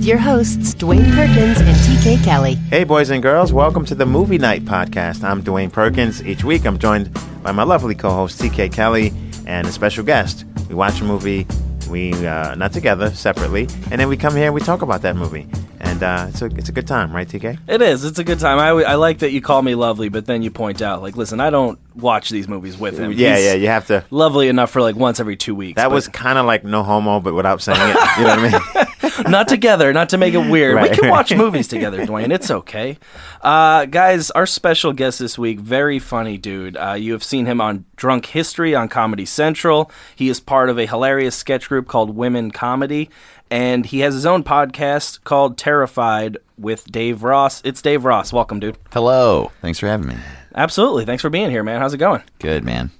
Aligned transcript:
with 0.00 0.08
your 0.08 0.16
hosts, 0.16 0.74
Dwayne 0.76 1.14
Perkins 1.14 1.60
and 1.60 1.76
TK 1.76 2.24
Kelly. 2.24 2.54
Hey, 2.54 2.84
boys 2.84 3.10
and 3.10 3.22
girls, 3.22 3.52
welcome 3.52 3.84
to 3.84 3.94
the 3.94 4.06
Movie 4.06 4.38
Night 4.38 4.64
Podcast. 4.64 5.22
I'm 5.22 5.42
Dwayne 5.42 5.70
Perkins. 5.70 6.24
Each 6.24 6.42
week 6.42 6.64
I'm 6.64 6.78
joined 6.78 7.12
by 7.42 7.52
my 7.52 7.64
lovely 7.64 7.94
co 7.94 8.08
host, 8.08 8.40
TK 8.40 8.72
Kelly, 8.72 9.12
and 9.46 9.66
a 9.66 9.70
special 9.70 10.02
guest. 10.02 10.46
We 10.70 10.74
watch 10.74 11.02
a 11.02 11.04
movie, 11.04 11.46
we, 11.90 12.14
uh, 12.26 12.54
not 12.54 12.72
together, 12.72 13.10
separately, 13.10 13.68
and 13.90 14.00
then 14.00 14.08
we 14.08 14.16
come 14.16 14.34
here 14.34 14.46
and 14.46 14.54
we 14.54 14.62
talk 14.62 14.80
about 14.80 15.02
that 15.02 15.16
movie. 15.16 15.46
And 15.80 16.02
uh, 16.02 16.26
it's, 16.30 16.40
a, 16.40 16.46
it's 16.46 16.70
a 16.70 16.72
good 16.72 16.86
time, 16.86 17.14
right, 17.14 17.28
TK? 17.28 17.58
It 17.68 17.82
is. 17.82 18.02
It's 18.02 18.18
a 18.18 18.24
good 18.24 18.40
time. 18.40 18.58
I, 18.58 18.68
I 18.68 18.94
like 18.94 19.18
that 19.18 19.32
you 19.32 19.42
call 19.42 19.60
me 19.60 19.74
lovely, 19.74 20.08
but 20.08 20.24
then 20.24 20.40
you 20.40 20.50
point 20.50 20.80
out, 20.80 21.02
like, 21.02 21.18
listen, 21.18 21.40
I 21.40 21.50
don't 21.50 21.78
watch 21.94 22.30
these 22.30 22.48
movies 22.48 22.78
with 22.78 22.98
him. 22.98 23.12
Yeah, 23.12 23.36
He's 23.36 23.44
yeah, 23.44 23.54
you 23.54 23.66
have 23.66 23.86
to. 23.88 24.02
Lovely 24.10 24.48
enough 24.48 24.70
for 24.70 24.80
like 24.80 24.96
once 24.96 25.20
every 25.20 25.36
two 25.36 25.54
weeks. 25.54 25.76
That 25.76 25.88
but 25.88 25.94
was 25.94 26.08
kind 26.08 26.38
of 26.38 26.46
like 26.46 26.64
no 26.64 26.82
homo, 26.82 27.20
but 27.20 27.34
without 27.34 27.60
saying 27.60 27.78
it. 27.78 27.96
You 28.18 28.24
know 28.24 28.36
what 28.36 28.38
I 28.38 28.78
mean? 28.78 28.86
not 29.28 29.48
together, 29.48 29.92
not 29.92 30.08
to 30.10 30.18
make 30.18 30.34
it 30.34 30.50
weird. 30.50 30.76
Right, 30.76 30.90
we 30.90 30.96
can 30.96 31.04
right. 31.04 31.10
watch 31.10 31.34
movies 31.34 31.68
together, 31.68 32.04
Dwayne. 32.06 32.32
It's 32.32 32.50
okay. 32.50 32.98
Uh, 33.40 33.86
guys, 33.86 34.30
our 34.32 34.46
special 34.46 34.92
guest 34.92 35.18
this 35.18 35.38
week, 35.38 35.60
very 35.60 35.98
funny 35.98 36.38
dude. 36.38 36.76
Uh, 36.76 36.92
you 36.92 37.12
have 37.12 37.24
seen 37.24 37.46
him 37.46 37.60
on 37.60 37.84
Drunk 37.96 38.26
History 38.26 38.74
on 38.74 38.88
Comedy 38.88 39.24
Central. 39.24 39.90
He 40.16 40.28
is 40.28 40.40
part 40.40 40.70
of 40.70 40.78
a 40.78 40.86
hilarious 40.86 41.36
sketch 41.36 41.68
group 41.68 41.88
called 41.88 42.14
Women 42.14 42.50
Comedy, 42.50 43.10
and 43.50 43.86
he 43.86 44.00
has 44.00 44.14
his 44.14 44.26
own 44.26 44.44
podcast 44.44 45.24
called 45.24 45.58
Terrified 45.58 46.38
with 46.56 46.84
Dave 46.90 47.22
Ross. 47.22 47.60
It's 47.64 47.82
Dave 47.82 48.04
Ross. 48.04 48.32
Welcome, 48.32 48.60
dude. 48.60 48.78
Hello. 48.92 49.50
Thanks 49.60 49.78
for 49.78 49.86
having 49.86 50.08
me. 50.08 50.16
Absolutely. 50.54 51.04
Thanks 51.04 51.22
for 51.22 51.30
being 51.30 51.50
here, 51.50 51.62
man. 51.62 51.80
How's 51.80 51.94
it 51.94 51.98
going? 51.98 52.22
Good, 52.38 52.64
man. 52.64 52.90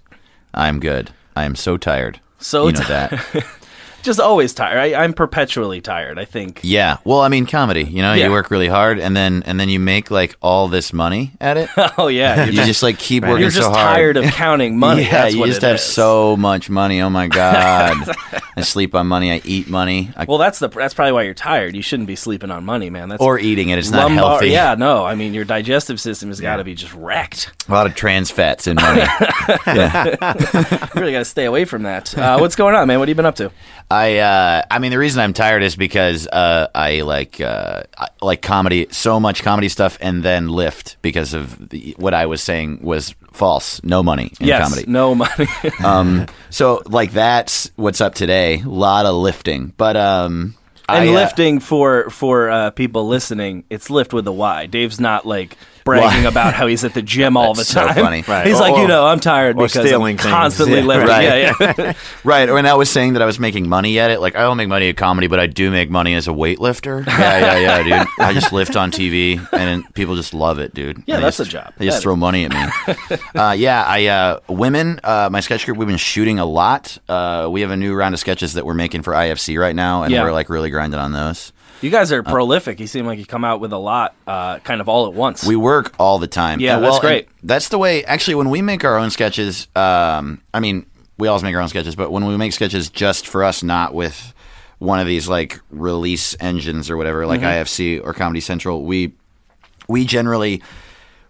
I'm 0.55 0.81
good. 0.81 1.11
I 1.37 1.45
am 1.45 1.55
so 1.55 1.77
tired. 1.77 2.21
So 2.39 2.67
you 2.67 2.73
know 2.73 2.81
ti- 2.81 2.89
that. 2.89 3.47
Just 4.03 4.19
always 4.20 4.55
tired. 4.55 4.79
I, 4.79 5.03
I'm 5.05 5.12
perpetually 5.12 5.81
tired. 5.81 6.19
I 6.19 6.25
think. 6.25 6.61
Yeah. 6.62 6.98
Well, 7.05 7.20
I 7.20 7.29
mean, 7.29 7.47
comedy. 7.47 7.84
You 7.84 8.03
know, 8.03 8.15
Yeah. 8.15 8.27
you 8.27 8.31
work 8.31 8.51
really 8.51 8.69
hard, 8.69 8.98
and 8.98 9.17
then 9.17 9.43
and 9.45 9.59
then 9.61 9.69
you 9.69 9.79
make 9.81 10.11
like 10.11 10.37
all 10.41 10.69
this 10.69 10.93
money 10.93 11.33
at 11.41 11.56
it. 11.56 11.69
Oh 11.98 12.06
yeah, 12.09 12.45
you 12.47 12.53
just 12.65 12.83
like 12.83 12.98
keep 12.98 13.25
working 13.25 13.41
you're 13.43 13.51
just 13.51 13.67
so 13.67 13.73
tired 13.75 14.17
of 14.17 14.25
counting 14.33 14.78
money. 14.78 15.03
Yeah, 15.03 15.11
That's 15.23 15.34
you 15.34 15.41
what 15.41 15.47
just 15.47 15.62
it 15.62 15.67
have 15.67 15.77
is. 15.77 15.83
so 15.83 16.37
much 16.37 16.71
money. 16.71 17.01
Oh 17.03 17.11
my 17.11 17.27
god! 17.41 17.97
I 18.56 18.61
sleep 18.62 18.95
on 18.95 19.06
money. 19.06 19.33
I 19.33 19.43
eat 19.45 19.69
money. 19.69 20.11
I, 20.17 20.25
Well, 20.25 20.39
that's 20.39 20.59
the 20.61 20.69
that's 20.69 20.95
probably 20.95 21.12
why 21.12 21.23
you're 21.23 21.34
tired. 21.34 21.75
You 21.77 21.83
shouldn't 21.83 22.06
be 22.06 22.17
sleeping 22.17 22.51
on 22.51 22.65
money, 22.65 22.89
man. 22.91 23.09
That's 23.09 23.23
or 23.23 23.39
eating 23.39 23.69
it. 23.71 23.78
It's 23.78 23.91
not 23.91 24.11
healthy. 24.12 24.48
Yeah, 24.51 24.77
no. 24.77 25.05
I 25.05 25.15
mean, 25.15 25.34
your 25.34 25.45
digestive 25.45 26.01
system 26.01 26.28
has 26.31 26.41
got 26.41 26.56
to 26.56 26.65
be 26.65 26.75
just 26.75 26.95
wrecked. 26.95 27.53
A 27.69 27.73
lot 27.73 27.87
of 27.87 27.95
trans 27.95 28.31
fats 28.31 28.67
in 28.67 28.77
money. 28.77 29.01
yeah. 29.67 30.05
Really 30.95 31.12
got 31.12 31.19
to 31.21 31.25
stay 31.25 31.45
away 31.45 31.65
from 31.65 31.83
that. 31.83 32.17
Uh, 32.17 32.39
what's 32.39 32.56
going 32.56 32.75
on, 32.75 32.87
man? 32.89 32.98
What 32.98 33.09
have 33.09 33.11
you 33.11 33.15
been 33.17 33.27
up 33.27 33.37
to? 33.37 33.51
I 33.91 34.19
uh, 34.19 34.63
I 34.71 34.79
mean 34.79 34.93
the 34.93 34.99
reason 34.99 35.21
I'm 35.21 35.33
tired 35.33 35.63
is 35.65 35.75
because 35.75 36.29
uh, 36.29 36.69
I 36.75 37.01
like 37.01 37.41
uh, 37.41 37.83
I 37.99 38.09
like 38.23 38.41
comedy 38.41 38.87
so 38.91 39.19
much 39.19 39.43
comedy 39.43 39.69
stuff 39.69 39.99
and 40.01 40.23
then 40.23 40.49
lift 40.49 40.97
because 41.03 41.35
of 41.35 41.71
the, 41.71 41.97
what 41.99 42.15
I 42.15 42.27
was 42.27 42.41
saying 42.41 42.83
was 42.83 43.15
false 43.33 43.83
no 43.83 44.03
money 44.03 44.33
in 44.41 44.47
yes, 44.47 44.63
comedy 44.63 44.91
no 44.91 45.15
money. 45.15 45.47
um 45.85 46.27
so 46.51 46.83
like 46.87 47.13
that's 47.13 47.71
what's 47.77 48.01
up 48.01 48.15
today 48.15 48.61
a 48.61 48.69
lot 48.69 49.07
of 49.07 49.15
lifting 49.15 49.73
but 49.77 49.97
um 49.97 50.55
and 50.89 51.09
I, 51.09 51.13
uh, 51.13 51.15
lifting 51.15 51.61
for 51.61 52.11
for 52.11 52.51
uh, 52.51 52.71
people 52.71 53.07
listening, 53.07 53.65
it's 53.71 53.91
lift 53.91 54.13
with 54.13 54.27
a 54.27 54.33
Y. 54.33 54.67
Dave's 54.67 54.99
not 54.99 55.27
like 55.27 55.57
bragging 55.84 56.25
Why? 56.25 56.28
about 56.31 56.55
how 56.55 56.67
he's 56.67 56.84
at 56.84 56.95
the 56.95 57.03
gym 57.03 57.36
all 57.36 57.55
the 57.55 57.59
That's 57.61 57.70
so 57.70 57.86
time. 57.86 57.95
funny. 57.95 58.25
Right. 58.28 58.47
He's 58.47 58.56
Or- 58.56 58.61
like, 58.61 58.77
you 58.77 58.86
know, 58.86 59.06
I'm 59.06 59.19
tired 59.20 59.56
or 59.56 59.62
because 59.64 59.77
I'm 59.78 59.87
stealing 59.87 60.17
things. 60.19 60.31
constantly 60.31 60.78
Yeah. 60.81 60.84
lifting. 60.84 61.09
Right. 61.09 61.22
Yeah, 61.60 61.75
yeah. 61.78 61.93
right 62.25 62.53
when 62.53 62.66
I 62.66 62.75
was 62.75 62.91
saying 62.91 63.15
that 63.15 63.22
I 63.22 63.27
was 63.27 63.38
making 63.41 63.69
money 63.69 63.99
at 63.99 64.10
it 64.10 64.21
like 64.21 64.37
I 64.37 64.41
don't 64.43 64.56
make 64.56 64.69
money 64.69 64.88
at 64.88 64.97
comedy 64.97 65.27
but 65.27 65.41
I 65.41 65.47
do 65.47 65.71
make 65.71 65.91
money 65.91 66.15
as 66.15 66.28
a 66.28 66.32
weightlifter 66.32 67.06
yeah 67.06 67.38
yeah 67.59 67.59
yeah 67.59 67.82
dude 68.05 68.09
I 68.19 68.32
just 68.32 68.53
lift 68.53 68.77
on 68.77 68.91
TV 68.91 69.41
and 69.53 69.82
people 69.94 70.16
just 70.16 70.34
love 70.34 70.59
it 70.59 70.75
dude 70.75 71.03
Yeah, 71.06 71.16
They 71.16 71.22
that's 71.22 71.38
just- 71.38 71.49
a 71.49 71.53
job. 71.53 71.72
they 71.78 71.87
just 71.87 71.99
That 71.99 72.03
throw 72.03 72.16
money 72.16 72.44
at 72.44 72.50
me 72.53 72.94
uh, 73.34 73.53
yeah 73.53 73.82
I 73.87 74.06
uh, 74.06 74.41
women 74.49 75.00
uh, 75.03 75.28
my 75.32 75.41
sketch 75.41 75.65
group 75.66 75.78
we've 75.78 75.88
been 75.88 75.97
shooting 75.97 76.38
a 76.38 76.44
lot 76.44 76.99
uh, 77.09 77.49
we 77.50 77.62
have 77.62 77.71
a 77.71 77.76
new 77.76 77.94
round 77.94 78.15
of 78.15 78.21
sketches 78.21 78.55
that 78.55 78.65
we're 78.66 78.75
making 78.75 79.03
for 79.03 79.12
IFC 79.15 79.59
right 79.59 79.75
now 79.75 80.03
and 80.03 80.12
Yeah. 80.12 80.22
we're 80.25 80.32
like 80.32 80.49
really 80.50 80.71
grinding 80.71 81.00
on 81.00 81.12
those 81.12 81.53
You 81.81 81.91
guys 81.91 82.13
are 82.13 82.23
prolific. 82.23 82.79
You 82.81 82.87
seem 82.87 83.07
like 83.07 83.19
you 83.19 83.25
come 83.27 83.45
out 83.45 83.61
with 83.61 83.73
a 83.73 83.79
lot, 83.79 84.15
uh, 84.27 84.59
kind 84.59 84.81
of 84.81 84.89
all 84.89 85.07
at 85.07 85.15
once. 85.15 85.45
We 85.47 85.57
work 85.57 85.95
all 85.99 86.19
the 86.19 86.27
time. 86.27 86.61
Yeah, 86.61 86.79
that's 86.79 86.99
great. 86.99 87.29
That's 87.43 87.69
the 87.69 87.79
way. 87.79 88.05
Actually, 88.05 88.35
when 88.37 88.51
we 88.51 88.61
make 88.63 88.85
our 88.85 88.97
own 88.99 89.11
sketches, 89.11 89.67
um, 89.75 90.43
I 90.53 90.61
mean, 90.61 90.85
we 91.19 91.29
always 91.29 91.43
make 91.43 91.55
our 91.55 91.61
own 91.61 91.69
sketches, 91.69 91.97
but 91.97 92.11
when 92.13 92.27
we 92.27 92.37
make 92.37 92.53
sketches 92.53 92.91
just 92.91 93.27
for 93.27 93.45
us, 93.45 93.63
not 93.63 93.95
with 93.95 94.35
one 94.79 94.99
of 95.01 95.07
these 95.07 95.29
like 95.29 95.61
release 95.71 96.35
engines 96.41 96.91
or 96.91 96.97
whatever, 96.97 97.27
like 97.27 97.41
Mm-hmm. 97.41 97.49
IFC 97.99 98.05
or 98.05 98.12
Comedy 98.15 98.41
Central, 98.41 98.85
we 98.85 99.12
we 99.89 100.05
generally 100.05 100.62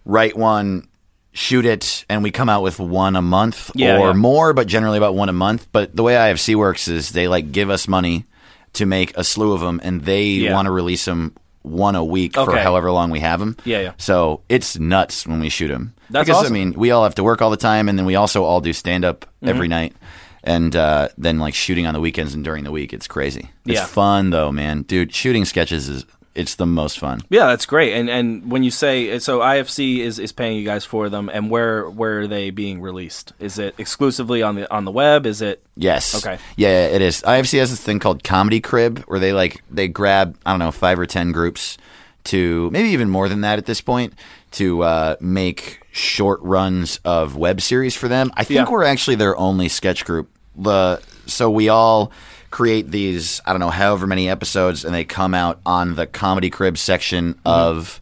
write 0.05 0.35
one. 0.37 0.87
Shoot 1.33 1.65
it, 1.65 2.03
and 2.09 2.23
we 2.23 2.29
come 2.31 2.49
out 2.49 2.61
with 2.61 2.77
one 2.77 3.15
a 3.15 3.21
month 3.21 3.71
Yeah, 3.73 3.99
or 3.99 4.07
yeah. 4.07 4.13
more, 4.13 4.51
but 4.53 4.67
generally 4.67 4.97
about 4.97 5.15
one 5.15 5.29
a 5.29 5.33
month. 5.33 5.65
But 5.71 5.95
the 5.95 6.03
way 6.03 6.15
IFC 6.15 6.55
works 6.55 6.89
is 6.89 7.11
they 7.11 7.29
like 7.29 7.53
give 7.53 7.69
us 7.69 7.87
money 7.87 8.25
to 8.73 8.85
make 8.85 9.15
a 9.17 9.23
slew 9.23 9.53
of 9.53 9.61
them, 9.61 9.79
and 9.83 10.01
they 10.03 10.23
Yeah. 10.25 10.53
want 10.53 10.65
to 10.67 10.71
release 10.71 11.05
them 11.05 11.33
one 11.63 11.95
a 11.95 12.03
week 12.03 12.33
for 12.33 12.57
however 12.57 12.91
long 12.91 13.11
we 13.11 13.19
have 13.19 13.39
them. 13.39 13.55
Yeah, 13.65 13.81
yeah. 13.81 13.91
So 13.97 14.41
it's 14.49 14.79
nuts 14.79 15.27
when 15.27 15.39
we 15.39 15.49
shoot 15.49 15.67
them. 15.67 15.93
That's 16.09 16.25
because 16.27 16.41
awesome. 16.43 16.53
I 16.53 16.57
mean, 16.57 16.73
we 16.73 16.89
all 16.91 17.03
have 17.03 17.15
to 17.15 17.23
work 17.23 17.41
all 17.41 17.49
the 17.51 17.57
time, 17.57 17.87
and 17.87 17.97
then 17.99 18.05
we 18.05 18.15
also 18.15 18.43
all 18.43 18.61
do 18.61 18.73
stand 18.73 19.05
up 19.05 19.21
Mm-hmm. 19.41 19.49
every 19.49 19.67
night, 19.67 19.93
and 20.43 20.75
uh, 20.75 21.09
then 21.17 21.37
like 21.39 21.53
shooting 21.53 21.85
on 21.87 21.93
the 21.93 21.99
weekends 21.99 22.33
and 22.33 22.43
during 22.43 22.63
the 22.63 22.71
week. 22.71 22.93
It's 22.93 23.07
crazy. 23.07 23.49
It's 23.65 23.79
Yeah. 23.79 23.85
fun 23.85 24.29
though, 24.31 24.51
man. 24.51 24.83
Dude, 24.83 25.13
shooting 25.13 25.45
sketches 25.45 25.87
is 25.89 26.05
it's 26.33 26.55
the 26.55 26.65
most 26.65 26.97
fun. 26.99 27.21
Yeah, 27.29 27.47
that's 27.47 27.65
great. 27.65 27.93
And 27.93 28.09
and 28.09 28.49
when 28.51 28.63
you 28.63 28.71
say 28.71 29.19
so, 29.19 29.39
IFC 29.39 29.99
is, 29.99 30.17
is 30.19 30.31
paying 30.31 30.57
you 30.57 30.63
guys 30.65 30.85
for 30.85 31.09
them, 31.09 31.29
and 31.33 31.49
where 31.49 31.89
where 31.89 32.21
are 32.21 32.27
they 32.27 32.49
being 32.51 32.79
released? 32.81 33.33
Is 33.39 33.59
it 33.59 33.75
exclusively 33.77 34.41
on 34.41 34.55
the 34.55 34.71
on 34.73 34.85
the 34.85 34.91
web? 34.91 35.25
Is 35.25 35.41
it 35.41 35.61
Yes. 35.75 36.15
Okay. 36.25 36.41
Yeah, 36.55 36.85
it 36.87 37.01
is. 37.01 37.21
IFC 37.23 37.59
has 37.59 37.69
this 37.71 37.81
thing 37.81 37.99
called 37.99 38.23
Comedy 38.23 38.61
Crib, 38.61 38.99
where 39.07 39.19
they 39.19 39.33
like 39.33 39.63
they 39.69 39.87
grab 39.87 40.37
I 40.45 40.51
don't 40.51 40.59
know 40.59 40.71
five 40.71 40.99
or 40.99 41.05
ten 41.05 41.31
groups 41.31 41.77
to 42.25 42.69
maybe 42.71 42.89
even 42.89 43.09
more 43.09 43.27
than 43.27 43.41
that 43.41 43.57
at 43.57 43.65
this 43.65 43.81
point 43.81 44.13
to 44.51 44.83
uh, 44.83 45.15
make 45.19 45.79
short 45.91 46.39
runs 46.41 46.99
of 47.03 47.35
web 47.35 47.59
series 47.61 47.95
for 47.95 48.07
them. 48.07 48.31
I 48.35 48.43
think 48.43 48.67
Yeah. 48.67 48.69
we're 48.71 48.83
actually 48.83 49.15
their 49.15 49.35
only 49.37 49.67
sketch 49.69 50.05
group. 50.05 50.29
The 50.55 51.01
so 51.25 51.49
we 51.49 51.69
all 51.69 52.11
create 52.51 52.91
these 52.91 53.41
I 53.45 53.53
don't 53.53 53.59
know 53.59 53.69
however 53.69 54.05
many 54.05 54.29
episodes, 54.29 54.85
and 54.85 54.93
they 54.93 55.05
come 55.05 55.33
out 55.33 55.59
on 55.65 55.95
the 55.95 56.05
Comedy 56.05 56.49
Crib 56.49 56.77
section 56.77 57.33
mm-hmm. 57.33 57.47
of 57.47 58.01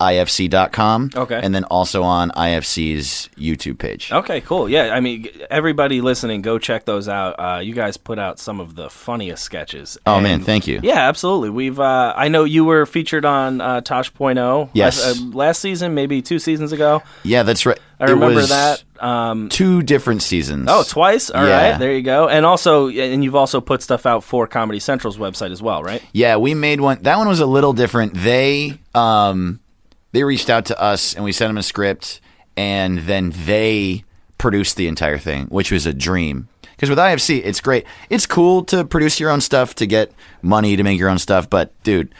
ifc.com. 0.00 1.10
Okay. 1.14 1.40
and 1.42 1.54
then 1.54 1.64
also 1.64 2.02
on 2.02 2.30
ifc's 2.32 3.28
youtube 3.36 3.78
page 3.78 4.10
okay? 4.12 4.40
Cool. 4.40 4.68
Yeah, 4.68 4.94
I 4.94 5.00
mean, 5.00 5.28
everybody 5.50 6.00
listening, 6.00 6.42
go 6.42 6.58
check 6.58 6.84
those 6.84 7.08
out. 7.08 7.34
Uh, 7.38 7.58
you 7.60 7.74
guys 7.74 7.96
put 7.96 8.18
out 8.18 8.38
some 8.38 8.60
of 8.60 8.74
the 8.74 8.88
funniest 8.90 9.42
sketches. 9.42 9.98
Oh, 10.06 10.14
And- 10.14 10.22
man, 10.22 10.40
thank 10.40 10.66
you. 10.66 10.80
Yeah, 10.82 11.08
absolutely. 11.08 11.50
We've 11.50 11.78
uh, 11.78 12.14
I 12.16 12.28
know 12.28 12.44
you 12.44 12.64
were 12.64 12.86
featured 12.86 13.24
on 13.24 13.60
uh, 13.60 13.80
Tosh.0 13.80 14.70
Yes. 14.72 15.04
last, 15.04 15.20
uh, 15.20 15.24
last 15.36 15.60
season, 15.60 15.94
maybe 15.94 16.22
two 16.22 16.38
seasons 16.38 16.72
ago. 16.72 17.02
yeah 17.22 17.42
that's 17.42 17.66
right 17.66 17.78
I 18.00 18.04
It 18.04 18.10
remember 18.10 18.42
that. 18.42 18.84
Um, 19.00 19.48
two 19.48 19.82
different 19.82 20.22
seasons. 20.22 20.66
Oh, 20.70 20.84
twice. 20.86 21.30
All 21.30 21.42
right, 21.42 21.48
Yeah. 21.70 21.78
there 21.78 21.92
you 21.92 22.02
go. 22.02 22.28
And 22.28 22.46
also, 22.46 22.88
and 22.88 23.24
you've 23.24 23.34
also 23.34 23.60
put 23.60 23.82
stuff 23.82 24.06
out 24.06 24.22
for 24.22 24.46
Comedy 24.46 24.78
Central's 24.78 25.18
website 25.18 25.50
as 25.50 25.60
well, 25.60 25.82
right? 25.82 26.00
Yeah, 26.12 26.36
we 26.36 26.54
made 26.54 26.80
one. 26.80 27.02
That 27.02 27.18
one 27.18 27.26
was 27.26 27.40
a 27.40 27.46
little 27.46 27.72
different. 27.72 28.14
They 28.14 28.78
um 28.94 29.58
they 30.12 30.24
reached 30.24 30.48
out 30.50 30.64
to 30.66 30.80
us 30.80 31.14
and 31.14 31.24
we 31.24 31.32
sent 31.32 31.48
them 31.50 31.58
a 31.58 31.62
script 31.62 32.20
and 32.56 32.98
then 33.00 33.32
they 33.44 34.04
produced 34.38 34.76
the 34.76 34.88
entire 34.88 35.18
thing, 35.18 35.46
which 35.46 35.70
was 35.72 35.86
a 35.86 35.92
dream. 35.92 36.48
Because 36.76 36.90
with 36.90 36.98
IFC, 36.98 37.40
it's 37.44 37.60
great. 37.60 37.84
It's 38.08 38.26
cool 38.26 38.64
to 38.66 38.84
produce 38.84 39.18
your 39.18 39.30
own 39.30 39.40
stuff 39.40 39.74
to 39.76 39.86
get 39.86 40.12
money 40.42 40.76
to 40.76 40.82
make 40.84 40.98
your 40.98 41.08
own 41.08 41.18
stuff, 41.18 41.50
but 41.50 41.72
dude, 41.82 42.14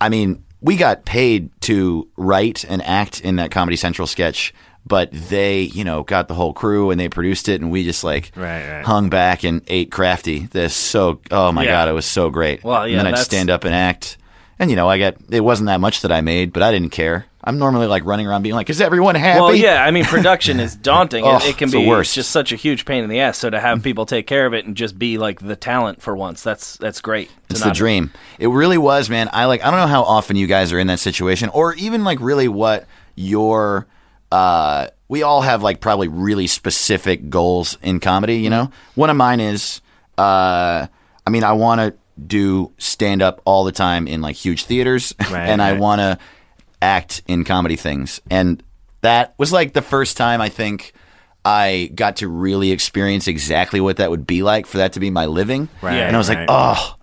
I 0.00 0.08
mean, 0.08 0.42
we 0.60 0.76
got 0.76 1.04
paid 1.04 1.50
to 1.62 2.08
write 2.16 2.64
and 2.64 2.82
act 2.82 3.20
in 3.20 3.36
that 3.36 3.50
Comedy 3.50 3.76
Central 3.76 4.06
sketch, 4.06 4.54
but 4.86 5.10
they, 5.12 5.62
you 5.62 5.84
know, 5.84 6.02
got 6.02 6.28
the 6.28 6.34
whole 6.34 6.52
crew 6.54 6.90
and 6.90 6.98
they 6.98 7.08
produced 7.08 7.48
it, 7.48 7.60
and 7.60 7.70
we 7.70 7.84
just 7.84 8.02
like 8.04 8.30
Right, 8.34 8.66
right. 8.76 8.84
hung 8.84 9.10
back 9.10 9.44
and 9.44 9.60
ate 9.68 9.90
crafty. 9.90 10.46
This 10.46 10.74
so, 10.74 11.20
oh 11.30 11.52
my 11.52 11.64
Yeah. 11.64 11.70
god, 11.72 11.88
it 11.88 11.92
was 11.92 12.06
so 12.06 12.30
great. 12.30 12.64
Well, 12.64 12.86
yeah, 12.88 12.98
and 12.98 13.06
then 13.06 13.14
I'd 13.14 13.20
stand 13.20 13.50
up 13.50 13.64
and 13.64 13.74
act, 13.74 14.16
and 14.58 14.70
you 14.70 14.76
know, 14.76 14.88
I 14.88 14.98
got 14.98 15.16
it 15.30 15.40
wasn't 15.40 15.66
that 15.66 15.80
much 15.80 16.02
that 16.02 16.12
I 16.12 16.20
made, 16.20 16.52
but 16.52 16.62
I 16.62 16.70
didn't 16.72 16.90
care. 16.90 17.26
I'm 17.44 17.58
normally 17.58 17.86
like 17.86 18.04
running 18.04 18.26
around 18.26 18.42
being 18.42 18.54
like, 18.54 18.70
"Is 18.70 18.80
everyone 18.80 19.14
happy?" 19.14 19.40
Well, 19.40 19.54
yeah. 19.54 19.84
I 19.84 19.90
mean, 19.90 20.04
production 20.04 20.58
is 20.58 20.74
daunting. 20.82 21.24
Oh, 21.24 21.36
it, 21.36 21.50
it 21.50 21.58
can 21.58 21.70
be 21.70 21.86
worse. 21.86 22.14
just 22.14 22.30
such 22.30 22.52
a 22.52 22.56
huge 22.56 22.84
pain 22.84 23.04
in 23.04 23.10
the 23.10 23.20
ass. 23.20 23.38
So 23.38 23.50
to 23.50 23.60
have 23.60 23.82
people 23.82 24.06
take 24.06 24.26
care 24.26 24.46
of 24.46 24.54
it 24.54 24.64
and 24.64 24.76
just 24.76 24.98
be 24.98 25.18
like 25.18 25.40
the 25.40 25.56
talent 25.56 26.02
for 26.02 26.16
once, 26.16 26.42
that's 26.42 26.76
that's 26.78 27.00
great. 27.00 27.30
It's 27.50 27.60
the 27.60 27.70
dream. 27.70 28.10
It 28.38 28.48
really 28.48 28.78
was, 28.78 29.08
man. 29.08 29.28
I 29.32 29.44
like. 29.44 29.62
I 29.62 29.70
don't 29.70 29.78
know 29.78 29.86
how 29.86 30.02
often 30.02 30.36
you 30.36 30.46
guys 30.46 30.72
are 30.72 30.78
in 30.78 30.88
that 30.88 30.98
situation, 30.98 31.50
or 31.50 31.74
even 31.74 32.04
like 32.04 32.18
really 32.20 32.48
what 32.48 32.86
your. 33.14 33.86
Uh, 34.32 34.88
we 35.08 35.22
all 35.22 35.42
have 35.42 35.62
like 35.62 35.80
probably 35.80 36.08
really 36.08 36.48
specific 36.48 37.30
goals 37.30 37.78
in 37.80 38.00
comedy. 38.00 38.38
You 38.38 38.50
know, 38.50 38.70
one 38.94 39.10
of 39.10 39.16
mine 39.16 39.40
is. 39.40 39.82
Uh, 40.18 40.86
I 41.26 41.30
mean, 41.30 41.44
I 41.44 41.52
want 41.52 41.80
to 41.80 41.94
do 42.24 42.72
stand 42.78 43.22
up 43.22 43.40
all 43.44 43.64
the 43.64 43.72
time 43.72 44.06
in 44.06 44.20
like 44.20 44.36
huge 44.36 44.64
theaters, 44.64 45.14
Right, 45.30 45.48
and 45.48 45.62
I 45.62 45.72
right. 45.72 45.80
want 45.80 46.00
to 46.00 46.18
act 46.80 47.22
in 47.26 47.44
comedy 47.44 47.76
things. 47.76 48.20
And 48.30 48.62
that 49.02 49.34
was 49.38 49.52
like 49.52 49.72
the 49.72 49.82
first 49.82 50.16
time 50.16 50.40
I 50.40 50.48
think 50.48 50.92
I 51.44 51.90
got 51.94 52.16
to 52.16 52.28
really 52.28 52.72
experience 52.72 53.28
exactly 53.28 53.80
what 53.80 53.98
that 53.98 54.10
would 54.10 54.26
be 54.26 54.42
like 54.42 54.66
for 54.66 54.78
that 54.78 54.94
to 54.94 55.00
be 55.00 55.10
my 55.10 55.26
living. 55.26 55.68
Right, 55.80 55.94
and 55.94 56.16
I 56.16 56.18
was 56.18 56.28
like, 56.28 56.46
oh. 56.48 56.95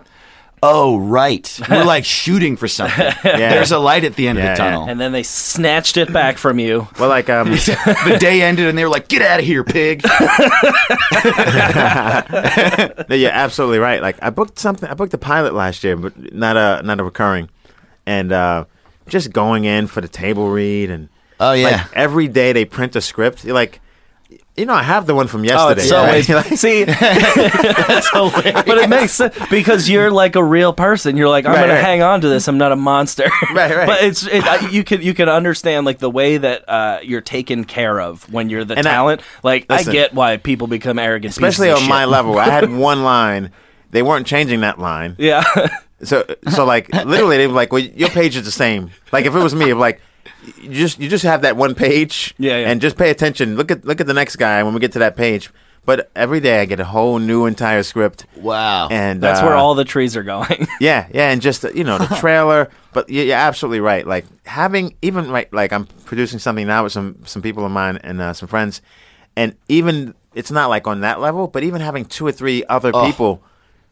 Oh 0.66 0.98
right, 0.98 1.60
we're 1.70 1.84
like 1.84 2.06
shooting 2.22 2.56
for 2.56 2.70
something. 2.70 3.14
There's 3.24 3.74
a 3.74 3.80
light 3.80 4.06
at 4.06 4.16
the 4.16 4.30
end 4.30 4.38
Yeah, 4.40 4.44
of 4.44 4.48
yeah. 4.48 4.54
the 4.54 4.58
tunnel. 4.72 4.90
And 4.90 4.98
then 4.98 5.12
they 5.12 5.24
snatched 5.24 5.98
it 5.98 6.14
back 6.14 6.38
from 6.38 6.58
you. 6.58 6.88
Well, 6.98 7.10
like 7.10 7.30
um, 7.30 7.50
the 7.52 8.18
day 8.18 8.42
ended, 8.42 8.68
and 8.68 8.78
they 8.78 8.86
were 8.86 8.90
like, 8.90 9.10
"Get 9.10 9.22
out 9.22 9.42
of 9.42 9.46
here, 9.46 9.66
pig!" 9.66 10.04
No, 13.10 13.16
you're 13.16 13.32
absolutely 13.32 13.80
right. 13.80 14.02
Like 14.02 14.18
I 14.22 14.30
booked 14.30 14.58
something. 14.60 14.90
I 14.90 14.94
booked 14.94 15.14
a 15.14 15.18
pilot 15.18 15.54
last 15.54 15.84
year, 15.84 15.96
but 15.98 16.34
not 16.34 16.56
a 16.58 16.82
not 16.84 17.00
a 17.00 17.04
recurring. 17.04 17.50
And 18.06 18.32
uh, 18.32 18.66
just 19.08 19.32
going 19.34 19.66
in 19.66 19.88
for 19.88 20.02
the 20.02 20.08
table 20.08 20.50
read 20.50 20.90
and 20.90 21.10
Oh, 21.40 21.52
yeah. 21.54 21.68
like, 21.68 21.94
every 21.94 22.28
day 22.30 22.54
they 22.54 22.64
print 22.64 22.96
a 22.96 23.02
script. 23.02 23.44
You're 23.44 23.54
like, 23.56 23.82
you 24.56 24.66
know, 24.66 24.74
I 24.74 24.84
have 24.84 25.08
the 25.08 25.16
one 25.16 25.28
from 25.28 25.42
Oh, 25.42 25.44
yesterday. 25.46 25.82
it's 25.82 25.90
so 25.90 26.04
right? 26.04 26.12
waste- 26.14 26.30
Like, 26.30 26.46
See, 26.58 26.86
but 26.86 28.78
it 28.78 28.90
makes 28.90 29.14
sense 29.14 29.36
because 29.50 29.90
you're 29.90 30.12
like 30.12 30.36
a 30.36 30.44
real 30.44 30.74
person. 30.74 31.18
You're 31.18 31.30
like, 31.30 31.46
I'm 31.46 31.54
Right, 31.54 31.62
gonna 31.68 31.82
hang 31.82 32.02
on 32.02 32.22
to 32.22 32.30
this. 32.30 32.48
I'm 32.48 32.58
not 32.58 32.72
a 32.72 32.76
monster. 32.76 33.30
Right, 33.54 33.76
right. 33.76 33.88
But 33.88 34.04
it's 34.04 34.26
it, 34.26 34.44
uh, 34.46 34.68
you 34.72 34.84
can 34.84 35.02
you 35.02 35.14
can 35.14 35.30
understand 35.30 35.86
like 35.86 36.00
the 36.00 36.10
way 36.10 36.38
that 36.38 36.68
uh, 36.70 37.00
you're 37.04 37.22
taken 37.22 37.66
care 37.66 38.00
of 38.00 38.32
when 38.32 38.50
you're 38.50 38.66
the 38.66 38.76
And 38.78 38.88
I- 38.88 38.92
talent. 38.92 39.22
like 39.44 39.70
Listen. 39.70 39.90
I 39.90 39.92
get 39.94 40.14
why 40.14 40.38
people 40.38 40.68
become 40.68 40.98
arrogant, 41.00 41.32
especially 41.34 41.70
of 41.70 41.78
on 41.80 41.88
my 41.90 42.06
level. 42.06 42.38
I 42.40 42.46
had 42.46 42.72
one 42.72 43.04
line. 43.04 43.52
They 43.92 44.02
weren't 44.02 44.26
changing 44.26 44.62
that 44.62 44.80
line. 44.80 45.16
Yeah, 45.20 45.44
So 46.04 46.26
so 46.50 46.66
like 46.66 46.92
literally 46.94 47.38
they 47.38 47.48
were 47.48 47.54
like, 47.54 47.72
well, 47.72 47.82
your 47.82 48.10
page 48.10 48.36
is 48.36 48.44
the 48.46 48.52
same. 48.52 48.90
Like 49.12 49.26
if 49.26 49.36
it 49.36 49.40
was 49.40 49.54
me, 49.56 49.70
I'm 49.70 49.80
like. 49.80 50.02
You 50.62 50.70
just 50.74 51.00
you 51.00 51.10
just 51.10 51.24
have 51.24 51.42
that 51.42 51.58
one 51.58 51.76
page, 51.76 52.34
Yeah, 52.38 52.58
yeah. 52.60 52.70
and 52.70 52.82
just 52.82 52.98
pay 52.98 53.10
attention. 53.10 53.56
Look 53.58 53.72
at 53.72 53.86
look 53.86 54.00
at 54.02 54.08
the 54.08 54.14
next 54.14 54.36
guy 54.38 54.64
when 54.64 54.74
we 54.74 54.80
get 54.80 54.92
to 54.94 55.00
that 55.00 55.16
page. 55.16 55.50
But 55.86 56.10
every 56.16 56.40
day 56.40 56.62
I 56.62 56.66
get 56.66 56.80
a 56.80 56.86
whole 56.86 57.20
new 57.20 57.46
entire 57.46 57.84
script, 57.84 58.26
wow. 58.38 58.88
and 58.90 59.20
that's 59.22 59.42
uh, 59.42 59.44
where 59.46 59.56
all 59.56 59.76
the 59.76 59.84
trees 59.84 60.16
are 60.16 60.24
going. 60.24 60.66
Yeah, 60.80 61.08
yeah, 61.14 61.30
and 61.30 61.42
just 61.42 61.66
uh, 61.66 61.72
you 61.76 61.84
know 61.84 61.98
the 61.98 62.08
trailer. 62.22 62.70
but 62.94 63.10
you- 63.10 63.24
you're 63.24 63.36
absolutely 63.36 63.82
right. 63.82 64.08
Like 64.08 64.24
having 64.46 64.96
even 65.02 65.30
right, 65.30 65.52
like 65.52 65.74
I'm 65.74 65.86
producing 66.06 66.40
something 66.40 66.66
now 66.68 66.84
with 66.84 66.94
some 66.94 67.18
some 67.26 67.42
people 67.42 67.66
of 67.66 67.72
mine 67.72 67.98
and 68.02 68.22
uh, 68.22 68.32
some 68.32 68.48
friends, 68.48 68.82
and 69.36 69.58
even 69.68 70.14
it's 70.34 70.52
not 70.52 70.70
like 70.70 70.88
on 70.88 71.02
that 71.02 71.20
level, 71.20 71.48
but 71.48 71.64
even 71.64 71.82
having 71.82 72.06
two 72.06 72.26
or 72.26 72.32
three 72.32 72.64
other 72.70 72.94
people 72.94 73.44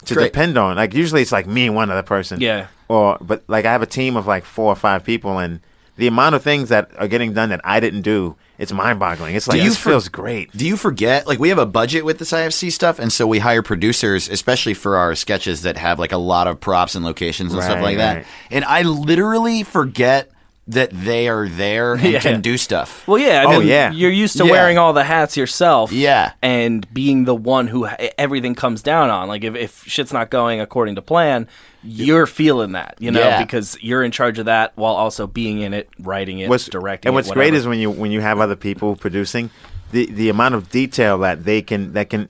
to 0.06 0.14
great. 0.14 0.32
depend 0.32 0.58
on. 0.58 0.78
Like 0.78 0.94
usually 0.94 1.22
it's 1.22 1.34
like 1.34 1.46
me 1.46 1.68
and 1.68 1.76
one 1.76 1.92
other 1.92 2.04
person. 2.04 2.40
Yeah. 2.40 2.68
Or 2.88 3.18
but 3.20 3.44
like 3.50 3.66
I 3.66 3.72
have 3.74 3.82
a 3.82 3.86
team 3.86 4.16
of 4.16 4.28
like 4.28 4.46
four 4.46 4.68
or 4.72 4.76
five 4.78 5.04
people, 5.04 5.40
and 5.40 5.60
the 5.98 6.08
amount 6.08 6.36
of 6.36 6.44
things 6.44 6.70
that 6.70 6.92
are 6.98 7.08
getting 7.08 7.34
done 7.34 7.50
that 7.50 7.62
I 7.64 7.80
didn't 7.80 8.02
do, 8.02 8.36
it's 8.58 8.72
mind 8.72 9.00
boggling. 9.00 9.36
It's 9.36 9.48
like 9.48 9.62
you 9.62 9.72
for- 9.74 9.90
feels 9.90 10.08
great. 10.10 10.52
Do 10.56 10.66
you 10.66 10.78
forget? 10.78 11.28
Like 11.28 11.40
we 11.40 11.50
have 11.50 11.58
a 11.58 11.66
budget 11.66 12.06
with 12.06 12.18
this 12.20 12.32
IFC 12.32 12.72
stuff, 12.72 12.98
and 13.00 13.12
so 13.12 13.28
we 13.28 13.40
hire 13.40 13.62
producers, 13.62 14.30
especially 14.30 14.74
for 14.74 14.96
our 14.98 15.16
sketches 15.16 15.64
that 15.64 15.78
have 15.78 16.00
like 16.00 16.12
a 16.12 16.18
lot 16.18 16.48
of 16.48 16.60
props 16.60 16.96
and 16.96 17.04
locations 17.04 17.54
and 17.54 17.62
stuff 17.62 17.76
Right, 17.76 17.84
like 17.84 17.98
that. 17.98 18.26
And 18.50 18.64
I 18.66 18.84
literally 18.84 19.64
forget 19.64 20.32
that 20.72 20.90
they 20.92 21.28
are 21.28 21.48
there 21.48 21.94
and 21.94 22.04
Yeah. 22.14 22.20
can 22.20 22.42
do 22.42 22.58
stuff. 22.58 23.08
Well, 23.08 23.18
yeah. 23.18 23.42
I 23.48 23.56
Oh, 23.56 23.60
mean, 23.60 23.68
yeah. 23.68 23.92
You're 23.92 24.12
used 24.12 24.38
to 24.38 24.46
Yeah. 24.46 24.52
wearing 24.52 24.78
all 24.78 24.94
the 24.94 25.04
hats 25.04 25.36
yourself. 25.38 25.92
Yeah. 25.92 26.32
And 26.42 26.86
being 26.94 27.26
the 27.26 27.36
one 27.36 27.68
who 27.68 27.88
everything 28.18 28.56
comes 28.56 28.82
down 28.82 29.10
on. 29.10 29.28
Like, 29.28 29.44
if, 29.44 29.56
if 29.56 29.84
shit's 29.86 30.14
not 30.14 30.30
going 30.30 30.60
according 30.62 30.96
to 30.96 31.02
plan, 31.02 31.48
you're 31.84 32.26
feeling 32.28 32.72
that, 32.74 32.96
you 33.00 33.12
know, 33.12 33.20
Yeah. 33.20 33.44
because 33.44 33.78
you're 33.82 34.04
in 34.04 34.12
charge 34.12 34.40
of 34.40 34.46
that 34.46 34.72
while 34.76 34.94
also 34.94 35.28
being 35.28 35.62
in 35.62 35.74
it, 35.74 35.90
writing 36.00 36.40
it, 36.40 36.50
what's 36.50 36.68
directing 36.68 37.10
and 37.10 37.14
it, 37.14 37.16
what's 37.16 37.32
great 37.32 37.54
is 37.54 37.68
when 37.68 37.80
you 37.80 37.90
when 37.90 38.12
you 38.12 38.22
have 38.22 38.40
other 38.40 38.56
people 38.56 38.96
producing 38.96 39.50
the 39.92 40.06
the 40.12 40.30
amount 40.30 40.56
of 40.56 40.70
detail 40.70 41.18
that 41.18 41.44
they 41.44 41.62
can 41.62 41.94
that 41.94 42.10
can 42.10 42.30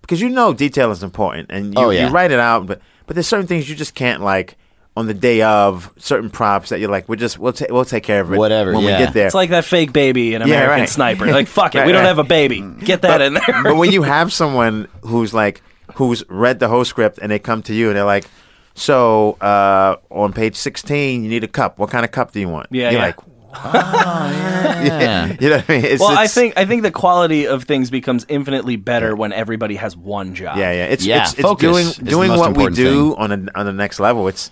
because 0.00 0.20
you 0.20 0.28
know 0.28 0.52
detail 0.54 0.90
is 0.92 1.02
important 1.02 1.50
and 1.50 1.74
you, 1.74 1.80
Oh, 1.84 1.90
yeah. 1.90 2.06
you 2.06 2.12
write 2.12 2.30
it 2.30 2.38
out 2.40 2.66
but 2.66 2.80
but 3.06 3.14
there's 3.16 3.26
certain 3.26 3.46
things 3.46 3.68
you 3.68 3.74
just 3.76 3.94
can't 3.94 4.22
like 4.22 4.56
on 4.96 5.06
the 5.06 5.14
day 5.14 5.40
of 5.42 5.90
certain 5.96 6.28
props 6.28 6.68
that 6.68 6.78
you're 6.80 6.90
like 6.90 7.08
we'll 7.08 7.18
just 7.18 7.38
we'll 7.38 7.52
take 7.52 7.70
we'll 7.70 7.84
take 7.84 8.02
care 8.04 8.20
of 8.20 8.32
it 8.32 8.36
Whatever, 8.36 8.72
when 8.74 8.82
yeah. 8.82 8.98
we 8.98 9.04
get 9.06 9.14
there 9.14 9.26
It's 9.26 9.34
like 9.34 9.50
that 9.50 9.64
fake 9.64 9.92
baby 9.92 10.34
in 10.34 10.42
American 10.42 10.80
right. 10.80 10.88
Sniper. 10.88 11.26
Like, 11.26 11.48
fuck 11.58 11.74
it, 11.74 11.78
Right, 11.78 11.86
we 11.86 11.92
don't 11.92 12.02
right. 12.02 12.08
have 12.08 12.18
a 12.18 12.24
baby. 12.24 12.60
Get 12.60 13.02
that 13.02 13.20
in 13.22 13.34
there. 13.34 13.62
but 13.62 13.76
when 13.76 13.90
you 13.90 14.02
have 14.02 14.32
someone 14.32 14.88
who's 15.02 15.32
like 15.32 15.62
who's 15.94 16.24
read 16.28 16.58
the 16.58 16.68
whole 16.68 16.84
script 16.84 17.18
and 17.22 17.30
they 17.30 17.38
come 17.38 17.62
to 17.62 17.74
you 17.74 17.88
and 17.88 17.96
they're 17.96 18.04
like 18.04 18.26
so 18.74 19.32
uh, 19.40 19.96
on 20.10 20.32
page 20.32 20.56
16 20.56 21.22
you 21.24 21.28
need 21.28 21.44
a 21.44 21.48
cup 21.48 21.78
what 21.78 21.90
kind 21.90 22.04
of 22.04 22.10
cup 22.10 22.32
do 22.32 22.40
you 22.40 22.48
want 22.48 22.66
Yeah, 22.70 22.90
you're 22.90 23.00
yeah. 23.00 23.06
like 23.06 23.16
yeah. 23.64 25.36
you 25.40 25.50
know 25.50 25.56
what 25.56 25.70
I 25.70 25.72
mean 25.76 25.84
it's, 25.84 26.00
well, 26.00 26.16
I 26.16 26.26
think 26.26 26.54
I 26.56 26.64
think 26.64 26.82
the 26.82 26.90
quality 26.90 27.46
of 27.46 27.64
things 27.64 27.90
becomes 27.90 28.24
infinitely 28.28 28.76
better 28.76 29.14
when 29.14 29.32
everybody 29.32 29.76
has 29.76 29.94
one 29.94 30.34
job. 30.34 30.56
Yeah, 30.56 30.72
yeah. 30.72 30.84
It's 30.86 31.04
Yeah, 31.04 31.22
it's, 31.22 31.32
it's 31.34 31.42
focus 31.42 31.96
doing 31.96 32.08
doing 32.08 32.30
what 32.30 32.56
we 32.56 32.64
important 32.64 32.76
do 32.76 33.14
on 33.16 33.32
a, 33.32 33.58
on 33.58 33.66
the 33.66 33.72
next 33.74 34.00
level. 34.00 34.26
It's 34.28 34.50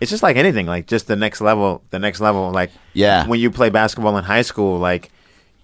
it's 0.00 0.10
just 0.10 0.22
like 0.22 0.36
anything, 0.36 0.66
like 0.66 0.86
just 0.86 1.06
the 1.06 1.16
next 1.16 1.40
level, 1.40 1.82
the 1.90 1.98
next 1.98 2.20
level. 2.20 2.50
Like 2.50 2.70
Yeah. 2.94 3.26
when 3.26 3.40
you 3.40 3.50
play 3.50 3.70
basketball 3.70 4.16
in 4.18 4.24
high 4.24 4.42
school, 4.42 4.78
like 4.78 5.10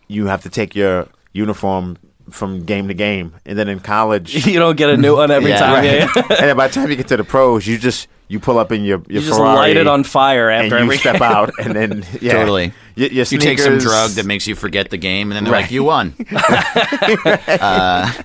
you 0.09 0.27
have 0.27 0.43
to 0.43 0.49
take 0.51 0.75
your 0.75 1.07
uniform 1.33 1.97
from 2.31 2.65
game 2.65 2.89
to 2.89 2.95
game, 2.95 3.35
and 3.45 3.59
then 3.59 3.69
in 3.69 3.81
college, 3.81 4.47
You 4.47 4.59
don't 4.59 4.77
get 4.77 4.89
a 4.91 4.97
new 4.97 5.17
one 5.17 5.31
every 5.31 5.51
Yeah, 5.51 5.59
time. 5.59 5.73
right. 5.75 5.85
Yeah, 5.85 6.09
yeah. 6.17 6.23
and 6.31 6.47
then 6.49 6.57
by 6.57 6.69
the 6.69 6.73
time 6.75 6.89
you 6.91 6.97
get 6.97 7.09
to 7.09 7.17
the 7.19 7.25
pros, 7.25 7.67
you 7.67 7.77
just 7.79 8.09
you 8.29 8.41
pull 8.41 8.59
up 8.59 8.73
in 8.73 8.83
your 8.85 9.03
your 9.09 9.21
You 9.21 9.29
just 9.29 9.37
Ferrari 9.37 9.57
light 9.57 9.77
it 9.77 9.87
on 9.87 10.03
fire 10.05 10.49
and 10.49 10.65
after 10.65 10.79
you 10.79 10.83
every 10.85 10.97
step 10.97 11.21
out, 11.35 11.51
and 11.63 11.75
then 11.77 12.05
yeah, 12.23 12.33
Totally. 12.33 12.73
Y- 12.97 13.09
your 13.13 13.27
You 13.29 13.39
take 13.39 13.59
some 13.59 13.77
drug 13.79 14.13
that 14.13 14.25
makes 14.25 14.47
you 14.47 14.55
forget 14.55 14.89
the 14.91 14.97
game, 14.97 15.31
and 15.31 15.37
then 15.37 15.45
they're 15.45 15.53
Right. 15.53 15.63
like, 15.65 15.71
"You 15.71 15.85
won." 15.85 16.15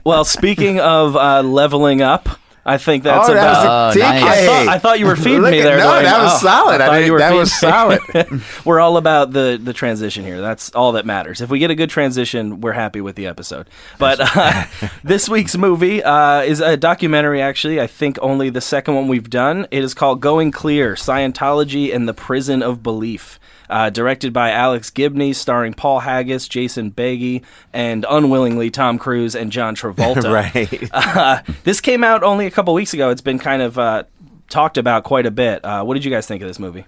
Well, 0.06 0.24
speaking 0.26 0.80
of 0.80 1.16
uh, 1.16 1.42
leveling 1.42 2.02
up, 2.02 2.30
I 2.66 2.78
think 2.78 3.04
that's 3.04 3.28
Oh, 3.30 3.32
about. 3.32 3.42
that 3.42 3.50
was 3.66 3.96
Oh, 3.96 4.00
the 4.00 4.06
nice. 4.06 4.24
I 4.24 4.46
thought, 4.46 4.68
I 4.68 4.78
thought 4.80 5.00
you 5.00 5.06
were 5.06 5.16
feeding 5.16 5.42
Look 5.42 5.52
me 5.52 5.60
at- 5.62 5.64
there. 5.64 5.78
No, 5.78 5.86
going, 5.92 6.04
that 6.04 6.22
was 6.22 6.34
"Oh, 6.36 6.38
solid. 6.48 6.82
I 6.82 6.86
I 6.86 6.88
thought 6.88 6.94
didn't- 6.94 7.06
you 7.08 7.14
were 7.14 7.20
that 7.20 7.34
was 7.34 7.54
solid. 7.54 8.00
we're 8.66 8.80
all 8.80 8.98
about 8.98 9.32
the 9.32 9.60
the 9.62 9.74
transition 9.74 10.24
here. 10.24 10.42
That's 10.42 10.70
all 10.72 10.92
that 10.94 11.06
matters. 11.06 11.42
If 11.42 11.50
we 11.50 11.60
get 11.60 11.72
a 11.72 11.76
good 11.76 11.90
transition, 11.90 12.62
we're 12.62 12.74
happy 12.74 13.02
with 13.02 13.16
the 13.16 13.28
episode. 13.28 13.68
But 13.98 14.20
uh, 14.22 14.66
this 15.04 15.28
week's 15.30 15.58
movie 15.58 16.04
uh, 16.04 16.42
is 16.42 16.60
a 16.60 16.78
documentary. 16.78 17.42
Actually, 17.42 17.80
I 17.82 17.88
think 17.88 18.18
only 18.22 18.50
the 18.50 18.62
second 18.62 18.96
one 18.96 19.08
we've 19.08 19.30
done. 19.30 19.66
It 19.72 19.84
is 19.84 19.94
called 19.94 20.22
"Going 20.22 20.52
Clear: 20.52 20.94
Scientology 20.96 21.94
and 21.94 22.08
the 22.08 22.14
Prison 22.14 22.62
of 22.62 22.84
Belief." 22.84 23.40
Uh, 23.70 23.88
directed 23.92 24.34
by 24.34 24.50
Alex 24.50 24.90
Gibney, 24.90 25.32
starring 25.32 25.76
Paul 25.76 26.00
Haggis, 26.00 26.48
Jason 26.48 26.90
Beghe, 26.92 27.44
and 27.72 28.04
unwillingly 28.10 28.72
Tom 28.72 28.98
Cruise 28.98 29.36
and 29.36 29.52
John 29.52 29.76
Travolta. 29.76 30.34
right. 30.34 30.90
Uh, 30.92 31.44
this 31.66 31.80
came 31.80 32.04
out 32.04 32.24
only 32.24 32.48
a 32.50 32.56
couple 32.56 32.74
weeks 32.74 32.94
ago. 32.94 33.10
It's 33.10 33.22
been 33.22 33.40
kind 33.40 33.62
of 33.62 33.80
uh, 33.80 34.04
talked 34.50 34.78
about 34.78 35.04
quite 35.04 35.26
a 35.26 35.32
bit. 35.32 35.64
Uh, 35.64 35.84
what 35.84 35.94
did 35.94 36.04
you 36.04 36.12
guys 36.12 36.28
think 36.28 36.42
of 36.42 36.48
this 36.48 36.60
movie? 36.60 36.86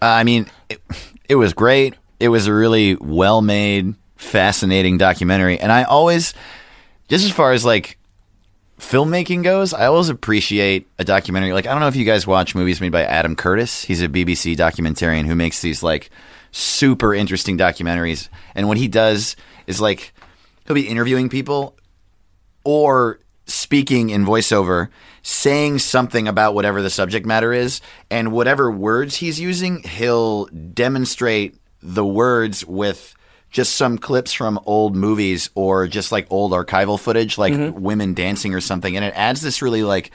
Uh, 0.00 0.06
I 0.06 0.24
mean, 0.24 0.46
it, 0.68 0.80
it 1.28 1.34
was 1.34 1.52
great. 1.52 1.94
It 2.18 2.28
was 2.28 2.46
a 2.46 2.54
really 2.54 2.94
well 2.96 3.42
made, 3.42 3.94
fascinating 4.16 4.98
documentary. 4.98 5.58
And 5.58 5.70
I 5.70 5.82
always, 5.82 6.32
just 7.08 7.24
as 7.24 7.32
far 7.32 7.52
as 7.52 7.64
like 7.64 7.98
filmmaking 8.78 9.44
goes, 9.44 9.74
I 9.74 9.86
always 9.86 10.08
appreciate 10.08 10.88
a 10.98 11.04
documentary. 11.04 11.52
Like, 11.52 11.66
I 11.66 11.72
don't 11.72 11.80
know 11.80 11.88
if 11.88 11.96
you 11.96 12.04
guys 12.04 12.26
watch 12.26 12.54
movies 12.54 12.80
made 12.80 12.92
by 12.92 13.04
Adam 13.04 13.36
Curtis. 13.36 13.84
He's 13.84 14.02
a 14.02 14.08
BBC 14.08 14.56
documentarian 14.56 15.26
who 15.26 15.34
makes 15.34 15.60
these 15.60 15.82
like 15.82 16.10
super 16.52 17.14
interesting 17.14 17.58
documentaries. 17.58 18.28
And 18.54 18.68
what 18.68 18.78
he 18.78 18.88
does 18.88 19.36
is 19.66 19.80
like, 19.80 20.12
he'll 20.66 20.74
be 20.74 20.88
interviewing 20.88 21.28
people 21.28 21.76
or 22.64 23.20
speaking 23.50 24.10
in 24.10 24.24
voiceover, 24.24 24.88
saying 25.22 25.78
something 25.78 26.28
about 26.28 26.54
whatever 26.54 26.80
the 26.82 26.90
subject 26.90 27.26
matter 27.26 27.52
is, 27.52 27.80
and 28.10 28.32
whatever 28.32 28.70
words 28.70 29.16
he's 29.16 29.40
using, 29.40 29.82
he'll 29.82 30.46
demonstrate 30.46 31.56
the 31.82 32.04
words 32.04 32.64
with 32.66 33.14
just 33.50 33.74
some 33.74 33.98
clips 33.98 34.32
from 34.32 34.60
old 34.64 34.94
movies 34.94 35.50
or 35.54 35.86
just 35.88 36.12
like 36.12 36.26
old 36.30 36.52
archival 36.52 36.98
footage, 36.98 37.36
like 37.36 37.52
women 37.74 38.14
dancing 38.14 38.54
or 38.54 38.60
something, 38.60 38.94
and 38.96 39.04
it 39.04 39.12
adds 39.16 39.40
this 39.40 39.60
really 39.60 39.82
like 39.82 40.10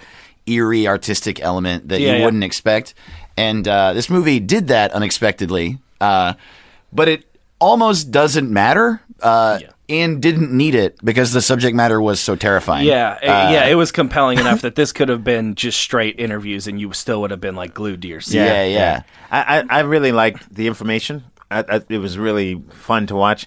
eerie 0.48 0.88
artistic 0.88 1.40
element 1.42 1.90
that 1.90 2.00
Yeah, 2.00 2.12
you 2.14 2.18
yeah. 2.20 2.26
wouldn't 2.26 2.44
expect. 2.44 2.94
And 3.36 3.68
uh, 3.68 3.94
this 3.94 4.10
movie 4.10 4.40
did 4.40 4.68
that 4.70 4.92
unexpectedly, 4.92 5.80
uh, 6.00 6.36
but 6.94 7.10
it 7.10 7.26
almost 7.60 8.12
doesn't 8.12 8.50
matter. 8.50 9.02
Uh, 9.22 9.60
And 9.88 10.20
didn't 10.20 10.52
need 10.52 10.74
it 10.74 10.98
because 11.06 11.32
the 11.32 11.42
subject 11.42 11.76
matter 11.76 12.02
was 12.02 12.20
so 12.20 12.36
terrifying. 12.36 12.88
Yeah, 12.88 13.18
it- 13.22 13.28
Uh, 13.30 13.50
yeah, 13.52 13.66
it 13.68 13.76
was 13.76 13.92
compelling 13.92 14.40
enough 14.40 14.62
that 14.62 14.74
this 14.76 14.92
could 14.92 15.10
have 15.10 15.24
been 15.24 15.54
just 15.54 15.80
straight 15.80 16.20
interviews, 16.20 16.66
and 16.68 16.80
you 16.80 16.92
still 16.94 17.22
would 17.22 17.30
have 17.32 17.40
been 17.40 17.56
like 17.56 17.76
glued 17.76 18.02
to 18.02 18.08
your 18.08 18.20
seat. 18.20 18.38
Yeah, 18.38 18.64
yeah. 18.66 19.02
I, 19.32 19.60
I, 19.60 19.64
I 19.70 19.80
really 19.82 20.12
liked 20.12 20.54
the 20.54 20.66
information. 20.66 21.24
I, 21.52 21.60
I, 21.70 21.82
it 21.88 22.00
was 22.00 22.18
really 22.18 22.64
fun 22.72 23.06
to 23.08 23.16
watch. 23.16 23.46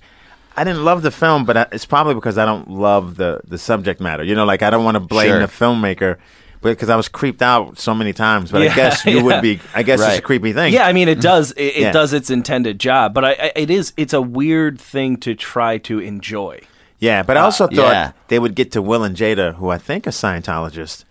I 0.56 0.62
didn't 0.64 0.84
love 0.84 1.02
the 1.02 1.10
film, 1.10 1.44
but 1.44 1.56
I, 1.56 1.66
it's 1.72 1.86
probably 1.86 2.14
because 2.14 2.38
I 2.38 2.44
don't 2.44 2.70
love 2.70 3.16
the, 3.16 3.40
the 3.46 3.58
subject 3.58 4.00
matter. 4.00 4.22
You 4.22 4.36
know, 4.36 4.44
like 4.44 4.62
I 4.62 4.70
don't 4.70 4.84
want 4.84 4.94
to 4.94 5.00
blame 5.00 5.28
Sure. 5.30 5.40
the 5.40 5.46
filmmaker, 5.48 6.18
because 6.62 6.88
I 6.90 6.96
was 6.96 7.08
creeped 7.08 7.42
out 7.42 7.78
so 7.78 7.94
many 7.94 8.12
times. 8.12 8.50
But 8.50 8.62
Yeah, 8.62 8.72
I 8.72 8.74
guess 8.74 9.04
you 9.06 9.16
yeah. 9.18 9.22
would 9.22 9.42
be. 9.42 9.60
I 9.74 9.82
guess 9.82 10.00
it's 10.00 10.18
a 10.18 10.22
creepy 10.22 10.52
thing. 10.52 10.72
Yeah, 10.72 10.86
I 10.86 10.92
mean 10.92 11.08
it 11.08 11.20
does 11.20 11.52
it, 11.52 11.62
it 11.62 11.76
Yeah. 11.80 11.92
does 11.92 12.12
its 12.12 12.30
intended 12.30 12.78
job, 12.80 13.14
but 13.14 13.24
I, 13.24 13.30
I, 13.32 13.52
it 13.56 13.70
is 13.70 13.92
it's 13.96 14.12
a 14.12 14.20
weird 14.22 14.80
thing 14.80 15.16
to 15.18 15.34
try 15.34 15.78
to 15.78 15.98
enjoy. 16.00 16.60
Yeah, 17.00 17.22
but 17.22 17.36
I 17.36 17.40
also 17.42 17.66
thought 17.66 17.74
yeah. 17.92 18.12
they 18.26 18.38
would 18.40 18.54
get 18.56 18.72
to 18.72 18.82
Will 18.82 19.04
and 19.04 19.16
Jada, 19.16 19.54
who 19.54 19.68
I 19.68 19.78
think 19.78 20.06
are 20.08 20.10
Scientologists, 20.10 21.04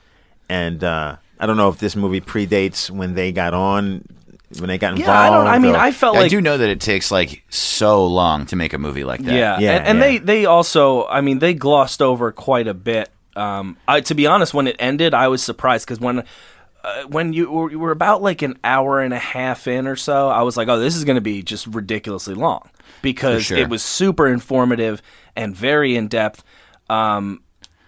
and 0.49 0.83
uh, 0.83 1.15
I 1.39 1.45
don't 1.45 1.55
know 1.57 1.69
if 1.69 1.79
this 1.79 1.95
movie 1.95 2.19
predates 2.19 2.89
when 2.89 3.13
they 3.15 3.31
got 3.31 3.53
on, 3.53 4.03
when 4.59 4.67
they 4.67 4.77
got 4.77 4.93
involved. 4.97 5.07
Yeah, 5.07 5.19
I 5.19 5.29
don't. 5.29 5.47
I 5.47 5.59
mean, 5.59 5.75
or- 5.75 5.79
I 5.79 5.91
felt 5.91 6.15
like 6.15 6.25
I 6.25 6.27
do 6.27 6.41
know 6.41 6.57
that 6.57 6.67
it 6.67 6.81
takes 6.81 7.09
like 7.09 7.43
so 7.49 8.05
long 8.05 8.45
to 8.47 8.57
make 8.57 8.73
a 8.73 8.77
movie 8.77 9.05
like 9.05 9.21
that. 9.23 9.33
Yeah, 9.33 9.59
Yeah, 9.59 9.77
and, 9.77 9.87
and 9.87 9.99
yeah. 9.99 10.03
they 10.05 10.17
they 10.17 10.45
also, 10.45 11.05
I 11.07 11.21
mean, 11.21 11.39
they 11.39 11.53
glossed 11.53 12.01
over 12.01 12.33
quite 12.33 12.67
a 12.67 12.73
bit. 12.73 13.09
Um, 13.37 13.77
I, 13.87 14.01
to 14.01 14.15
be 14.15 14.27
honest, 14.27 14.53
when 14.53 14.67
it 14.67 14.75
ended, 14.79 15.13
I 15.13 15.27
was 15.27 15.43
surprised 15.43 15.85
because 15.85 15.99
when 15.99 16.23
uh, 16.83 17.03
when 17.03 17.33
you 17.33 17.51
were, 17.51 17.71
you 17.71 17.79
were 17.79 17.91
about 17.91 18.21
like 18.21 18.41
an 18.41 18.57
hour 18.63 18.99
and 18.99 19.13
a 19.13 19.19
half 19.19 19.67
in 19.67 19.87
or 19.87 19.95
so, 19.95 20.29
I 20.29 20.41
was 20.43 20.57
like, 20.57 20.67
oh, 20.67 20.79
this 20.79 20.95
is 20.95 21.03
going 21.03 21.15
to 21.15 21.21
be 21.21 21.43
just 21.43 21.67
ridiculously 21.67 22.33
long 22.33 22.69
because 23.01 23.45
sure. 23.45 23.57
it 23.57 23.69
was 23.69 23.83
super 23.83 24.27
informative 24.27 25.01
and 25.35 25.55
very 25.55 25.95
in 25.95 26.07
depth. 26.07 26.43
Um, 26.89 27.43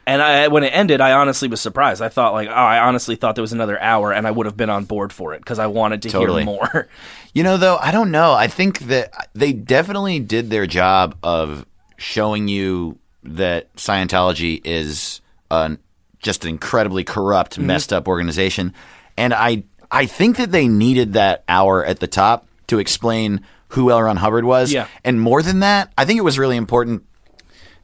and 0.06 0.22
I, 0.22 0.48
when 0.48 0.64
it 0.64 0.70
ended, 0.70 1.02
I 1.02 1.14
honestly 1.14 1.48
was 1.48 1.62
surprised. 1.62 2.02
I 2.02 2.10
thought 2.10 2.34
like, 2.34 2.50
oh, 2.50 2.52
I 2.52 2.80
honestly 2.80 3.16
thought 3.16 3.36
there 3.36 3.44
was 3.44 3.54
another 3.54 3.80
hour, 3.80 4.12
and 4.12 4.26
I 4.26 4.32
would 4.32 4.48
have 4.48 4.58
been 4.58 4.70
on 4.70 4.86
board 4.86 5.14
for 5.14 5.34
it 5.34 5.40
because 5.40 5.60
I 5.60 5.68
wanted 5.68 6.02
to 6.02 6.10
Totally. 6.10 6.44
hear 6.44 6.46
more. 6.46 6.88
You 7.32 7.44
know, 7.44 7.58
though, 7.58 7.78
I 7.78 7.92
don't 7.92 8.10
know. 8.10 8.34
I 8.34 8.48
think 8.48 8.80
that 8.80 9.30
they 9.34 9.54
definitely 9.54 10.20
did 10.20 10.50
their 10.50 10.66
job 10.66 11.16
of 11.22 11.64
showing 11.96 12.48
you 12.48 12.98
that 13.22 13.72
Scientology 13.76 14.62
is 14.66 15.22
an, 15.52 15.80
just 16.20 16.44
an 16.46 16.50
incredibly 16.50 17.04
corrupt, 17.04 17.54
Mm-hmm. 17.54 17.68
messed 17.68 17.94
up 17.94 18.08
organization, 18.08 18.74
and 19.18 19.34
I 19.34 19.64
I 19.92 20.06
think 20.06 20.38
that 20.38 20.52
they 20.52 20.68
needed 20.68 21.14
that 21.14 21.44
hour 21.50 21.84
at 21.84 22.00
the 22.00 22.08
top 22.08 22.48
to 22.68 22.80
explain 22.80 23.42
who 23.70 23.92
L. 23.92 24.02
Ron 24.02 24.18
Hubbard 24.18 24.46
was. 24.46 24.72
Yeah. 24.72 24.88
and 25.04 25.20
more 25.22 25.42
than 25.42 25.60
that, 25.62 25.92
I 25.98 26.06
think 26.06 26.18
it 26.20 26.24
was 26.24 26.38
really 26.40 26.58
important 26.58 27.04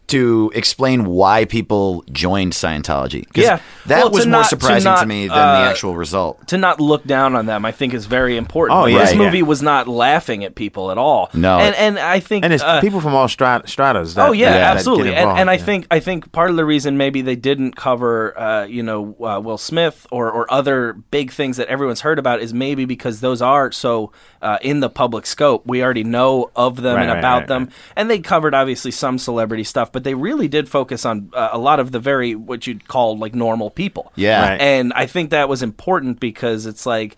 to 0.07 0.51
explain 0.53 1.05
why 1.05 1.45
people 1.45 2.03
joined 2.11 2.53
Scientology. 2.53 3.25
Yeah. 3.35 3.59
that 3.87 4.03
Well, 4.03 4.11
was 4.11 4.25
more 4.25 4.41
not- 4.41 4.49
surprising 4.49 4.91
to, 4.91 4.95
not, 4.99 5.07
me 5.07 5.27
than 5.27 5.37
uh, 5.37 5.61
the 5.63 5.69
actual 5.69 5.95
result. 5.95 6.47
to 6.49 6.57
not 6.57 6.79
look 6.79 7.05
down 7.05 7.35
on 7.35 7.45
them, 7.47 7.65
I 7.65 7.71
think 7.71 7.93
is 7.93 8.05
very 8.05 8.37
important. 8.37 8.79
Oh, 8.79 8.85
yeah, 8.85 8.99
this 8.99 9.13
yeah. 9.13 9.17
movie 9.17 9.41
was 9.43 9.61
not 9.61 9.87
laughing 9.87 10.43
at 10.43 10.55
people 10.55 10.91
at 10.91 10.97
all. 10.97 11.29
No. 11.33 11.57
and 11.59 11.75
and 11.75 11.97
I 11.99 12.19
think 12.19 12.45
and 12.45 12.53
it's 12.53 12.63
uh, 12.63 12.81
people 12.81 13.01
from 13.01 13.15
all 13.15 13.27
strat- 13.27 13.67
stratas. 13.67 14.15
That, 14.15 14.29
oh 14.29 14.31
yeah, 14.31 14.51
that- 14.51 14.53
that 14.53 14.59
get 14.59 14.75
absolutely. 14.77 15.09
And, 15.09 15.17
involved, 15.19 15.39
and 15.41 15.49
I 15.49 15.53
yeah. 15.53 15.63
think 15.65 15.87
I 15.91 15.99
think 15.99 16.31
part 16.31 16.49
of 16.49 16.55
the 16.55 16.65
reason 16.65 16.97
maybe 16.97 17.21
they 17.21 17.35
didn't 17.35 17.75
cover, 17.75 18.37
uh, 18.39 18.65
you 18.65 18.83
know, 18.83 19.15
uh, 19.19 19.39
Will 19.39 19.57
Smith 19.57 20.05
or 20.11 20.31
or 20.31 20.51
other 20.53 20.93
big 20.93 21.31
things 21.31 21.57
that 21.57 21.67
everyone's 21.67 22.01
heard 22.01 22.19
about 22.19 22.41
is 22.41 22.53
maybe 22.53 22.85
because 22.85 23.21
those 23.21 23.41
are 23.41 23.71
so 23.71 24.11
uh, 24.41 24.57
in 24.61 24.79
the 24.79 24.89
public 24.89 25.25
scope. 25.25 25.65
We 25.65 25.83
already 25.83 26.03
know 26.03 26.51
of 26.55 26.75
them 26.77 26.95
Right, 26.95 27.01
and 27.03 27.11
right, 27.11 27.19
about 27.19 27.37
right, 27.39 27.47
them, 27.47 27.63
right. 27.65 27.73
and 27.95 28.09
they 28.09 28.19
covered 28.19 28.53
obviously 28.53 28.91
some 28.91 29.17
celebrity 29.17 29.63
stuff, 29.63 29.91
but 29.95 30.03
they 30.03 30.13
really 30.13 30.49
did 30.49 30.67
focus 30.67 31.05
on 31.05 31.31
uh, 31.33 31.47
a 31.53 31.57
lot 31.57 31.79
of 31.79 31.93
the 31.93 31.99
very 32.01 32.35
what 32.35 32.67
you'd 32.67 32.85
call 32.85 33.17
like 33.17 33.33
normal 33.33 33.69
people. 33.71 34.11
Yeah. 34.17 34.49
Right. 34.49 34.59
And 34.59 34.91
I 34.91 35.05
think 35.05 35.29
that 35.29 35.47
was 35.47 35.63
important 35.63 36.19
because 36.19 36.65
it's 36.65 36.85
like 36.85 37.15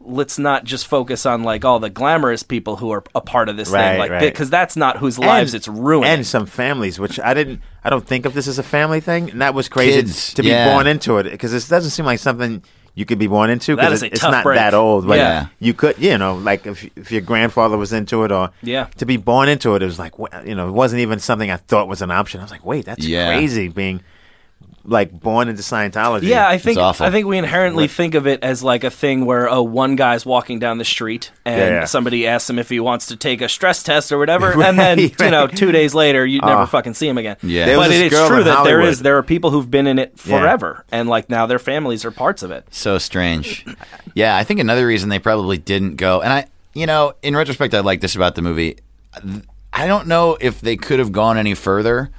let's 0.00 0.38
not 0.38 0.62
just 0.62 0.86
focus 0.86 1.26
on 1.26 1.42
like 1.42 1.64
all 1.64 1.80
the 1.80 1.90
glamorous 1.90 2.44
people 2.44 2.76
who 2.76 2.92
are 2.92 3.02
a 3.16 3.20
part 3.20 3.48
of 3.48 3.56
this 3.56 3.68
Right, 3.68 3.90
thing 3.90 3.98
like 3.98 4.10
right. 4.12 4.20
because 4.20 4.48
that's 4.48 4.76
not 4.76 4.98
whose 4.98 5.18
lives 5.18 5.54
it's 5.54 5.66
ruining. 5.66 6.08
and 6.08 6.24
some 6.24 6.46
families, 6.46 7.00
which 7.00 7.18
I 7.18 7.34
didn't. 7.34 7.60
I 7.82 7.90
don't 7.90 8.06
think 8.06 8.26
of 8.26 8.32
this 8.32 8.46
as 8.46 8.60
a 8.60 8.62
family 8.62 9.00
thing, 9.00 9.30
and 9.30 9.40
that 9.42 9.52
was 9.54 9.68
crazy 9.68 10.00
Kids, 10.02 10.32
to 10.34 10.42
be 10.42 10.50
yeah. 10.50 10.72
born 10.72 10.86
into 10.86 11.18
it 11.18 11.24
because 11.24 11.50
this 11.50 11.66
doesn't 11.68 11.90
seem 11.90 12.06
like 12.06 12.20
something 12.20 12.62
you 12.94 13.04
could 13.04 13.18
be 13.18 13.26
born 13.28 13.50
into 13.50 13.76
That 13.76 13.82
because 13.82 13.98
is 13.98 14.02
a 14.02 14.06
it's 14.12 14.22
not 14.22 14.42
break. 14.42 14.58
that 14.58 14.74
old. 14.74 15.06
But 15.06 15.18
Yeah. 15.18 15.46
you 15.60 15.72
could, 15.74 15.96
you 15.98 16.18
know, 16.18 16.34
like 16.36 16.66
if 16.66 16.84
if 16.96 17.10
your 17.12 17.20
grandfather 17.22 17.76
was 17.76 17.92
into 17.92 18.24
it, 18.24 18.32
or 18.32 18.50
Yeah. 18.62 18.86
to 18.98 19.06
be 19.06 19.16
born 19.16 19.48
into 19.48 19.74
it, 19.76 19.82
it 19.82 19.86
was 19.86 19.98
like 19.98 20.14
you 20.44 20.54
know, 20.54 20.68
it 20.68 20.72
wasn't 20.72 21.00
even 21.00 21.18
something 21.18 21.50
I 21.50 21.56
thought 21.56 21.88
was 21.88 22.02
an 22.02 22.10
option. 22.10 22.40
I 22.40 22.44
was 22.44 22.50
like, 22.50 22.64
wait, 22.64 22.84
that's 22.84 23.06
Yeah. 23.06 23.26
crazy 23.28 23.68
being 23.68 24.00
like 24.84 25.12
born 25.12 25.48
into 25.48 25.62
Scientology. 25.62 26.22
Yeah, 26.22 26.48
I 26.48 26.56
think 26.58 26.78
awful. 26.78 27.04
I 27.04 27.10
think 27.10 27.26
we 27.26 27.36
inherently 27.36 27.86
think 27.86 28.14
of 28.14 28.26
it 28.26 28.42
as 28.42 28.62
like 28.62 28.82
a 28.82 28.90
thing 28.90 29.26
where 29.26 29.48
oh 29.48 29.62
one 29.62 29.94
guy's 29.96 30.24
walking 30.24 30.58
down 30.58 30.78
the 30.78 30.84
street 30.84 31.30
and 31.44 31.58
Yeah, 31.58 31.68
yeah. 31.80 31.84
somebody 31.84 32.26
asks 32.26 32.48
him 32.48 32.58
if 32.58 32.68
he 32.70 32.80
wants 32.80 33.06
to 33.06 33.16
take 33.16 33.42
a 33.42 33.48
stress 33.48 33.82
test 33.82 34.10
or 34.10 34.18
whatever, 34.18 34.52
and 34.62 34.78
then 34.78 34.98
Right, 34.98 35.20
you 35.20 35.30
know 35.30 35.46
two 35.48 35.70
days 35.70 35.94
later 35.94 36.24
you 36.24 36.40
never 36.40 36.62
Oh. 36.62 36.66
fucking 36.66 36.94
see 36.94 37.06
him 37.08 37.18
again. 37.18 37.36
Yeah. 37.42 37.66
There 37.66 37.76
but 37.76 37.90
it 37.90 38.12
is 38.12 38.18
true 38.26 38.42
that 38.42 38.44
there 38.44 38.54
Hollywood. 38.78 38.88
is 38.88 39.00
there 39.02 39.18
are 39.18 39.22
people 39.22 39.50
who've 39.50 39.70
been 39.70 39.86
in 39.86 39.98
it 39.98 40.12
Yeah. 40.24 40.40
forever 40.40 40.84
and 40.90 41.08
like 41.08 41.28
now 41.28 41.46
their 41.46 41.58
families 41.58 42.04
are 42.04 42.10
parts 42.10 42.42
of 42.42 42.50
it. 42.50 42.64
So 42.70 42.96
strange. 42.98 43.66
Yeah, 44.14 44.36
I 44.36 44.44
think 44.44 44.60
another 44.60 44.86
reason 44.86 45.08
they 45.10 45.18
probably 45.18 45.58
didn't 45.58 45.96
go, 45.96 46.20
and 46.22 46.32
I, 46.32 46.46
you 46.74 46.86
know, 46.86 47.12
in 47.22 47.36
retrospect, 47.36 47.74
I 47.74 47.80
like 47.80 48.00
this 48.00 48.14
about 48.16 48.34
the 48.34 48.42
movie. 48.42 48.76
I 49.72 49.86
don't 49.86 50.06
know 50.08 50.36
if 50.40 50.60
they 50.60 50.76
could 50.76 50.98
have 50.98 51.12
gone 51.12 51.36
any 51.38 51.54
further, 51.54 52.10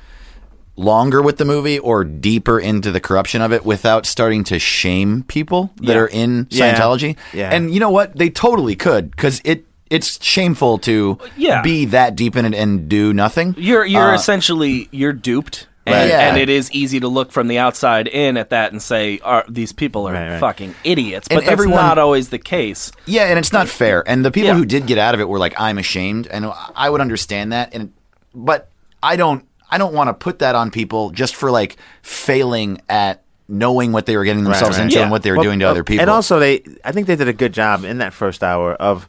longer 0.76 1.22
with 1.22 1.38
the 1.38 1.46
movie, 1.46 1.78
or 1.80 2.04
deeper 2.04 2.60
into 2.60 2.92
the 2.92 3.00
corruption 3.00 3.42
of 3.42 3.52
it 3.52 3.66
without 3.66 4.06
starting 4.06 4.44
to 4.46 4.58
shame 4.60 5.24
people 5.28 5.72
that 5.78 5.94
Yeah. 5.94 6.00
are 6.00 6.08
in 6.08 6.46
Scientology. 6.46 7.18
Yeah. 7.34 7.50
And 7.54 7.74
you 7.74 7.80
know 7.80 7.90
what? 7.92 8.18
They 8.18 8.30
totally 8.30 8.76
could 8.76 9.12
because 9.12 9.42
it. 9.44 9.66
It's 9.90 10.24
shameful 10.24 10.78
to 10.78 11.18
Yeah. 11.36 11.62
be 11.62 11.84
that 11.88 12.16
deep 12.16 12.38
in 12.38 12.46
it 12.46 12.54
and 12.56 12.88
do 12.88 13.12
nothing. 13.12 13.54
You're 13.58 13.84
you're 13.84 14.12
Uh, 14.12 14.16
essentially 14.16 14.88
you're 14.92 15.12
duped. 15.12 15.68
And, 15.86 16.10
Yeah. 16.10 16.30
and 16.30 16.38
it 16.38 16.48
is 16.48 16.72
easy 16.72 17.02
to 17.02 17.10
look 17.10 17.32
from 17.34 17.50
the 17.50 17.58
outside 17.58 18.08
in 18.08 18.38
at 18.38 18.52
that 18.52 18.72
and 18.72 18.82
say, 18.82 19.20
"Are 19.22 19.44
these 19.50 19.74
people 19.74 20.08
are 20.08 20.14
Right, 20.14 20.30
right. 20.30 20.40
fucking 20.40 20.76
idiots?" 20.86 21.28
But 21.28 21.40
And 21.40 21.42
that's 21.48 21.52
everyone- 21.52 21.76
not 21.84 21.98
always 21.98 22.30
the 22.30 22.38
case. 22.40 22.92
Yeah, 23.06 23.24
and 23.24 23.38
it's 23.38 23.52
not 23.52 23.68
fair. 23.68 24.02
And 24.08 24.24
the 24.24 24.32
people 24.32 24.52
Yeah. 24.52 24.56
who 24.56 24.64
did 24.66 24.86
get 24.86 24.98
out 24.98 25.14
of 25.14 25.20
it 25.20 25.28
were 25.28 25.40
like, 25.40 25.60
"I'm 25.60 25.78
ashamed," 25.78 26.26
and 26.32 26.50
I 26.74 26.90
would 26.90 27.02
understand 27.02 27.52
that. 27.52 27.72
And 27.74 27.90
but 28.34 28.70
I 29.04 29.18
don't, 29.18 29.44
I 29.72 29.78
don't 29.78 29.94
want 29.94 30.10
to 30.10 30.14
put 30.14 30.40
that 30.40 30.56
on 30.56 30.70
people 30.72 31.12
just 31.12 31.36
for 31.36 31.50
like 31.52 31.78
failing 32.02 32.82
at 32.90 33.24
knowing 33.48 33.92
what 33.92 34.06
they 34.06 34.16
were 34.18 34.24
getting 34.24 34.44
themselves 34.44 34.78
right. 34.78 34.84
into 34.86 34.96
Yeah. 34.98 35.04
and 35.04 35.12
what 35.12 35.24
they 35.24 35.32
were 35.32 35.38
Well, 35.38 35.44
doing 35.46 35.60
to 35.60 35.66
uh, 35.68 35.72
other 35.72 35.84
people. 35.84 36.02
And 36.02 36.10
also, 36.10 36.40
they 36.40 36.64
I 36.84 36.92
think 36.92 37.08
they 37.08 37.16
did 37.16 37.28
a 37.28 37.34
good 37.34 37.54
job 37.54 37.84
in 37.84 37.98
that 38.00 38.14
first 38.14 38.44
hour 38.44 38.74
of 38.76 39.08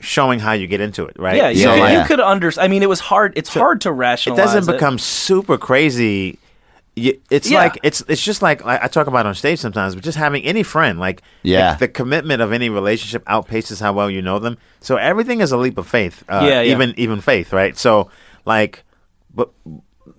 showing 0.00 0.38
how 0.38 0.52
you 0.52 0.66
get 0.66 0.80
into 0.80 1.04
it. 1.06 1.16
Right? 1.18 1.36
Yeah, 1.36 1.48
you, 1.48 1.62
Yeah, 1.62 1.66
could, 1.74 1.78
yeah. 1.78 2.00
you 2.02 2.06
could 2.06 2.20
understand. 2.20 2.64
I 2.64 2.68
mean, 2.68 2.82
it 2.82 2.88
was 2.88 3.00
hard. 3.00 3.32
It's 3.36 3.52
hard 3.52 3.80
to 3.82 3.92
rationalize. 3.92 4.38
it 4.38 4.56
doesn't 4.56 4.72
become 4.74 4.98
super 4.98 5.58
crazy. 5.58 6.38
It's 6.96 7.48
Yeah. 7.48 7.58
like 7.60 7.78
it's 7.84 8.02
it's 8.08 8.22
just 8.22 8.42
like 8.42 8.64
I, 8.66 8.80
I 8.82 8.88
talk 8.88 9.06
about 9.06 9.26
on 9.26 9.34
stage 9.36 9.60
sometimes, 9.60 9.94
but 9.94 10.02
just 10.02 10.18
having 10.18 10.42
any 10.44 10.64
friend, 10.64 10.98
like 10.98 11.22
Yeah. 11.44 11.70
like, 11.70 11.78
the 11.78 11.88
commitment 11.88 12.42
of 12.42 12.52
any 12.52 12.68
relationship 12.70 13.24
outpaces 13.26 13.80
how 13.80 13.92
well 13.92 14.10
you 14.10 14.20
know 14.22 14.40
them. 14.40 14.58
So 14.80 14.96
everything 14.96 15.40
is 15.40 15.52
a 15.52 15.56
leap 15.56 15.78
of 15.78 15.86
faith. 15.86 16.24
Uh, 16.28 16.44
Yeah, 16.48 16.60
yeah. 16.62 16.72
even 16.74 16.94
even 16.96 17.20
faith, 17.20 17.52
right? 17.52 17.76
So 17.76 18.10
like, 18.44 18.82
but 19.32 19.50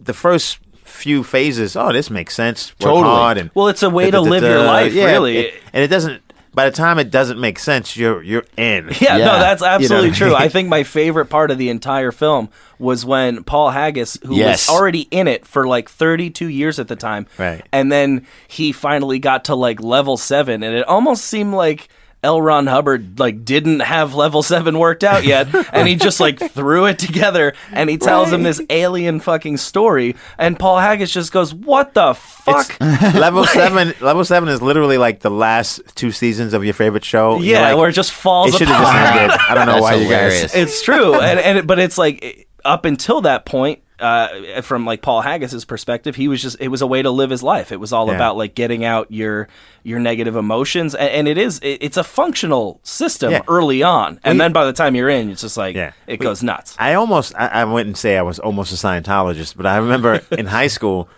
the 0.09 0.13
first 0.15 0.57
few 0.83 1.23
phases, 1.23 1.75
oh, 1.75 1.93
this 1.93 2.09
makes 2.09 2.33
sense. 2.33 2.71
Work 2.71 2.79
Totally. 2.79 3.03
hard 3.15 3.37
and 3.37 3.51
Well, 3.53 3.67
it's 3.67 3.83
a 3.83 3.89
way 3.91 4.09
to 4.11 4.19
live 4.19 4.41
your 4.43 4.63
life, 4.63 4.91
Yeah, 4.91 5.05
really. 5.05 5.37
it- 5.37 5.53
and 5.71 5.83
it 5.83 5.87
doesn't. 5.87 6.23
By 6.51 6.67
the 6.67 6.75
time 6.75 6.97
it 6.97 7.11
doesn't 7.11 7.39
make 7.39 7.59
sense, 7.59 7.95
you're 7.95 8.23
you're 8.23 8.43
in. 8.57 8.89
Yeah, 8.99 9.17
Yeah. 9.17 9.25
no, 9.25 9.39
that's 9.39 9.61
absolutely 9.61 10.09
what 10.09 10.15
I 10.15 10.17
true. 10.17 10.27
mean? 10.29 10.35
I 10.37 10.47
think 10.49 10.67
my 10.67 10.83
favorite 10.83 11.27
part 11.27 11.51
of 11.51 11.59
the 11.59 11.69
entire 11.69 12.11
film 12.11 12.49
was 12.79 13.05
when 13.05 13.43
Paul 13.43 13.69
Haggis, 13.69 14.17
who 14.25 14.35
Yes. 14.35 14.67
was 14.67 14.75
already 14.75 15.01
in 15.11 15.27
it 15.27 15.45
for 15.45 15.67
like 15.67 15.89
32 15.89 16.47
years 16.47 16.79
at 16.79 16.87
the 16.87 16.95
time, 16.95 17.27
Right. 17.37 17.61
and 17.71 17.91
then 17.91 18.25
he 18.47 18.71
finally 18.71 19.19
got 19.19 19.45
to 19.45 19.55
like 19.55 19.79
level 19.81 20.17
seven, 20.17 20.63
and 20.63 20.75
it 20.75 20.87
almost 20.87 21.23
seemed 21.25 21.53
like 21.53 21.87
L. 22.21 22.41
Ron 22.41 22.67
Hubbard 22.67 23.17
like 23.19 23.45
didn't 23.45 23.79
have 23.79 24.13
level 24.13 24.43
seven 24.43 24.77
worked 24.77 25.03
out 25.03 25.23
yet, 25.23 25.47
and 25.73 25.87
he 25.87 25.95
just 25.95 26.19
like 26.19 26.37
threw 26.39 26.85
it 26.85 26.99
together, 26.99 27.53
and 27.71 27.89
he 27.89 27.97
tells 27.97 28.31
him 28.31 28.43
this 28.43 28.61
alien 28.69 29.19
fucking 29.21 29.55
story, 29.57 30.15
and 30.37 30.59
Paul 30.59 30.79
Haggis 30.79 31.11
just 31.11 31.31
goes, 31.31 31.53
"What 31.53 31.93
the 31.93 32.13
fuck?" 32.13 32.77
level 32.81 33.45
seven. 33.45 33.93
Level 34.01 34.25
seven 34.25 34.49
is 34.49 34.61
literally 34.61 34.97
like 34.97 35.21
the 35.21 35.31
last 35.31 35.81
two 35.95 36.11
seasons 36.11 36.53
of 36.53 36.65
your 36.65 36.73
favorite 36.73 37.05
show. 37.05 37.35
You're 37.37 37.45
yeah, 37.57 37.61
like, 37.69 37.77
where 37.77 37.89
it 37.89 37.93
just 37.93 38.11
falls 38.11 38.53
it 38.53 38.57
should 38.57 38.67
have 38.67 38.81
apart. 38.81 38.95
just 38.95 39.15
ended. 39.15 39.39
I 39.49 39.53
don't 39.55 39.65
know 39.65 39.71
That's 39.73 39.83
why 39.83 39.93
you 39.95 40.09
guys. 40.09 40.53
it's 40.55 40.83
true 40.83 41.15
and, 41.15 41.39
and 41.39 41.57
it- 41.59 41.67
but 41.67 41.79
it's 41.79 41.97
like 41.97 42.47
up 42.65 42.83
until 42.85 43.21
that 43.21 43.45
point 43.45 43.81
uh, 44.01 44.61
from 44.61 44.85
like 44.85 45.01
Paul 45.01 45.21
Haggis's 45.21 45.65
perspective, 45.65 46.15
he 46.15 46.27
was 46.27 46.41
just 46.41 46.57
it 46.59 46.67
was 46.69 46.81
a 46.81 46.87
way 46.87 47.01
to 47.01 47.11
live 47.11 47.29
his 47.29 47.43
life. 47.43 47.71
It 47.71 47.79
was 47.79 47.91
all 47.93 48.07
Yeah. 48.07 48.15
about 48.15 48.37
like 48.37 48.55
getting 48.55 48.83
out 48.85 49.11
your 49.11 49.47
your 49.83 49.99
negative 49.99 50.35
emotions, 50.35 50.95
and, 50.95 51.09
and 51.09 51.27
it 51.27 51.37
is 51.37 51.59
it, 51.59 51.79
it's 51.81 51.97
a 51.97 52.03
functional 52.03 52.79
system 52.83 53.31
Yeah. 53.31 53.41
early 53.47 53.83
on, 53.83 54.19
and 54.23 54.35
We- 54.35 54.39
then 54.39 54.53
by 54.53 54.65
the 54.65 54.73
time 54.73 54.95
you're 54.95 55.09
in, 55.09 55.29
it's 55.29 55.41
just 55.41 55.57
like 55.57 55.75
Yeah. 55.75 55.91
it 56.07 56.19
We- 56.19 56.23
goes 56.25 56.41
nuts. 56.43 56.75
I 56.79 56.93
almost, 56.95 57.33
I, 57.37 57.47
I 57.47 57.63
wouldn't 57.65 57.97
say 57.97 58.17
I 58.17 58.21
was 58.21 58.39
almost 58.39 58.71
a 58.71 58.75
Scientologist, 58.75 59.55
but 59.57 59.65
I 59.65 59.77
remember 59.77 60.21
in 60.31 60.45
high 60.45 60.67
school 60.67 61.09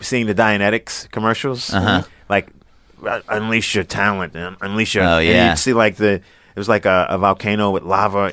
seeing 0.00 0.26
the 0.26 0.34
Dianetics 0.34 1.10
commercials, 1.10 1.72
Uh-huh. 1.72 2.02
like 2.28 2.48
uh, 3.06 3.20
unleash 3.28 3.74
your 3.74 3.84
talent 3.84 4.34
unleash 4.60 4.94
your. 4.94 5.04
Oh, 5.04 5.18
and 5.18 5.26
yeah. 5.28 5.50
you'd 5.50 5.58
see 5.58 5.72
like 5.72 5.96
the 5.96 6.14
it 6.54 6.58
was 6.58 6.68
like 6.68 6.84
a, 6.84 7.06
a 7.08 7.18
volcano 7.18 7.70
with 7.70 7.82
lava 7.82 8.32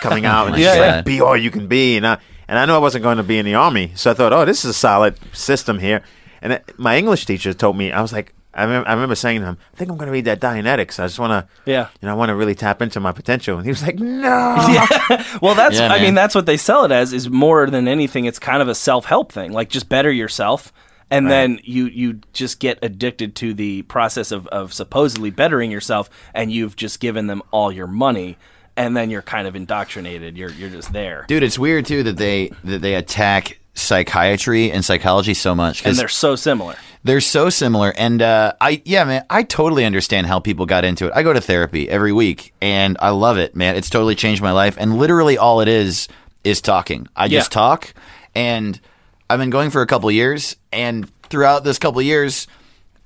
coming 0.00 0.24
out, 0.34 0.46
and 0.48 0.56
Yeah, 0.56 0.68
it's 0.68 0.76
yeah. 0.78 0.96
like 0.96 1.04
be 1.04 1.20
all 1.20 1.36
you 1.36 1.50
can 1.50 1.66
be. 1.66 1.96
And 1.96 2.06
I 2.06 2.18
and 2.48 2.58
I 2.58 2.64
knew 2.66 2.72
I 2.74 2.78
wasn't 2.78 3.02
going 3.02 3.16
to 3.18 3.22
be 3.22 3.38
in 3.38 3.44
the 3.46 3.54
army, 3.54 3.92
so 3.94 4.10
I 4.10 4.14
thought, 4.14 4.32
oh, 4.32 4.44
this 4.44 4.64
is 4.64 4.70
a 4.70 4.74
solid 4.74 5.18
system 5.34 5.78
here. 5.78 6.02
And 6.42 6.54
it, 6.54 6.78
my 6.78 6.96
English 6.96 7.26
teacher 7.26 7.52
told 7.54 7.76
me, 7.76 7.92
I 7.92 8.00
was 8.02 8.12
like. 8.12 8.32
I 8.58 8.62
remember, 8.62 8.88
I 8.88 8.94
remember 8.94 9.14
saying 9.16 9.40
to 9.40 9.46
him, 9.48 9.58
"I 9.74 9.76
think 9.76 9.90
I'm 9.90 9.98
going 9.98 10.06
to 10.06 10.12
read 10.12 10.24
that 10.24 10.40
Dianetics. 10.40 10.98
I 10.98 11.04
just 11.04 11.18
want 11.18 11.30
to, 11.30 11.70
Yeah. 11.70 11.88
you 12.00 12.06
know, 12.06 12.12
I 12.12 12.14
want 12.14 12.30
to 12.30 12.34
really 12.34 12.54
tap 12.54 12.80
into 12.80 13.00
my 13.00 13.12
potential." 13.12 13.58
And 13.58 13.66
he 13.66 13.70
was 13.70 13.82
like, 13.82 13.98
"No." 13.98 14.56
Well, 15.42 15.54
that's 15.54 15.76
Yeah, 15.78 15.92
I 15.92 16.00
mean 16.00 16.14
that's 16.14 16.34
what 16.34 16.46
they 16.46 16.56
sell 16.56 16.86
it 16.86 16.90
as 16.90 17.12
is 17.12 17.28
more 17.28 17.68
than 17.68 17.86
anything 17.86 18.24
it's 18.24 18.38
kind 18.38 18.62
of 18.62 18.68
a 18.68 18.74
self-help 18.74 19.30
thing. 19.30 19.52
Like 19.52 19.68
just 19.68 19.90
better 19.90 20.10
yourself 20.10 20.72
and 21.10 21.30
then 21.30 21.60
you 21.64 21.84
you 21.86 22.20
just 22.32 22.58
get 22.58 22.78
addicted 22.82 23.34
to 23.36 23.52
the 23.52 23.82
process 23.82 24.32
of 24.32 24.46
of 24.46 24.72
supposedly 24.72 25.28
bettering 25.30 25.70
yourself 25.70 26.08
and 26.32 26.50
you've 26.50 26.76
just 26.76 26.98
given 26.98 27.26
them 27.26 27.42
all 27.50 27.70
your 27.70 27.86
money 27.86 28.38
and 28.76 28.96
then 28.96 29.10
you're 29.10 29.22
kind 29.22 29.46
of 29.48 29.56
indoctrinated. 29.56 30.36
You're 30.36 30.50
you're 30.50 30.70
just 30.70 30.92
there. 30.92 31.24
Dude, 31.28 31.42
it's 31.42 31.58
weird 31.58 31.86
too 31.86 32.02
that 32.04 32.16
they 32.16 32.50
that 32.64 32.82
they 32.82 32.94
attack 32.94 33.58
psychiatry 33.74 34.72
and 34.72 34.82
psychology 34.84 35.34
so 35.34 35.54
much 35.54 35.84
and 35.84 35.94
they're 35.96 36.08
so 36.08 36.34
similar. 36.34 36.74
they're 37.04 37.20
so 37.20 37.50
similar. 37.50 37.92
And 37.96 38.22
uh, 38.22 38.54
I, 38.58 38.80
yeah, 38.86 39.04
man, 39.04 39.24
I 39.28 39.42
totally 39.42 39.84
understand 39.84 40.26
how 40.26 40.40
people 40.40 40.64
got 40.64 40.82
into 40.84 41.06
it. 41.08 41.12
I 41.14 41.22
go 41.22 41.32
to 41.34 41.42
therapy 41.42 41.88
every 41.88 42.12
week, 42.12 42.54
and 42.62 42.96
I 43.00 43.10
love 43.10 43.36
it, 43.38 43.54
man. 43.54 43.76
It's 43.76 43.90
totally 43.90 44.14
changed 44.14 44.40
my 44.42 44.52
life. 44.52 44.76
And 44.78 44.96
literally, 44.98 45.36
all 45.36 45.60
it 45.60 45.68
is 45.68 46.08
is 46.42 46.60
talking. 46.62 47.06
I 47.14 47.28
just 47.28 47.50
Yeah. 47.50 47.54
talk, 47.54 47.92
and 48.34 48.80
I've 49.28 49.38
been 49.38 49.50
going 49.50 49.70
for 49.70 49.82
a 49.82 49.86
couple 49.86 50.10
years. 50.10 50.56
And 50.72 51.10
throughout 51.28 51.62
this 51.64 51.78
couple 51.78 52.00
years, 52.00 52.46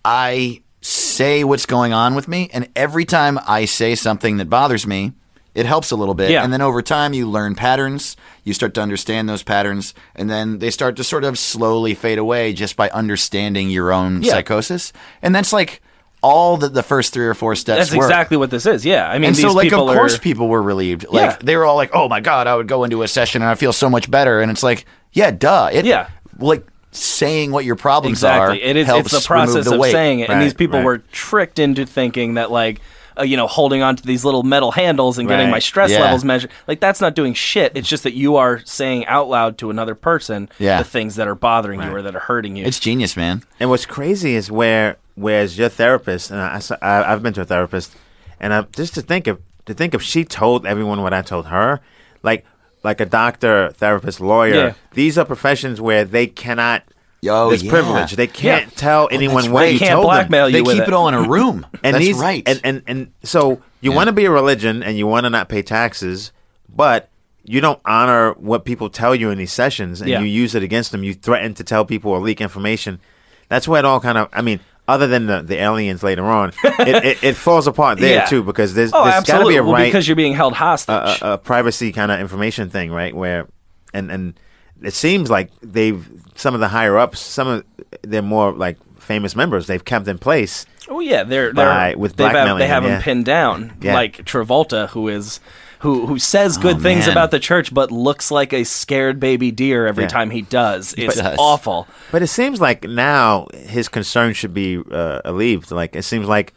I 0.04 0.62
say 0.82 1.42
what's 1.44 1.66
going 1.66 1.92
on 1.92 2.14
with 2.14 2.28
me, 2.28 2.48
and 2.52 2.68
every 2.76 3.04
time 3.04 3.38
I 3.46 3.64
say 3.64 3.94
something 3.96 4.36
that 4.38 4.48
bothers 4.48 4.86
me, 4.86 5.12
it 5.60 5.66
helps 5.66 5.90
a 5.90 5.96
little 5.96 6.14
bit. 6.14 6.30
Yeah. 6.30 6.42
And 6.42 6.52
then 6.52 6.62
over 6.62 6.80
time, 6.82 7.12
you 7.12 7.28
learn 7.28 7.54
patterns. 7.54 8.16
You 8.44 8.54
start 8.54 8.72
to 8.74 8.80
understand 8.80 9.28
those 9.28 9.42
patterns, 9.42 9.92
and 10.16 10.30
then 10.30 10.58
they 10.58 10.70
start 10.70 10.96
to 10.96 11.04
sort 11.04 11.24
of 11.24 11.38
slowly 11.38 11.94
fade 11.94 12.18
away 12.18 12.52
just 12.54 12.74
by 12.74 12.88
understanding 12.90 13.68
your 13.70 13.92
own 13.92 14.22
Yeah. 14.22 14.32
psychosis. 14.32 14.92
And 15.20 15.34
that's 15.34 15.52
like 15.52 15.82
all 16.22 16.56
that 16.58 16.72
the 16.74 16.82
first 16.82 17.12
three 17.12 17.26
or 17.26 17.34
four 17.34 17.54
steps 17.54 17.78
That's 17.90 17.94
were. 17.96 18.04
exactly 18.04 18.36
what 18.36 18.50
this 18.50 18.66
is. 18.66 18.84
Yeah. 18.84 19.08
I 19.08 19.14
mean 19.18 19.28
And 19.28 19.36
these 19.36 19.42
so, 19.42 19.52
like, 19.52 19.72
of 19.72 19.78
course, 19.80 20.16
are 20.16 20.20
people 20.20 20.48
were 20.48 20.62
relieved. 20.62 21.06
Like, 21.08 21.30
Yeah. 21.30 21.36
they 21.42 21.56
were 21.56 21.64
all 21.64 21.76
like, 21.76 21.90
"Oh 21.94 22.08
my 22.08 22.20
god, 22.20 22.46
I 22.46 22.54
would 22.56 22.68
go 22.68 22.84
into 22.84 23.02
a 23.02 23.08
session 23.08 23.42
and 23.42 23.50
I 23.50 23.54
feel 23.54 23.72
so 23.72 23.88
much 23.88 24.10
better." 24.10 24.40
And 24.40 24.50
it's 24.50 24.62
like, 24.62 24.84
yeah, 25.12 25.30
duh. 25.30 25.70
It, 25.72 25.84
Yeah. 25.86 26.08
like 26.38 26.66
saying 26.92 27.52
what 27.52 27.64
your 27.64 27.76
problems 27.76 28.18
exactly. 28.18 28.62
are. 28.62 28.66
It 28.66 28.76
is 28.76 28.86
helps 28.86 29.12
it's 29.12 29.22
the 29.22 29.26
process 29.26 29.64
the 29.66 29.74
of 29.74 29.80
weight. 29.80 29.92
saying 29.92 30.20
it, 30.20 30.28
and 30.30 30.42
these 30.42 30.54
people 30.54 30.78
right. 30.80 30.84
were 30.84 30.98
tricked 31.12 31.58
into 31.58 31.84
thinking 31.86 32.34
that 32.34 32.50
like. 32.50 32.80
Uh, 33.20 33.22
you 33.22 33.36
know, 33.36 33.46
holding 33.46 33.82
on 33.82 33.96
to 33.96 34.02
these 34.02 34.24
little 34.24 34.42
metal 34.42 34.70
handles 34.72 35.18
and 35.18 35.28
getting 35.28 35.46
Right. 35.46 35.52
my 35.52 35.58
stress 35.58 35.90
Yeah. 35.90 36.00
levels 36.00 36.24
measured. 36.24 36.50
Like, 36.66 36.80
that's 36.80 37.00
not 37.02 37.14
doing 37.14 37.34
shit. 37.34 37.72
It's 37.74 37.88
just 37.88 38.02
that 38.04 38.14
you 38.14 38.36
are 38.36 38.60
saying 38.64 39.04
out 39.06 39.28
loud 39.28 39.58
to 39.58 39.68
another 39.70 39.94
person 39.94 40.48
Yeah. 40.58 40.78
the 40.78 40.84
things 40.84 41.16
that 41.16 41.28
are 41.28 41.34
bothering 41.34 41.82
you 41.82 41.90
or 41.94 42.00
that 42.02 42.16
are 42.16 42.20
hurting 42.20 42.56
you. 42.56 42.64
It's 42.64 42.78
genius, 42.80 43.16
man. 43.18 43.42
And 43.60 43.68
what's 43.68 43.84
crazy 43.84 44.34
is 44.34 44.50
where, 44.50 44.96
whereas 45.16 45.58
your 45.58 45.68
therapist, 45.68 46.30
and 46.30 46.40
I, 46.40 46.60
I, 46.80 47.10
have 47.10 47.22
been 47.22 47.34
to 47.34 47.42
a 47.42 47.44
therapist, 47.44 47.94
and 48.40 48.54
I, 48.54 48.62
just 48.74 48.94
to 48.94 49.02
think 49.02 49.26
of, 49.26 49.38
to 49.66 49.74
think 49.74 49.92
if 49.94 50.00
she 50.02 50.24
told 50.24 50.64
everyone 50.64 51.02
what 51.02 51.12
I 51.12 51.20
told 51.20 51.46
her, 51.48 51.80
like, 52.22 52.46
like 52.82 53.00
a 53.02 53.06
doctor, 53.06 53.70
therapist, 53.76 54.20
lawyer, 54.20 54.54
Yeah. 54.54 54.72
these 54.94 55.18
are 55.18 55.26
professions 55.26 55.78
where 55.80 56.04
they 56.06 56.26
cannot. 56.26 56.84
Oh, 57.28 57.48
there's 57.50 57.62
yeah. 57.62 57.70
privilege. 57.70 58.12
They 58.12 58.26
can't 58.26 58.66
Yeah. 58.66 58.72
tell 58.76 59.08
anyone 59.10 59.42
that's 59.42 59.48
what 59.52 59.60
right. 59.60 59.72
you 59.74 59.78
can't 59.78 59.92
told 59.92 60.04
blackmail 60.06 60.46
them. 60.46 60.54
you 60.54 60.64
They 60.64 60.72
keep 60.74 60.82
it. 60.82 60.88
it 60.88 60.94
all 60.94 61.08
in 61.08 61.14
a 61.14 61.22
room. 61.28 61.66
And 61.84 61.94
That's 61.94 62.04
these, 62.04 62.16
right. 62.16 62.42
And, 62.46 62.60
and 62.64 62.82
and 62.86 63.12
so 63.22 63.60
you 63.80 63.90
Yeah. 63.90 63.96
want 63.96 64.06
to 64.08 64.12
be 64.12 64.24
a 64.24 64.30
religion 64.30 64.82
and 64.82 64.96
you 64.96 65.06
want 65.06 65.24
to 65.24 65.30
not 65.30 65.48
pay 65.48 65.62
taxes, 65.62 66.32
but 66.74 67.08
you 67.44 67.60
don't 67.60 67.80
honor 67.84 68.32
what 68.34 68.64
people 68.64 68.88
tell 68.90 69.14
you 69.14 69.30
in 69.30 69.38
these 69.38 69.52
sessions, 69.52 70.00
and 70.00 70.08
Yeah. 70.10 70.20
you 70.20 70.26
use 70.26 70.54
it 70.54 70.62
against 70.62 70.92
them. 70.92 71.02
You 71.04 71.14
threaten 71.14 71.54
to 71.54 71.64
tell 71.64 71.84
people 71.84 72.10
or 72.12 72.20
leak 72.20 72.40
information. 72.40 73.00
That's 73.48 73.66
where 73.66 73.78
it 73.80 73.84
all 73.84 73.98
kind 74.00 74.16
of. 74.18 74.28
I 74.32 74.42
mean, 74.42 74.60
other 74.86 75.06
than 75.06 75.26
the, 75.26 75.42
the 75.42 75.56
aliens 75.58 76.02
later 76.02 76.24
on, 76.24 76.52
it, 76.64 77.04
it, 77.04 77.24
it 77.24 77.36
falls 77.36 77.66
apart 77.66 77.98
there 77.98 78.14
Yeah. 78.14 78.24
too 78.26 78.42
because 78.42 78.74
there's 78.74 78.92
oh, 78.94 79.04
there's 79.04 79.14
got 79.16 79.24
to 79.26 79.32
absolutely. 79.32 79.54
be 79.54 79.58
a 79.58 79.62
well, 79.64 79.84
because 79.84 80.06
you're 80.08 80.16
being 80.16 80.34
held 80.34 80.54
hostage. 80.54 80.94
a, 81.22 81.32
a 81.34 81.38
privacy 81.38 81.92
kind 81.92 82.10
of 82.12 82.20
information 82.20 82.70
thing, 82.70 82.90
right? 82.92 83.14
Where, 83.14 83.46
and 83.94 84.10
and 84.10 84.34
it 84.82 84.94
seems 84.94 85.30
like 85.30 85.50
they've 85.62 86.08
some 86.34 86.54
of 86.54 86.60
the 86.60 86.68
higher 86.68 86.96
ups, 86.98 87.20
some 87.20 87.48
of 87.48 87.64
they're 88.02 88.22
more 88.22 88.52
like 88.52 88.78
famous 89.00 89.34
members. 89.36 89.66
They've 89.66 89.84
kept 89.84 90.06
in 90.08 90.18
place. 90.18 90.66
Oh 90.88 91.00
yeah, 91.00 91.22
they're 91.24 91.52
they're 91.52 91.66
by- 91.66 91.94
with 91.94 92.16
blackmailing 92.16 92.58
they 92.58 92.66
have 92.66 92.82
them, 92.82 92.92
yeah. 92.92 93.02
pinned 93.02 93.24
down 93.24 93.72
Yeah. 93.80 93.94
like 93.94 94.18
Travolta, 94.24 94.88
who 94.90 95.08
is 95.08 95.40
who 95.80 96.06
who 96.06 96.18
says 96.18 96.58
good 96.58 96.76
Oh, 96.76 96.80
things 96.80 97.06
man. 97.06 97.10
about 97.12 97.30
the 97.30 97.38
church, 97.40 97.72
but 97.72 97.90
looks 97.90 98.30
like 98.30 98.52
a 98.52 98.64
scared 98.64 99.18
baby 99.20 99.50
deer 99.50 99.86
every 99.86 100.04
Yeah. 100.04 100.08
time 100.08 100.30
he 100.30 100.42
does. 100.42 100.94
It's 100.98 101.16
does. 101.16 101.36
awful. 101.38 101.86
But 102.12 102.22
it 102.22 102.26
seems 102.26 102.60
like 102.60 102.84
now 102.84 103.46
his 103.54 103.88
concern 103.88 104.32
should 104.34 104.52
be 104.52 104.78
uh, 104.90 105.20
alleviated. 105.24 105.70
Like 105.72 105.94
it 105.96 106.02
seems 106.02 106.26
like 106.28 106.52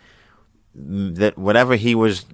mm, 0.78 1.16
that 1.16 1.38
whatever 1.38 1.76
he 1.76 1.96
was 1.96 2.26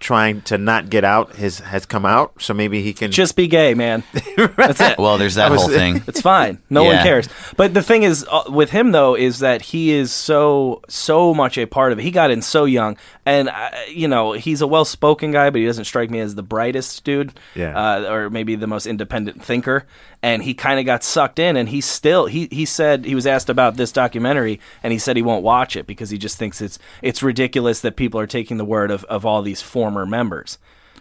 trying 0.00 0.42
to 0.42 0.58
not 0.58 0.90
get 0.90 1.04
out 1.04 1.36
has 1.36 1.60
has 1.60 1.86
come 1.86 2.04
out. 2.06 2.40
So 2.42 2.54
maybe 2.54 2.82
he 2.82 2.92
can 2.92 3.10
Just 3.10 3.36
be 3.36 3.48
gay, 3.48 3.74
man. 3.74 4.02
That's 4.56 4.80
it. 4.80 4.98
well, 4.98 5.18
there's 5.18 5.34
that 5.36 5.50
was- 5.50 5.60
whole 5.62 5.70
thing. 5.70 6.02
It's 6.06 6.20
fine. 6.20 6.58
No 6.70 6.84
one 6.84 6.96
cares. 7.02 7.28
But 7.56 7.74
the 7.74 7.82
thing 7.82 8.02
is, 8.02 8.26
uh, 8.30 8.44
with 8.48 8.70
him 8.70 8.92
though, 8.92 9.14
is 9.16 9.40
that 9.40 9.62
he 9.62 9.92
is 9.92 10.12
so 10.12 10.82
so 10.88 11.32
much 11.34 11.58
a 11.58 11.66
part 11.66 11.92
of 11.92 11.98
it. 11.98 12.02
He 12.02 12.10
got 12.10 12.30
in 12.30 12.42
so 12.42 12.64
young, 12.64 12.96
and 13.24 13.48
uh, 13.48 13.70
you 13.88 14.08
know 14.08 14.32
he's 14.32 14.60
a 14.60 14.66
well-spoken 14.66 15.30
guy, 15.32 15.50
but 15.50 15.60
he 15.60 15.66
doesn't 15.66 15.84
strike 15.84 16.10
me 16.10 16.20
as 16.20 16.34
the 16.34 16.42
brightest 16.42 17.04
dude, 17.04 17.32
Yeah. 17.54 17.76
uh, 17.76 18.12
or 18.12 18.30
maybe 18.30 18.56
the 18.56 18.66
most 18.66 18.86
independent 18.86 19.42
thinker. 19.44 19.86
And 20.22 20.42
he 20.42 20.54
kind 20.54 20.80
of 20.80 20.86
got 20.86 21.04
sucked 21.04 21.38
in, 21.38 21.56
and 21.56 21.68
he 21.68 21.80
still 21.80 22.26
he 22.26 22.48
he 22.50 22.64
said 22.64 23.04
he 23.04 23.14
was 23.14 23.26
asked 23.26 23.48
about 23.48 23.76
this 23.76 23.92
documentary, 23.92 24.60
and 24.82 24.92
he 24.92 24.98
said 24.98 25.14
he 25.16 25.22
won't 25.22 25.44
watch 25.44 25.76
it 25.76 25.86
because 25.86 26.10
he 26.10 26.18
just 26.18 26.36
thinks 26.38 26.60
it's 26.60 26.78
it's 27.02 27.22
ridiculous 27.22 27.80
that 27.82 27.96
people 27.96 28.18
are 28.18 28.26
taking 28.26 28.56
the 28.56 28.64
word 28.64 28.90
of 28.90 29.04
of 29.04 29.24
all 29.24 29.42
these 29.42 29.62
former 29.62 30.04
members. 30.06 30.58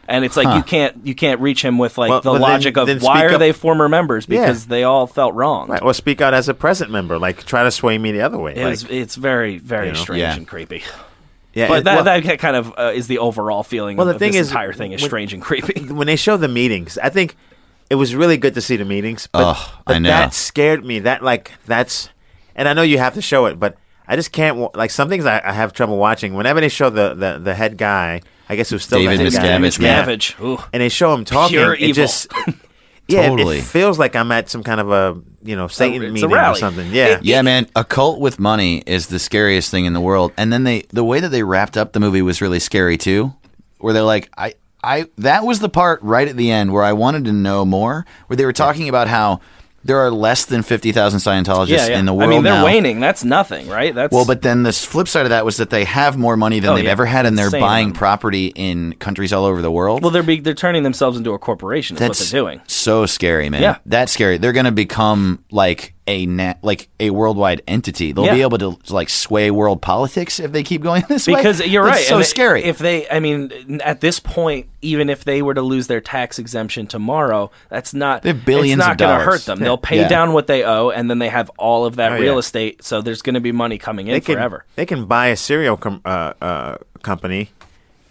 And 0.08 0.24
it's 0.24 0.38
like 0.38 0.56
you 0.56 0.62
can't 0.62 1.08
you 1.08 1.16
can't 1.16 1.40
reach 1.42 1.64
him 1.66 1.80
with 1.80 1.98
like 1.98 2.10
Well, 2.12 2.22
the 2.22 2.32
well, 2.34 2.40
then- 2.40 2.42
logic 2.52 2.78
of 2.78 2.86
then 2.86 3.00
why 3.00 3.24
are 3.26 3.34
up- 3.34 3.40
they 3.40 3.52
former 3.54 3.90
members 3.90 4.28
Yeah. 4.30 4.42
because 4.42 4.68
they 4.68 4.84
all 4.84 5.08
felt 5.08 5.34
wrong. 5.34 5.70
right, 5.70 5.82
or 5.82 5.96
speak 5.96 6.22
out 6.22 6.36
as 6.36 6.48
a 6.48 6.54
present 6.54 6.92
member. 6.92 7.18
Like 7.18 7.44
try 7.46 7.64
to 7.64 7.72
sway 7.72 7.98
me 7.98 8.12
the 8.12 8.22
other 8.22 8.38
way. 8.38 8.52
It 8.56 8.64
like, 8.64 8.70
was, 8.70 8.84
it's 8.84 9.16
very, 9.16 9.58
very 9.58 9.88
You 9.88 9.94
know? 9.94 10.00
strange 10.00 10.22
Yeah. 10.22 10.36
and 10.36 10.48
creepy. 10.48 10.84
yeah, 11.56 11.70
But 11.70 11.80
it- 11.80 11.84
that, 11.86 11.96
well- 12.06 12.22
that 12.22 12.38
kind 12.38 12.56
of 12.56 12.72
uh, 12.78 12.92
is 12.94 13.08
the 13.08 13.18
overall 13.18 13.64
feeling 13.64 13.98
Well, 13.98 14.08
of 14.08 14.14
the 14.14 14.20
thing 14.20 14.34
this 14.34 14.42
is, 14.42 14.48
entire 14.52 14.74
thing 14.74 14.92
is 14.92 15.02
when- 15.02 15.10
strange 15.10 15.34
and 15.34 15.42
creepy. 15.42 15.82
when 15.92 16.06
they 16.06 16.18
show 16.18 16.38
the 16.38 16.50
meetings, 16.50 17.00
I 17.02 17.10
think 17.10 17.36
it 17.90 17.96
was 17.96 18.16
really 18.16 18.38
good 18.38 18.54
to 18.56 18.62
see 18.62 18.76
the 18.78 18.86
meetings. 18.86 19.28
But, 19.32 19.44
Ugh, 19.58 19.72
but 19.86 19.96
I 19.96 20.00
know. 20.00 20.10
that 20.10 20.34
scared 20.34 20.84
me. 20.86 21.00
That 21.00 21.24
like 21.24 21.52
that's, 21.66 22.10
and 22.56 22.68
I 22.68 22.74
know 22.74 22.82
you 22.82 22.98
have 22.98 23.14
to 23.16 23.22
show 23.22 23.46
it, 23.46 23.60
but 23.60 23.78
I 24.08 24.16
just 24.16 24.32
can't. 24.32 24.76
Like 24.76 24.92
some 24.92 25.10
things 25.10 25.26
I, 25.26 25.42
I 25.44 25.52
have 25.54 25.74
trouble 25.74 25.98
watching. 25.98 26.34
Whenever 26.34 26.62
they 26.62 26.70
show 26.70 26.90
the 26.90 27.14
the, 27.14 27.40
the 27.40 27.54
head 27.56 27.78
guy, 27.78 28.22
I 28.50 28.56
guess 28.56 28.72
it 28.72 28.76
was 28.76 28.84
still 28.84 29.00
David 29.00 29.20
the 29.32 29.40
head. 29.40 29.62
Miscavige, 29.62 29.82
man. 29.82 30.08
Miscavige. 30.08 30.42
Ooh. 30.44 30.64
and 30.74 30.82
they 30.82 30.90
show 30.90 31.14
him 31.14 31.26
talking. 31.26 31.58
Pure 31.58 31.74
it 31.76 31.82
evil. 31.82 31.94
just 31.96 32.32
yeah, 33.08 33.22
it- 33.22 33.28
Totally. 33.30 33.60
it 33.60 33.64
feels 33.66 34.00
like 34.00 34.16
I'm 34.16 34.32
at 34.32 34.50
some 34.50 34.64
kind 34.64 34.80
of 34.82 34.92
a 34.92 35.22
you 35.44 35.56
know 35.56 35.68
Satan 35.68 36.02
it's 36.04 36.14
meeting 36.14 36.34
or 36.36 36.56
something. 36.56 36.92
Yeah, 36.92 37.20
Yeah, 37.22 37.42
man, 37.44 37.68
a 37.76 37.84
cult 37.84 38.20
with 38.20 38.40
money 38.40 38.84
is 38.88 39.08
the 39.08 39.20
scariest 39.20 39.70
thing 39.70 39.86
in 39.86 39.94
the 39.94 40.02
world. 40.02 40.32
And 40.38 40.52
then 40.52 40.64
they 40.64 40.82
the 40.90 41.04
way 41.04 41.20
that 41.20 41.30
they 41.30 41.44
wrapped 41.44 41.78
up 41.78 41.94
the 41.94 42.00
movie 42.00 42.22
was 42.24 42.42
really 42.42 42.60
scary 42.60 42.98
too. 42.98 43.34
Where 43.78 43.94
they're 43.94 44.02
like, 44.04 44.30
I 44.38 44.56
I 44.86 45.06
that 45.18 45.44
was 45.46 45.60
the 45.60 45.70
part 45.70 46.02
right 46.04 46.28
at 46.28 46.38
the 46.38 46.52
end 46.52 46.72
where 46.72 46.84
I 46.84 46.94
wanted 46.94 47.26
to 47.26 47.34
know 47.34 47.66
more, 47.66 48.06
where 48.28 48.38
they 48.38 48.46
were 48.46 48.54
talking 48.54 48.88
about 48.90 49.08
how 49.08 49.40
there 49.84 50.00
are 50.00 50.10
less 50.10 50.46
than 50.46 50.64
50,000 50.64 51.20
Scientologists 51.20 51.68
Yeah, 51.70 51.88
yeah. 51.90 52.00
in 52.00 52.06
the 52.06 52.14
world 52.14 52.32
I 52.32 52.34
mean, 52.34 52.44
they're 52.44 52.54
now. 52.56 52.66
waning. 52.66 53.00
That's 53.00 53.24
nothing, 53.24 53.68
right? 53.68 53.94
That's 53.94 54.12
Well, 54.12 54.26
but 54.26 54.42
then 54.42 54.64
the 54.64 54.72
flip 54.74 55.08
side 55.08 55.28
of 55.28 55.30
that 55.30 55.46
was 55.46 55.58
that 55.58 55.70
they 55.70 55.84
have 55.86 56.18
more 56.18 56.36
money 56.36 56.60
than 56.60 56.72
Oh, 56.72 56.76
they've 56.76 56.86
yeah. 56.86 56.92
ever 56.92 57.06
had, 57.06 57.28
and 57.28 57.38
they're 57.38 57.46
Insane 57.48 57.62
buying 57.62 57.92
property 57.94 58.48
in 58.56 58.94
countries 58.94 59.32
all 59.32 59.46
over 59.46 59.62
the 59.62 59.70
world. 59.70 60.02
well, 60.02 60.10
they're 60.10 60.24
be, 60.24 60.40
they're 60.40 60.56
turning 60.56 60.82
themselves 60.82 61.18
into 61.20 61.34
a 61.34 61.38
corporation. 61.40 61.98
Is 61.98 62.00
That's 62.00 62.20
what 62.20 62.30
they're 62.32 62.42
doing. 62.42 62.62
so 62.68 63.06
scary, 63.06 63.50
man. 63.50 63.62
Yeah. 63.62 63.78
that's 63.86 64.12
scary. 64.12 64.38
They're 64.38 64.54
going 64.54 64.66
to 64.66 64.72
become 64.72 65.44
like 65.52 65.94
a 66.08 66.26
na- 66.28 66.54
like 66.62 66.88
a 67.00 67.10
worldwide 67.10 67.62
entity. 67.68 68.12
They'll 68.12 68.26
Yeah. 68.26 68.34
be 68.36 68.42
able 68.44 68.58
to 68.60 68.78
like 68.94 69.10
sway 69.10 69.50
world 69.50 69.82
politics 69.82 70.40
if 70.40 70.52
they 70.52 70.62
keep 70.64 70.82
going 70.84 71.04
this 71.10 71.28
way. 71.28 71.36
Because 71.36 71.66
you're 71.66 71.84
That's 71.86 71.98
right. 71.98 72.06
So 72.06 72.18
and 72.18 72.26
scary. 72.26 72.64
If 72.64 72.78
they, 72.78 73.10
I 73.10 73.20
mean, 73.20 73.82
at 73.84 74.02
this 74.02 74.20
point, 74.20 74.68
even 74.82 75.10
if 75.10 75.24
they 75.24 75.42
were 75.42 75.56
to 75.56 75.64
lose 75.64 75.88
their 75.88 76.02
tax 76.02 76.38
exemption 76.38 76.86
tomorrow, 76.86 77.50
that's 77.70 77.94
not. 77.94 78.22
They 78.22 78.30
have 78.34 78.46
billions 78.46 78.80
It's 78.80 78.88
not 78.88 78.98
gonna 79.00 79.24
hurt 79.24 79.46
them. 79.46 79.60
They'll 79.60 79.78
pay 79.78 80.02
Yeah. 80.02 80.08
down 80.08 80.34
what 80.34 80.46
they 80.48 80.64
owe, 80.64 80.90
and 80.90 81.10
then 81.10 81.18
they 81.20 81.30
have 81.30 81.50
all 81.58 81.86
of 81.86 81.96
that 81.96 82.12
Oh, 82.14 82.20
real 82.20 82.34
yeah. 82.34 82.40
estate. 82.40 82.84
So 82.84 83.02
there's 83.02 83.24
going 83.24 83.34
to 83.34 83.40
be 83.42 83.52
money 83.52 83.78
coming 83.80 84.08
in 84.08 84.14
they 84.14 84.22
can 84.22 84.36
forever. 84.36 84.64
they 84.76 84.86
can 84.86 85.06
buy 85.06 85.28
a 85.28 85.36
cereal 85.36 85.76
com- 85.76 86.02
uh, 86.06 86.34
uh, 86.40 86.78
company 87.02 87.50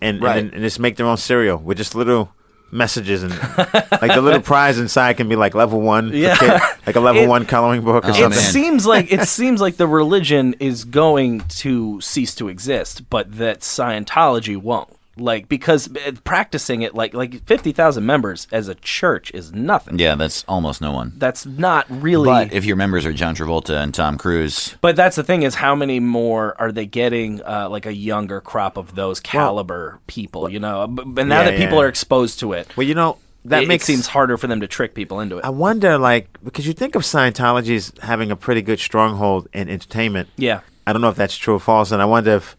and, 0.02 0.20
Right. 0.20 0.38
and 0.38 0.52
and 0.52 0.62
just 0.62 0.80
make 0.80 0.96
their 0.96 1.06
own 1.06 1.16
cereal 1.16 1.58
with 1.58 1.76
just 1.78 1.94
little 1.94 2.30
messages 2.74 3.22
and 3.22 3.30
like 4.02 4.12
the 4.14 4.20
little 4.20 4.40
prize 4.42 4.78
inside 4.78 5.16
can 5.16 5.28
be 5.28 5.36
like 5.36 5.54
level 5.54 5.80
one, 5.80 6.10
Yeah. 6.12 6.36
kid- 6.36 6.60
like 6.86 6.96
a 6.96 7.00
level 7.00 7.22
It- 7.22 7.28
one 7.28 7.46
coloring 7.46 7.82
book 7.82 8.04
or 8.04 8.08
Oh, 8.08 8.10
It 8.10 8.14
something. 8.14 8.30
man. 8.30 8.52
seems 8.52 8.84
like 8.94 9.12
it 9.12 9.28
seems 9.28 9.60
like 9.60 9.76
the 9.76 9.86
religion 9.86 10.54
is 10.60 10.84
going 10.84 11.40
to 11.60 12.00
cease 12.00 12.34
to 12.36 12.48
exist, 12.48 13.08
but 13.08 13.38
that 13.38 13.60
Scientology 13.60 14.56
won't. 14.56 14.88
Like 15.16 15.48
because 15.48 15.88
uh, 15.96 16.12
practicing 16.24 16.82
it 16.82 16.94
like 16.94 17.14
like 17.14 17.44
fifty 17.46 17.72
thousand 17.72 18.04
members 18.06 18.48
as 18.50 18.68
a 18.68 18.74
church 18.74 19.30
is 19.32 19.52
nothing. 19.52 19.98
Yeah, 19.98 20.14
that's 20.16 20.44
almost 20.48 20.80
no 20.80 20.90
one. 20.92 21.12
That's 21.16 21.46
not 21.46 21.86
really. 21.88 22.26
But 22.26 22.52
if 22.52 22.64
your 22.64 22.76
members 22.76 23.06
are 23.06 23.12
John 23.12 23.34
Travolta 23.36 23.82
and 23.82 23.94
Tom 23.94 24.18
Cruise, 24.18 24.76
But 24.80 24.96
that's 24.96 25.16
the 25.16 25.22
thing 25.24 25.42
is 25.42 25.54
how 25.54 25.74
many 25.74 26.00
more 26.00 26.60
are 26.60 26.72
they 26.72 26.86
getting 26.86 27.42
uh, 27.44 27.68
like 27.70 27.86
a 27.86 27.94
younger 27.94 28.40
crop 28.40 28.76
of 28.76 28.94
those 28.96 29.20
caliber 29.20 30.00
people, 30.06 30.48
you 30.48 30.58
know? 30.60 30.86
B- 30.88 31.02
But 31.06 31.26
now 31.26 31.40
Yeah, 31.42 31.50
that 31.50 31.58
people 31.58 31.78
yeah. 31.78 31.84
are 31.84 31.88
exposed 31.88 32.40
to 32.40 32.52
it, 32.52 32.76
Well, 32.76 32.86
you 32.86 32.94
know 32.94 33.18
that 33.44 33.62
it, 33.64 33.68
makes 33.68 33.84
it 33.84 33.86
seems 33.86 34.06
harder 34.08 34.36
for 34.38 34.46
them 34.46 34.60
to 34.62 34.66
trick 34.66 34.94
people 34.94 35.20
into 35.20 35.36
it. 35.38 35.44
I 35.44 35.50
wonder, 35.50 35.98
like, 35.98 36.28
because 36.42 36.66
you 36.66 36.72
think 36.72 36.94
of 36.94 37.02
Scientology 37.02 37.76
as 37.76 37.92
having 38.02 38.30
a 38.30 38.36
pretty 38.36 38.62
good 38.62 38.80
stronghold 38.80 39.48
in 39.52 39.68
entertainment. 39.68 40.28
yeah. 40.36 40.60
I 40.86 40.92
don't 40.92 41.00
know 41.02 41.08
if 41.08 41.16
that's 41.16 41.36
true 41.36 41.54
or 41.54 41.60
false, 41.60 41.92
and 41.92 42.02
I 42.02 42.04
wonder 42.04 42.32
if 42.32 42.56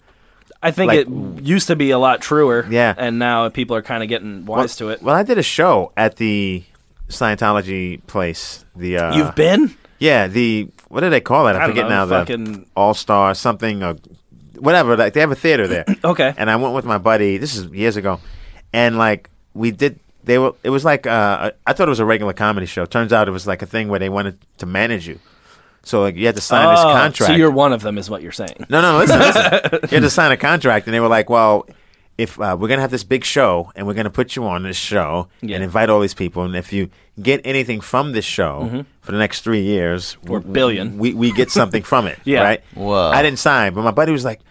I 0.66 0.72
think 0.72 0.88
Like- 0.90 1.08
it 1.08 1.44
used 1.46 1.68
to 1.68 1.76
be 1.76 1.92
a 1.92 1.98
lot 2.00 2.22
truer. 2.22 2.66
Yeah. 2.70 2.94
And 2.98 3.20
now 3.20 3.48
people 3.50 3.76
are 3.76 3.82
kind 3.84 4.02
of 4.04 4.10
getting 4.10 4.46
wise 4.46 4.76
to 4.78 4.90
it. 4.90 5.02
Well, 5.04 5.16
I 5.16 5.24
did 5.24 5.38
a 5.38 5.44
show 5.44 5.92
at 5.96 6.16
the 6.18 6.64
Scientology 7.10 8.06
place. 8.08 8.66
The 8.76 8.98
uh, 8.98 9.16
You've 9.16 9.36
been? 9.36 9.76
yeah, 10.00 10.28
the 10.28 10.68
what 10.90 11.02
do 11.02 11.10
they 11.10 11.22
call 11.22 11.48
it? 11.48 11.54
I, 11.56 11.64
I 11.64 11.68
forget 11.68 11.86
know, 11.88 12.06
now. 12.06 12.08
fucking- 12.08 12.44
The 12.54 12.66
All 12.76 12.94
Star 12.94 13.34
something 13.36 13.84
or 13.84 13.96
whatever. 14.58 14.98
Like 14.98 15.14
they 15.14 15.20
have 15.22 15.32
a 15.32 15.36
theater 15.36 15.68
there. 15.68 15.86
Okay. 16.04 16.34
and 16.38 16.50
I 16.50 16.56
went 16.56 16.74
with 16.74 16.86
my 16.86 16.98
buddy. 16.98 17.38
This 17.38 17.56
is 17.56 17.66
years 17.72 17.96
ago, 17.98 18.20
and 18.74 18.98
like 18.98 19.30
we 19.54 19.72
did. 19.72 20.00
They 20.24 20.40
were. 20.40 20.54
It 20.64 20.72
was 20.72 20.84
like 20.84 21.06
uh, 21.06 21.52
I 21.68 21.74
thought 21.74 21.88
it 21.88 21.90
was 21.92 22.00
a 22.00 22.06
regular 22.06 22.34
comedy 22.34 22.66
show. 22.66 22.86
Turns 22.86 23.14
out 23.14 23.28
it 23.28 23.32
was 23.32 23.46
like 23.46 23.62
a 23.62 23.68
thing 23.68 23.88
where 23.90 24.00
they 24.00 24.10
wanted 24.10 24.40
to 24.58 24.66
manage 24.66 25.08
you. 25.08 25.20
So 25.86 26.02
like 26.02 26.16
you 26.18 26.26
had 26.26 26.36
to 26.36 26.42
sign 26.42 26.68
this 26.74 26.80
Oh, 26.82 26.92
contract. 26.92 27.32
So 27.32 27.38
you're 27.38 27.50
one 27.52 27.72
of 27.72 27.82
them, 27.82 27.98
is 27.98 28.10
what 28.10 28.22
you're 28.22 28.32
saying. 28.34 28.66
No, 28.70 28.82
no, 28.82 28.98
listen, 28.98 29.20
listen. 29.20 29.44
you 29.84 29.88
had 29.90 30.02
to 30.04 30.10
sign 30.10 30.32
a 30.34 30.38
contract, 30.38 30.88
and 30.88 30.94
they 30.94 31.00
were 31.00 31.08
like, 31.08 31.30
"Well, 31.30 31.68
if 32.18 32.40
uh, 32.40 32.58
we're 32.60 32.68
gonna 32.68 32.82
have 32.82 32.92
this 32.92 33.04
big 33.04 33.24
show, 33.24 33.72
and 33.76 33.86
we're 33.88 33.94
gonna 33.94 34.10
put 34.10 34.36
you 34.36 34.44
on 34.46 34.64
this 34.64 34.78
show, 34.78 35.28
Yeah. 35.42 35.56
and 35.56 35.64
invite 35.64 35.90
all 35.90 36.00
these 36.02 36.14
people, 36.14 36.44
and 36.44 36.56
if 36.56 36.74
you 36.74 36.90
get 37.22 37.40
anything 37.46 37.80
from 37.82 38.12
this 38.12 38.26
show 38.26 38.84
for 39.02 39.12
the 39.14 39.18
next 39.18 39.42
three 39.42 39.62
years, 39.62 40.18
Mm-hmm. 40.24 40.32
Or 40.34 40.40
w- 40.40 40.54
billion. 40.54 40.98
we 40.98 41.14
we 41.14 41.32
get 41.32 41.52
something 41.52 41.84
from 41.84 42.08
it, 42.08 42.20
Yeah. 42.26 42.42
right? 42.44 42.62
Whoa. 42.74 43.12
I 43.12 43.22
didn't 43.22 43.40
sign, 43.40 43.74
but 43.74 43.84
my 43.84 43.92
buddy 43.92 44.12
was 44.12 44.26
like." 44.26 44.42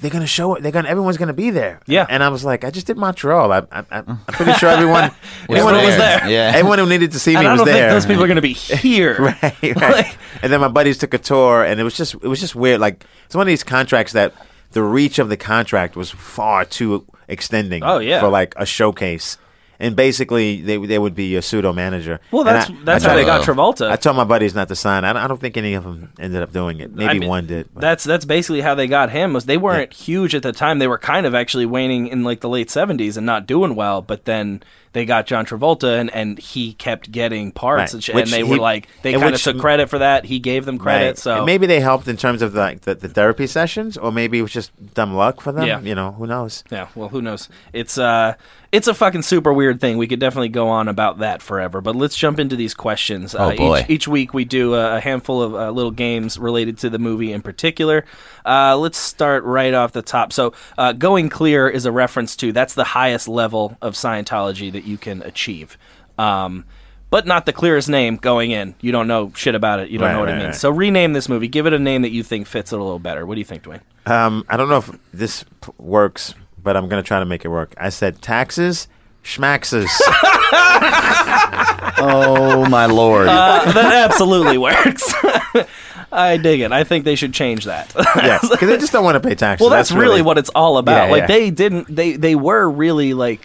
They're 0.00 0.10
gonna 0.10 0.26
show 0.26 0.54
it. 0.54 0.62
They're 0.62 0.70
gonna. 0.72 0.88
Everyone's 0.88 1.16
gonna 1.16 1.32
be 1.32 1.50
there. 1.50 1.80
Yeah. 1.86 2.06
and 2.08 2.22
I 2.22 2.28
was 2.28 2.44
like, 2.44 2.64
I 2.64 2.70
just 2.70 2.86
did 2.86 2.96
Montreal. 2.96 3.52
I, 3.52 3.62
I, 3.72 3.84
I'm 3.90 4.18
pretty 4.28 4.52
sure 4.54 4.68
everyone, 4.76 5.10
Everyone 5.48 5.74
was 5.74 5.96
there. 5.96 6.20
there. 6.20 6.28
Yeah. 6.30 6.52
Everyone 6.54 6.78
who 6.78 6.86
needed 6.86 7.12
to 7.12 7.18
see 7.18 7.32
me 7.32 7.38
And 7.38 7.48
I 7.48 7.52
was 7.52 7.58
don't 7.60 7.66
there. 7.66 7.90
think 7.90 7.96
those 7.96 8.06
people 8.06 8.22
are 8.22 8.28
going 8.28 8.36
to 8.36 8.42
be 8.42 8.52
here. 8.54 9.16
right, 9.20 9.42
right. 9.62 9.76
Like- 9.76 10.18
and 10.42 10.52
then 10.52 10.60
my 10.60 10.68
buddies 10.68 10.98
took 10.98 11.14
a 11.14 11.18
tour, 11.18 11.64
and 11.64 11.80
it 11.80 11.84
was 11.84 11.96
just 11.96 12.14
it 12.14 12.28
was 12.28 12.38
just 12.40 12.54
weird. 12.54 12.80
Like 12.80 13.04
it's 13.26 13.34
one 13.34 13.42
of 13.42 13.48
these 13.48 13.64
contracts 13.64 14.12
that 14.12 14.32
the 14.72 14.82
reach 14.82 15.18
of 15.18 15.28
the 15.30 15.36
contract 15.36 15.96
was 15.96 16.10
far 16.10 16.64
too 16.64 17.04
extending. 17.26 17.82
Oh, 17.82 17.98
yeah. 17.98 18.20
for 18.20 18.28
like 18.28 18.54
a 18.56 18.64
showcase, 18.66 19.36
and 19.80 19.94
basically 19.96 20.60
they 20.62 20.76
they 20.78 20.98
would 20.98 21.14
be 21.14 21.36
a 21.36 21.42
pseudo 21.42 21.72
manager. 21.72 22.20
Well, 22.30 22.44
that's 22.44 22.70
I- 22.70 22.76
that's 22.84 23.04
I 23.04 23.10
how 23.10 23.14
they 23.16 23.24
got 23.24 23.42
Travolta. 23.46 23.90
I 23.90 23.96
told 23.96 24.16
my 24.16 24.24
buddies 24.24 24.54
not 24.54 24.68
to 24.68 24.76
sign. 24.76 25.04
I 25.04 25.12
don't, 25.12 25.22
I 25.22 25.26
don't 25.28 25.40
think 25.40 25.56
any 25.56 25.74
of 25.74 25.84
them 25.84 26.12
ended 26.18 26.42
up 26.42 26.52
doing 26.52 26.80
it. 26.80 26.92
Maybe 26.94 27.08
I 27.10 27.14
mean, 27.18 27.28
one 27.28 27.46
did. 27.46 27.68
but- 27.72 27.80
That's 27.80 28.04
that's 28.04 28.24
basically 28.24 28.60
how 28.60 28.74
they 28.74 28.86
got 28.86 29.10
him. 29.10 29.32
Was 29.32 29.44
they 29.46 29.56
weren't 29.56 29.92
huge 29.92 30.34
at 30.34 30.42
the 30.42 30.52
time. 30.52 30.78
They 30.78 30.88
were 30.88 30.98
kind 30.98 31.26
of 31.26 31.34
actually 31.34 31.66
waning 31.66 32.08
in 32.08 32.24
like 32.24 32.40
the 32.40 32.48
late 32.48 32.70
seventies 32.70 33.16
and 33.16 33.24
not 33.26 33.46
doing 33.46 33.74
well. 33.74 34.02
But 34.02 34.24
then 34.24 34.62
they 34.92 35.04
got 35.04 35.26
John 35.26 35.44
Travolta, 35.46 35.98
and, 36.00 36.10
and 36.14 36.38
he 36.38 36.72
kept 36.74 37.10
getting 37.10 37.52
parts, 37.52 37.78
Right. 37.80 37.94
and, 37.94 38.04
sh- 38.04 38.10
Which 38.14 38.24
and 38.24 38.32
they 38.32 38.38
he- 38.44 38.50
were 38.50 38.56
like 38.58 38.88
they 39.02 39.12
kind 39.12 39.34
of 39.34 39.40
took 39.42 39.58
credit 39.58 39.88
for 39.88 39.98
that. 39.98 40.24
He 40.24 40.38
gave 40.38 40.64
them 40.64 40.78
credit. 40.78 41.06
Right. 41.06 41.18
So 41.18 41.36
And 41.38 41.46
maybe 41.46 41.66
they 41.66 41.80
helped 41.80 42.08
in 42.08 42.16
terms 42.16 42.42
of 42.42 42.54
like 42.54 42.82
the, 42.82 42.94
the 42.94 43.08
therapy 43.08 43.46
sessions, 43.46 43.96
or 43.98 44.10
maybe 44.12 44.38
it 44.38 44.42
was 44.42 44.52
just 44.52 44.72
dumb 44.94 45.14
luck 45.14 45.40
for 45.40 45.52
them. 45.52 45.66
Yeah. 45.66 45.80
You 45.80 45.94
know, 45.94 46.12
who 46.12 46.26
knows? 46.26 46.64
Yeah, 46.70 46.88
well, 46.94 47.08
who 47.08 47.22
knows? 47.22 47.48
It's 47.72 47.98
uh, 47.98 48.34
it's 48.70 48.86
a 48.86 48.92
fucking 48.94 49.22
super 49.22 49.50
weird 49.52 49.80
thing. 49.80 49.96
We 49.96 50.06
could 50.06 50.20
definitely 50.20 50.50
go 50.50 50.68
on 50.68 50.88
about 50.88 51.18
that 51.20 51.40
forever. 51.40 51.80
But 51.80 51.96
let's 51.96 52.16
jump 52.16 52.38
into 52.38 52.54
these 52.56 52.74
questions. 52.74 53.34
Oh, 53.34 53.38
uh, 53.50 53.56
boy. 53.56 53.80
Each, 53.80 53.90
each 53.90 54.08
week 54.08 54.34
we 54.34 54.44
do 54.44 54.74
a, 54.74 54.96
a 54.96 55.00
handful 55.00 55.42
of 55.42 55.54
uh, 55.54 55.70
little 55.70 55.90
games 55.90 56.38
related 56.38 56.76
to 56.78 56.90
the 56.90 56.98
movie 56.98 57.32
in 57.32 57.40
particular. 57.40 58.04
Uh, 58.44 58.76
let's 58.76 58.98
start 58.98 59.44
right 59.44 59.72
off 59.72 59.92
the 59.92 60.02
top. 60.02 60.32
So, 60.32 60.52
uh, 60.76 60.92
going 60.92 61.28
clear 61.30 61.68
is 61.68 61.86
a 61.86 61.92
reference 61.92 62.36
to 62.36 62.52
that's 62.52 62.74
the 62.74 62.84
highest 62.84 63.26
level 63.28 63.76
of 63.82 63.94
Scientology 63.94 64.70
that 64.78 64.86
you 64.88 64.96
can 64.96 65.22
achieve. 65.22 65.76
Um, 66.18 66.64
but 67.10 67.26
not 67.26 67.46
the 67.46 67.52
clearest 67.52 67.88
name 67.88 68.16
going 68.16 68.50
in. 68.50 68.74
You 68.80 68.92
don't 68.92 69.08
know 69.08 69.32
shit 69.34 69.54
about 69.54 69.80
it. 69.80 69.88
You 69.88 69.98
don't 69.98 70.08
Right, 70.08 70.12
know 70.14 70.20
what 70.20 70.28
right, 70.28 70.34
it 70.36 70.38
means. 70.42 70.46
right. 70.48 70.54
So 70.60 70.70
rename 70.70 71.12
this 71.14 71.28
movie. 71.28 71.48
Give 71.48 71.66
it 71.66 71.72
a 71.72 71.78
name 71.78 72.02
that 72.02 72.10
you 72.10 72.22
think 72.22 72.46
fits 72.46 72.72
it 72.72 72.78
a 72.78 72.82
little 72.82 72.98
better. 72.98 73.24
What 73.26 73.34
do 73.34 73.40
you 73.40 73.44
think, 73.46 73.62
Dwayne? 73.64 73.80
Um, 74.06 74.44
I 74.48 74.56
don't 74.56 74.68
know 74.68 74.78
if 74.78 74.90
this 75.12 75.44
p- 75.62 75.72
works, 75.78 76.34
but 76.62 76.76
I'm 76.76 76.88
gonna 76.88 77.02
try 77.02 77.18
to 77.18 77.24
make 77.26 77.44
it 77.44 77.48
work. 77.48 77.74
I 77.78 77.88
said 77.88 78.20
taxes, 78.22 78.88
schmaxes. 79.24 79.88
oh 81.98 82.66
my 82.70 82.86
lord! 82.86 83.28
Uh, 83.28 83.72
that 83.72 84.10
absolutely 84.10 84.58
works. 84.68 85.12
I 86.12 86.36
dig 86.38 86.60
it. 86.60 86.72
I 86.72 86.84
think 86.84 87.04
they 87.04 87.16
should 87.16 87.34
change 87.34 87.64
that. 87.66 87.92
yeah, 88.16 88.38
because 88.42 88.68
they 88.68 88.78
just 88.78 88.92
don't 88.92 89.04
want 89.04 89.22
to 89.22 89.26
pay 89.28 89.34
taxes. 89.34 89.60
well, 89.62 89.70
that's, 89.70 89.92
really, 89.92 90.22
what 90.22 90.38
it's 90.38 90.48
all 90.50 90.78
about. 90.78 91.06
Yeah, 91.06 91.10
like 91.12 91.20
yeah. 91.22 91.26
they 91.26 91.50
didn't. 91.50 91.94
They 91.94 92.16
they 92.16 92.34
were 92.34 92.68
really 92.68 93.14
like 93.14 93.44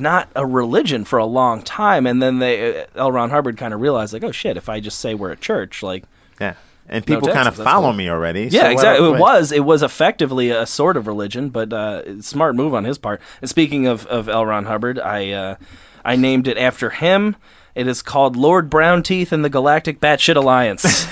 not 0.00 0.28
a 0.36 0.46
religion 0.46 1.04
for 1.04 1.18
a 1.18 1.24
long 1.26 1.62
time, 1.62 2.06
and 2.06 2.22
then 2.22 2.38
they 2.38 2.82
uh, 2.82 2.86
L. 2.96 3.12
Ron 3.12 3.30
Hubbard 3.30 3.56
kind 3.56 3.72
of 3.74 3.80
realized 3.80 4.12
like, 4.12 4.24
oh 4.24 4.32
shit, 4.32 4.56
if 4.56 4.68
I 4.68 4.80
just 4.80 4.98
say 5.00 5.14
we're 5.14 5.30
a 5.32 5.36
church, 5.36 5.82
like. 5.82 6.04
Yeah, 6.40 6.54
and 6.88 7.06
No 7.08 7.16
people 7.16 7.32
kind 7.34 7.48
of 7.48 7.56
follow 7.56 7.88
cool. 7.88 7.92
me 7.94 8.08
already. 8.08 8.44
Yeah, 8.50 8.62
so 8.62 8.70
exactly. 8.70 9.08
what- 9.10 9.16
It 9.16 9.20
was. 9.20 9.52
It 9.52 9.64
was 9.64 9.82
effectively 9.82 10.50
a 10.50 10.64
sort 10.66 10.96
of 10.96 11.06
religion, 11.06 11.48
but 11.50 11.72
uh, 11.72 12.22
smart 12.22 12.54
move 12.54 12.74
on 12.74 12.84
his 12.84 12.96
part. 12.98 13.20
And 13.40 13.50
speaking 13.50 13.86
of, 13.86 14.06
of 14.06 14.28
L. 14.28 14.46
Ron 14.46 14.64
Hubbard, 14.66 14.98
I 15.00 15.30
uh, 15.32 15.56
I 16.04 16.16
named 16.16 16.46
it 16.48 16.56
after 16.58 16.90
him. 16.90 17.36
It 17.74 17.86
is 17.86 18.02
called 18.02 18.34
Lord 18.34 18.68
Brown 18.70 19.04
Teeth 19.04 19.30
and 19.30 19.44
the 19.44 19.48
Galactic 19.50 20.00
Batshit 20.00 20.34
Alliance. 20.34 21.04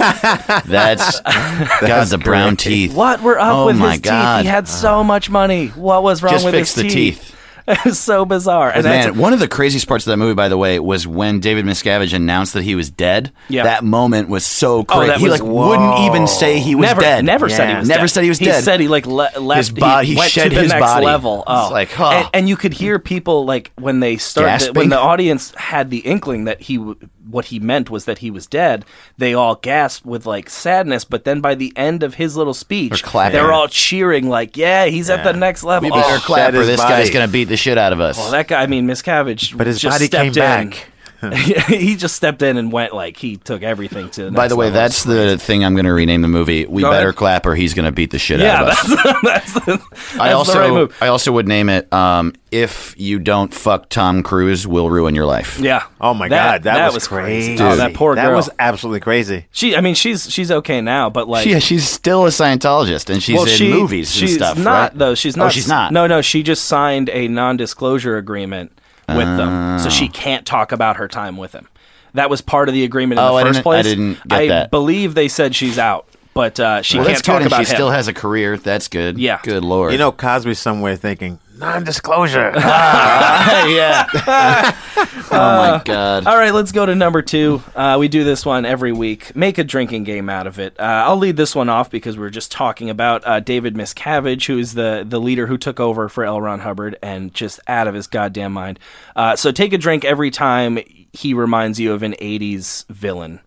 That's 0.66 1.20
God, 1.80 2.06
the 2.08 2.18
brown 2.18 2.56
teeth. 2.56 2.92
what 2.94 3.22
were 3.22 3.38
up 3.38 3.54
Oh 3.54 3.66
with 3.66 3.76
my 3.76 3.92
his 3.92 4.00
God. 4.00 4.38
teeth? 4.38 4.46
He 4.46 4.48
had 4.50 4.66
so 4.66 5.04
much 5.04 5.30
money. 5.30 5.68
What 5.68 6.02
was 6.02 6.22
wrong 6.22 6.32
Just 6.32 6.44
with 6.44 6.54
fix 6.54 6.74
his 6.74 6.84
the 6.84 6.88
teeth. 6.90 7.35
It 7.76 7.84
was 7.84 7.98
so 7.98 8.24
bizarre. 8.24 8.70
And 8.70 8.84
Man, 8.84 9.18
one 9.18 9.32
of 9.32 9.40
the 9.40 9.48
craziest 9.48 9.88
parts 9.88 10.06
of 10.06 10.10
that 10.12 10.16
movie, 10.18 10.34
by 10.34 10.48
the 10.48 10.56
way, 10.56 10.78
was 10.78 11.06
when 11.06 11.40
David 11.40 11.64
Miscavige 11.64 12.14
announced 12.14 12.52
that 12.54 12.62
he 12.62 12.74
was 12.76 12.90
dead. 12.90 13.32
Yeah. 13.48 13.64
That 13.64 13.82
moment 13.82 14.28
was 14.28 14.46
so 14.46 14.78
Oh, 14.78 14.84
crazy. 14.84 15.06
that 15.08 15.18
he 15.18 15.28
was- 15.28 15.40
like 15.40 15.50
wouldn't 15.50 15.98
even 16.00 16.26
say 16.28 16.58
he 16.60 16.74
was 16.76 16.86
never, 16.86 17.00
dead. 17.00 17.24
Never 17.24 17.48
said 17.48 17.66
he 17.66 17.72
Yeah. 17.72 17.78
was 17.80 17.88
Never 17.88 18.00
dead. 18.02 18.10
said 18.10 18.22
he 18.22 18.28
was 18.28 18.38
dead. 18.38 18.54
he 18.56 18.60
said 18.62 18.80
he 18.80 18.88
like 18.88 19.06
le- 19.06 19.30
left. 19.40 19.56
His 19.58 19.70
body- 19.72 20.06
he 20.08 20.16
went 20.16 20.30
shed 20.30 20.50
to 20.50 20.54
the 20.54 20.62
his 20.62 20.70
next 20.70 20.80
body. 20.84 21.06
level. 21.06 21.38
It's 21.40 21.46
Oh, 21.48 21.68
like, 21.72 21.90
huh. 21.90 22.08
and, 22.10 22.28
and 22.34 22.48
you 22.48 22.56
could 22.56 22.72
hear 22.72 22.98
people 23.00 23.44
like 23.44 23.72
when 23.76 23.98
they 24.00 24.16
started 24.16 24.76
when 24.76 24.88
the 24.88 24.98
audience 24.98 25.52
had 25.56 25.90
the 25.90 25.98
inkling 25.98 26.44
that 26.44 26.60
he 26.62 26.76
w- 26.76 26.96
what 27.30 27.46
he 27.46 27.58
meant 27.58 27.90
was 27.90 28.04
that 28.04 28.18
he 28.18 28.30
was 28.30 28.46
dead. 28.46 28.84
They 29.18 29.34
all 29.34 29.56
gasped 29.56 30.06
with 30.06 30.26
like 30.26 30.48
sadness. 30.50 31.04
But 31.04 31.24
then 31.24 31.40
by 31.40 31.54
the 31.54 31.72
end 31.76 32.02
of 32.02 32.14
his 32.14 32.36
little 32.36 32.54
speech, 32.54 33.02
They're 33.02 33.30
they're 33.30 33.52
all 33.52 33.68
cheering 33.68 34.28
like, 34.28 34.56
"Yeah, 34.56 34.86
he's 34.86 35.10
at 35.10 35.24
the 35.24 35.32
next 35.32 35.64
level." 35.64 35.88
We 35.88 35.90
better 35.90 36.16
Oh, 36.16 36.20
clap 36.20 36.52
shed 36.52 36.54
or 36.54 36.64
this 36.64 36.80
body. 36.80 36.94
guy's 36.94 37.10
gonna 37.10 37.28
beat 37.28 37.44
the 37.44 37.56
shit 37.56 37.78
out 37.78 37.92
of 37.92 38.00
us. 38.00 38.16
Well, 38.16 38.30
that 38.30 38.48
guy, 38.48 38.62
I 38.62 38.66
mean, 38.66 38.86
Miscavige, 38.86 39.56
But 39.56 39.66
his 39.66 39.80
just 39.80 39.98
body 39.98 40.08
came 40.08 40.26
in. 40.28 40.32
back. 40.34 40.88
he 41.68 41.96
just 41.96 42.16
stepped 42.16 42.42
in 42.42 42.56
and 42.56 42.70
went 42.72 42.94
like 42.94 43.16
he 43.16 43.36
took 43.36 43.62
everything 43.62 44.10
to. 44.10 44.24
The 44.26 44.30
By 44.30 44.48
the 44.48 44.56
way, 44.56 44.66
level. 44.66 44.80
that's 44.80 45.04
the 45.04 45.38
thing 45.38 45.64
I'm 45.64 45.74
going 45.74 45.84
to 45.86 45.92
rename 45.92 46.22
the 46.22 46.28
movie. 46.28 46.66
We 46.66 46.82
Go 46.82 46.90
better 46.90 47.08
ahead. 47.08 47.16
clap 47.16 47.46
or 47.46 47.54
he's 47.54 47.74
going 47.74 47.86
to 47.86 47.92
beat 47.92 48.10
the 48.10 48.18
shit 48.18 48.40
yeah, 48.40 48.60
out 48.60 48.62
of 48.64 48.68
us. 48.70 48.82
that's 49.04 49.22
that's, 49.22 49.52
the, 49.54 49.86
that's 49.90 50.18
I 50.18 50.32
also 50.32 50.52
the 50.54 50.58
right 50.60 50.70
move. 50.72 50.96
I 51.00 51.08
also 51.08 51.32
would 51.32 51.48
name 51.48 51.68
it 51.68 51.92
um, 51.92 52.34
if 52.50 52.94
you 52.98 53.18
don't 53.18 53.52
fuck 53.52 53.88
Tom 53.88 54.22
Cruise, 54.22 54.66
will 54.66 54.88
ruin 54.90 55.14
your 55.14 55.26
life. 55.26 55.58
Yeah. 55.58 55.86
Oh 56.00 56.14
my 56.14 56.28
god, 56.28 56.62
that, 56.64 56.92
was, 56.92 57.06
crazy. 57.08 57.56
Oh, 57.60 57.76
that 57.76 57.94
poor 57.94 58.14
That 58.14 58.26
girl. 58.26 58.36
was 58.36 58.50
absolutely 58.58 59.00
crazy. 59.00 59.46
she. 59.50 59.76
I 59.76 59.80
mean, 59.80 59.94
she's 59.94 60.30
she's 60.30 60.50
okay 60.50 60.80
now, 60.80 61.10
but 61.10 61.28
like, 61.28 61.46
Yeah, 61.46 61.58
she's 61.58 61.88
still 61.88 62.24
a 62.26 62.30
Scientologist 62.30 63.10
and 63.10 63.22
she's 63.22 63.36
well, 63.36 63.44
in 63.46 63.50
she, 63.52 63.68
movies 63.70 64.20
and 64.20 64.30
stuff. 64.30 64.58
not 64.58 64.90
right? 64.92 64.98
though. 64.98 65.14
She's 65.14 65.36
Oh, 65.36 65.42
not. 65.44 65.52
she's 65.52 65.68
not. 65.68 65.92
No, 65.92 66.06
no. 66.06 66.22
She 66.22 66.42
just 66.42 66.64
signed 66.64 67.10
a 67.10 67.28
non-disclosure 67.28 68.16
agreement 68.16 68.72
with 69.08 69.36
them, 69.36 69.78
so 69.78 69.86
Oh. 69.86 69.90
she 69.90 70.08
can't 70.08 70.44
talk 70.46 70.72
about 70.72 70.96
her 70.96 71.08
time 71.08 71.36
with 71.36 71.52
him. 71.52 71.68
That 72.14 72.30
was 72.30 72.40
part 72.40 72.68
of 72.68 72.74
the 72.74 72.84
agreement 72.84 73.18
in 73.20 73.24
Oh, 73.26 73.32
the 73.32 73.34
I 73.34 73.42
first 73.42 73.54
didn't- 73.54 73.58
I 73.58 73.62
place. 73.62 73.84
didn't 73.84 74.28
get 74.28 74.38
I 74.40 74.48
that. 74.48 74.70
believe 74.70 75.14
they 75.14 75.28
said 75.28 75.54
she's 75.54 75.78
out, 75.78 76.06
but 76.34 76.58
uh, 76.58 76.82
she 76.82 76.98
Well, 76.98 77.06
can't 77.06 77.22
talk 77.22 77.36
and 77.42 77.46
about 77.46 77.56
she 77.64 77.70
him. 77.70 77.76
still 77.76 77.90
has 77.90 78.08
a 78.08 78.14
career. 78.14 78.56
That's 78.56 78.88
good. 78.88 79.18
Yeah. 79.18 79.38
Good 79.42 79.64
lord. 79.64 79.92
You 79.92 79.98
know, 79.98 80.12
Cosby's 80.12 80.58
somewhere 80.58 80.96
thinking 80.96 81.38
non-disclosure. 81.58 82.52
yeah. 82.56 84.06
oh 84.16 85.24
my 85.30 85.82
god. 85.84 86.26
All 86.26 86.36
right, 86.36 86.52
let's 86.52 86.72
go 86.72 86.86
to 86.86 86.94
number 86.94 87.22
two. 87.22 87.62
Uh, 87.74 87.96
we 87.98 88.08
do 88.08 88.24
this 88.24 88.44
one 88.44 88.64
every 88.64 88.92
week. 88.92 89.34
Make 89.34 89.58
a 89.58 89.64
drinking 89.64 90.04
game 90.04 90.28
out 90.28 90.46
of 90.46 90.58
it. 90.58 90.78
Uh, 90.78 91.04
I'll 91.06 91.16
lead 91.16 91.36
this 91.36 91.54
one 91.54 91.68
off 91.68 91.90
because 91.90 92.18
we're 92.18 92.30
just 92.30 92.52
talking 92.52 92.90
about 92.90 93.26
uh, 93.26 93.40
David 93.40 93.74
Miscavige, 93.74 94.46
who 94.46 94.58
is 94.58 94.74
the, 94.74 95.04
the 95.08 95.20
leader 95.20 95.46
who 95.46 95.58
took 95.58 95.80
over 95.80 96.08
for 96.08 96.24
L. 96.24 96.40
Ron 96.40 96.60
Hubbard 96.60 96.98
and 97.02 97.32
just 97.32 97.60
out 97.66 97.88
of 97.88 97.94
his 97.94 98.06
goddamn 98.06 98.52
mind. 98.52 98.78
Uh, 99.14 99.36
so 99.36 99.52
take 99.52 99.72
a 99.72 99.78
drink 99.78 100.04
every 100.04 100.30
time 100.30 100.78
he 101.12 101.34
reminds 101.34 101.80
you 101.80 101.92
of 101.92 102.02
an 102.02 102.12
80s 102.20 102.86
villain. 102.88 103.40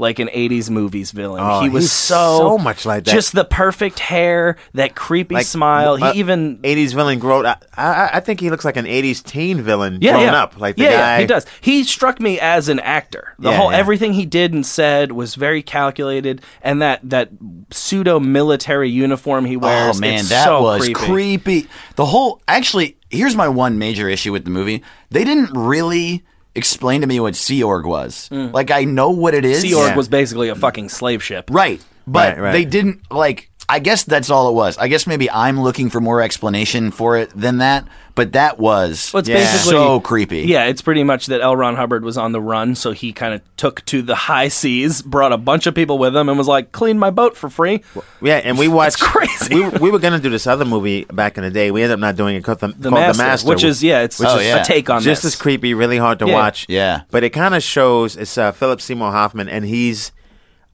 Like 0.00 0.18
an 0.18 0.28
'80s 0.28 0.70
movies 0.70 1.12
villain. 1.12 1.40
Oh, 1.44 1.60
he 1.60 1.68
was 1.68 1.92
so 1.92 2.38
so 2.38 2.58
much 2.58 2.84
like 2.86 3.04
that. 3.04 3.12
Just 3.12 3.32
the 3.34 3.44
perfect 3.44 3.98
hair, 4.00 4.56
that 4.74 4.94
creepy 4.96 5.36
Like, 5.36 5.46
smile. 5.46 6.02
uh, 6.02 6.12
he 6.12 6.18
even 6.18 6.58
80s 6.58 6.94
villain 6.94 7.18
grown 7.18 7.46
I, 7.46 7.56
I, 7.76 8.10
I 8.14 8.20
think 8.20 8.40
he 8.40 8.50
looks 8.50 8.64
like 8.64 8.76
an 8.76 8.86
80s 8.86 9.22
teen 9.22 9.62
villain 9.62 9.98
yeah, 10.00 10.12
grown 10.12 10.22
yeah. 10.24 10.42
up. 10.42 10.58
Like 10.58 10.76
the 10.76 10.82
yeah, 10.84 10.90
guy. 10.90 10.96
yeah, 11.14 11.20
he 11.20 11.26
does. 11.26 11.46
He 11.60 11.84
struck 11.84 12.18
me 12.20 12.40
as 12.40 12.68
an 12.68 12.80
actor. 12.80 13.34
The 13.38 13.50
Yeah, 13.50 13.56
whole 13.56 13.70
yeah. 13.70 13.78
everything 13.78 14.12
he 14.14 14.26
did 14.26 14.52
and 14.52 14.64
said 14.66 15.12
was 15.12 15.34
very 15.36 15.62
calculated, 15.62 16.42
and 16.62 16.82
that 16.82 17.00
that 17.08 17.28
pseudo 17.70 18.18
military 18.18 18.88
uniform 18.90 19.44
he 19.44 19.56
wears. 19.56 19.96
Oh 19.96 20.00
man, 20.00 20.20
it's 20.20 20.28
that 20.30 20.44
so 20.46 20.62
was 20.62 20.82
creepy. 20.88 20.94
creepy. 20.94 21.68
The 21.96 22.06
whole 22.06 22.40
actually, 22.48 22.96
here's 23.10 23.36
my 23.36 23.48
one 23.48 23.78
major 23.78 24.08
issue 24.08 24.32
with 24.32 24.44
the 24.44 24.50
movie. 24.50 24.82
They 25.10 25.24
didn't 25.24 25.50
really 25.52 26.24
explain 26.54 27.00
to 27.02 27.06
me 27.06 27.20
what 27.20 27.36
Sea 27.36 27.62
Org 27.62 27.86
was. 27.86 28.28
Like 28.30 28.70
I 28.70 28.84
know 28.84 29.10
what 29.10 29.34
it 29.34 29.44
is. 29.44 29.58
Mm. 29.58 29.62
Sea 29.62 29.74
Org 29.74 29.88
Yeah. 29.90 29.96
was 29.96 30.08
basically 30.08 30.48
a 30.48 30.54
fucking 30.54 30.88
slave 30.88 31.22
ship. 31.22 31.48
Right. 31.50 31.82
But 32.06 32.34
Right, 32.36 32.42
right. 32.42 32.52
they 32.52 32.64
didn't 32.64 33.10
like 33.10 33.49
I 33.70 33.78
guess 33.78 34.02
that's 34.04 34.30
all 34.30 34.48
it 34.48 34.52
was. 34.54 34.76
I 34.78 34.88
guess 34.88 35.06
maybe 35.06 35.30
I'm 35.30 35.60
looking 35.60 35.90
for 35.90 36.00
more 36.00 36.20
explanation 36.22 36.90
for 36.90 37.16
it 37.16 37.30
than 37.34 37.58
that, 37.58 37.86
but 38.16 38.32
that 38.32 38.58
was 38.58 39.10
Well, 39.12 39.20
it's 39.20 39.28
Yeah. 39.28 39.36
basically 39.36 39.70
so 39.70 40.00
creepy. 40.00 40.40
Yeah, 40.42 40.64
it's 40.64 40.82
pretty 40.82 41.04
much 41.04 41.26
that 41.26 41.40
L. 41.40 41.54
Ron 41.56 41.76
Hubbard 41.76 42.04
was 42.04 42.18
on 42.18 42.32
the 42.32 42.40
run, 42.40 42.74
so 42.74 42.90
he 42.90 43.12
kind 43.12 43.32
of 43.32 43.40
took 43.56 43.84
to 43.86 44.02
the 44.02 44.14
high 44.14 44.48
seas, 44.48 45.02
brought 45.02 45.32
a 45.32 45.36
bunch 45.36 45.66
of 45.68 45.74
people 45.74 45.98
with 45.98 46.16
him, 46.16 46.28
and 46.28 46.36
was 46.36 46.48
like, 46.48 46.72
"Clean 46.72 46.98
my 46.98 47.10
boat 47.10 47.36
for 47.36 47.48
free." 47.48 47.82
Yeah, 48.20 48.36
and 48.42 48.58
we 48.58 48.66
watched. 48.68 48.98
crazy. 49.00 49.54
We, 49.54 49.68
we 49.68 49.90
were 49.90 49.98
gonna 50.00 50.18
do 50.18 50.30
this 50.30 50.46
other 50.46 50.64
movie 50.64 51.04
back 51.04 51.38
in 51.38 51.44
the 51.44 51.50
day. 51.50 51.70
We 51.70 51.82
ended 51.82 51.94
up 51.94 52.00
not 52.00 52.16
doing 52.16 52.34
it 52.36 52.42
called 52.44 52.58
The, 52.60 52.68
The, 52.68 52.90
called 52.90 53.00
Master, 53.00 53.22
the 53.22 53.28
Master, 53.28 53.48
which 53.48 53.64
is 53.64 53.82
yeah, 53.84 54.00
it's 54.02 54.18
Which 54.18 54.28
is- 54.30 54.54
a 54.54 54.64
take 54.64 54.90
on 54.90 55.00
just 55.02 55.22
this. 55.22 55.34
as 55.34 55.40
creepy, 55.40 55.74
really 55.74 55.98
hard 55.98 56.18
to 56.18 56.26
Yeah. 56.26 56.34
watch. 56.34 56.66
Yeah. 56.68 57.02
but 57.10 57.22
it 57.24 57.30
kind 57.30 57.54
of 57.54 57.62
shows. 57.62 58.16
It's 58.16 58.36
uh, 58.36 58.50
Philip 58.52 58.80
Seymour 58.80 59.12
Hoffman, 59.12 59.48
and 59.48 59.64
he's, 59.64 60.10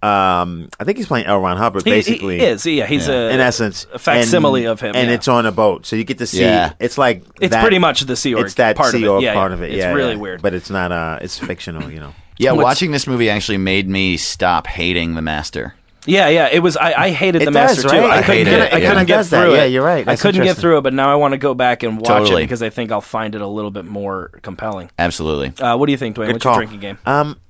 um, 0.02 0.68
I 0.78 0.84
think 0.84 0.98
he's 0.98 1.06
playing 1.06 1.26
L. 1.26 1.40
Ron 1.40 1.56
Hubbard, 1.56 1.84
He- 1.84 1.90
he 1.90 1.96
basically. 1.96 2.40
is 2.40 2.64
yeah, 2.66 2.86
he's 2.86 3.08
a 3.08 3.30
in 3.30 3.40
essence, 3.40 3.86
a 3.92 3.98
facsimile 3.98 4.62
And- 4.64 4.70
of 4.72 4.80
him, 4.80 4.94
and 4.94 5.08
yeah. 5.08 5.14
it's 5.14 5.26
on 5.28 5.46
a 5.46 5.52
boat, 5.52 5.86
so 5.86 5.96
you 5.96 6.04
get 6.04 6.18
to 6.18 6.26
see. 6.26 6.42
Yeah. 6.42 6.72
It's 6.78 6.98
like 6.98 7.22
It's 7.40 7.52
that- 7.52 7.62
pretty 7.62 7.78
much 7.78 8.02
the 8.02 8.14
Sea 8.16 8.34
Org 8.34 8.46
It's 8.46 8.54
that 8.54 8.76
part 8.76 8.94
of 8.94 9.00
Sea 9.00 9.04
it. 9.04 9.08
Org 9.08 9.22
Yeah, 9.22 9.34
part 9.34 9.50
yeah. 9.50 9.54
of 9.54 9.62
it. 9.62 9.72
It's 9.74 9.84
really 9.94 10.12
yeah. 10.12 10.16
weird. 10.18 10.42
but 10.42 10.54
it's 10.54 10.70
not. 10.70 10.92
Uh, 10.92 11.18
it's 11.22 11.38
fictional, 11.38 11.90
you 11.90 12.00
know. 12.00 12.12
Yeah, 12.38 12.52
What's- 12.52 12.64
watching 12.64 12.90
this 12.90 13.06
movie 13.06 13.30
actually 13.30 13.56
made 13.56 13.88
me 13.88 14.18
stop 14.18 14.66
hating 14.66 15.14
the 15.14 15.22
master. 15.22 15.74
Yeah, 16.04 16.28
yeah. 16.28 16.48
It 16.52 16.60
was. 16.60 16.76
I, 16.76 16.92
I 17.06 17.10
hated 17.10 17.42
It 17.42 17.46
the 17.46 17.50
does, 17.50 17.76
master 17.78 17.88
too. 17.88 17.96
right? 17.96 18.10
I 18.10 18.18
It 18.20 18.24
couldn't 18.26 18.44
get. 18.44 18.60
it 18.60 18.72
I 18.74 18.80
couldn't 18.80 19.06
get 19.06 19.16
does 19.16 19.30
that. 19.30 19.42
through 19.42 19.54
it. 19.54 19.56
Yeah, 19.56 19.64
you're 19.64 19.82
right. 19.84 20.06
I 20.06 20.14
couldn't 20.16 20.44
get 20.44 20.56
through 20.56 20.78
it, 20.78 20.82
but 20.82 20.92
now 20.94 21.10
I 21.10 21.16
want 21.16 21.32
to 21.32 21.38
go 21.38 21.52
back 21.54 21.82
and 21.82 21.96
watch 21.96 22.06
Totally. 22.06 22.42
it 22.42 22.44
because 22.44 22.62
I 22.62 22.68
think 22.70 22.92
I'll 22.92 23.00
find 23.00 23.34
it 23.34 23.40
a 23.40 23.46
little 23.46 23.72
bit 23.72 23.86
more 23.86 24.30
compelling. 24.42 24.88
Absolutely. 24.98 25.52
Uh, 25.58 25.76
what 25.78 25.86
do 25.86 25.92
you 25.92 25.98
think, 25.98 26.14
Dwayne? 26.14 26.26
Good 26.26 26.32
What's 26.34 26.42
call. 26.44 26.52
your 26.56 26.66
drinking 26.66 26.80
game? 26.80 26.98
Um, 27.06 27.40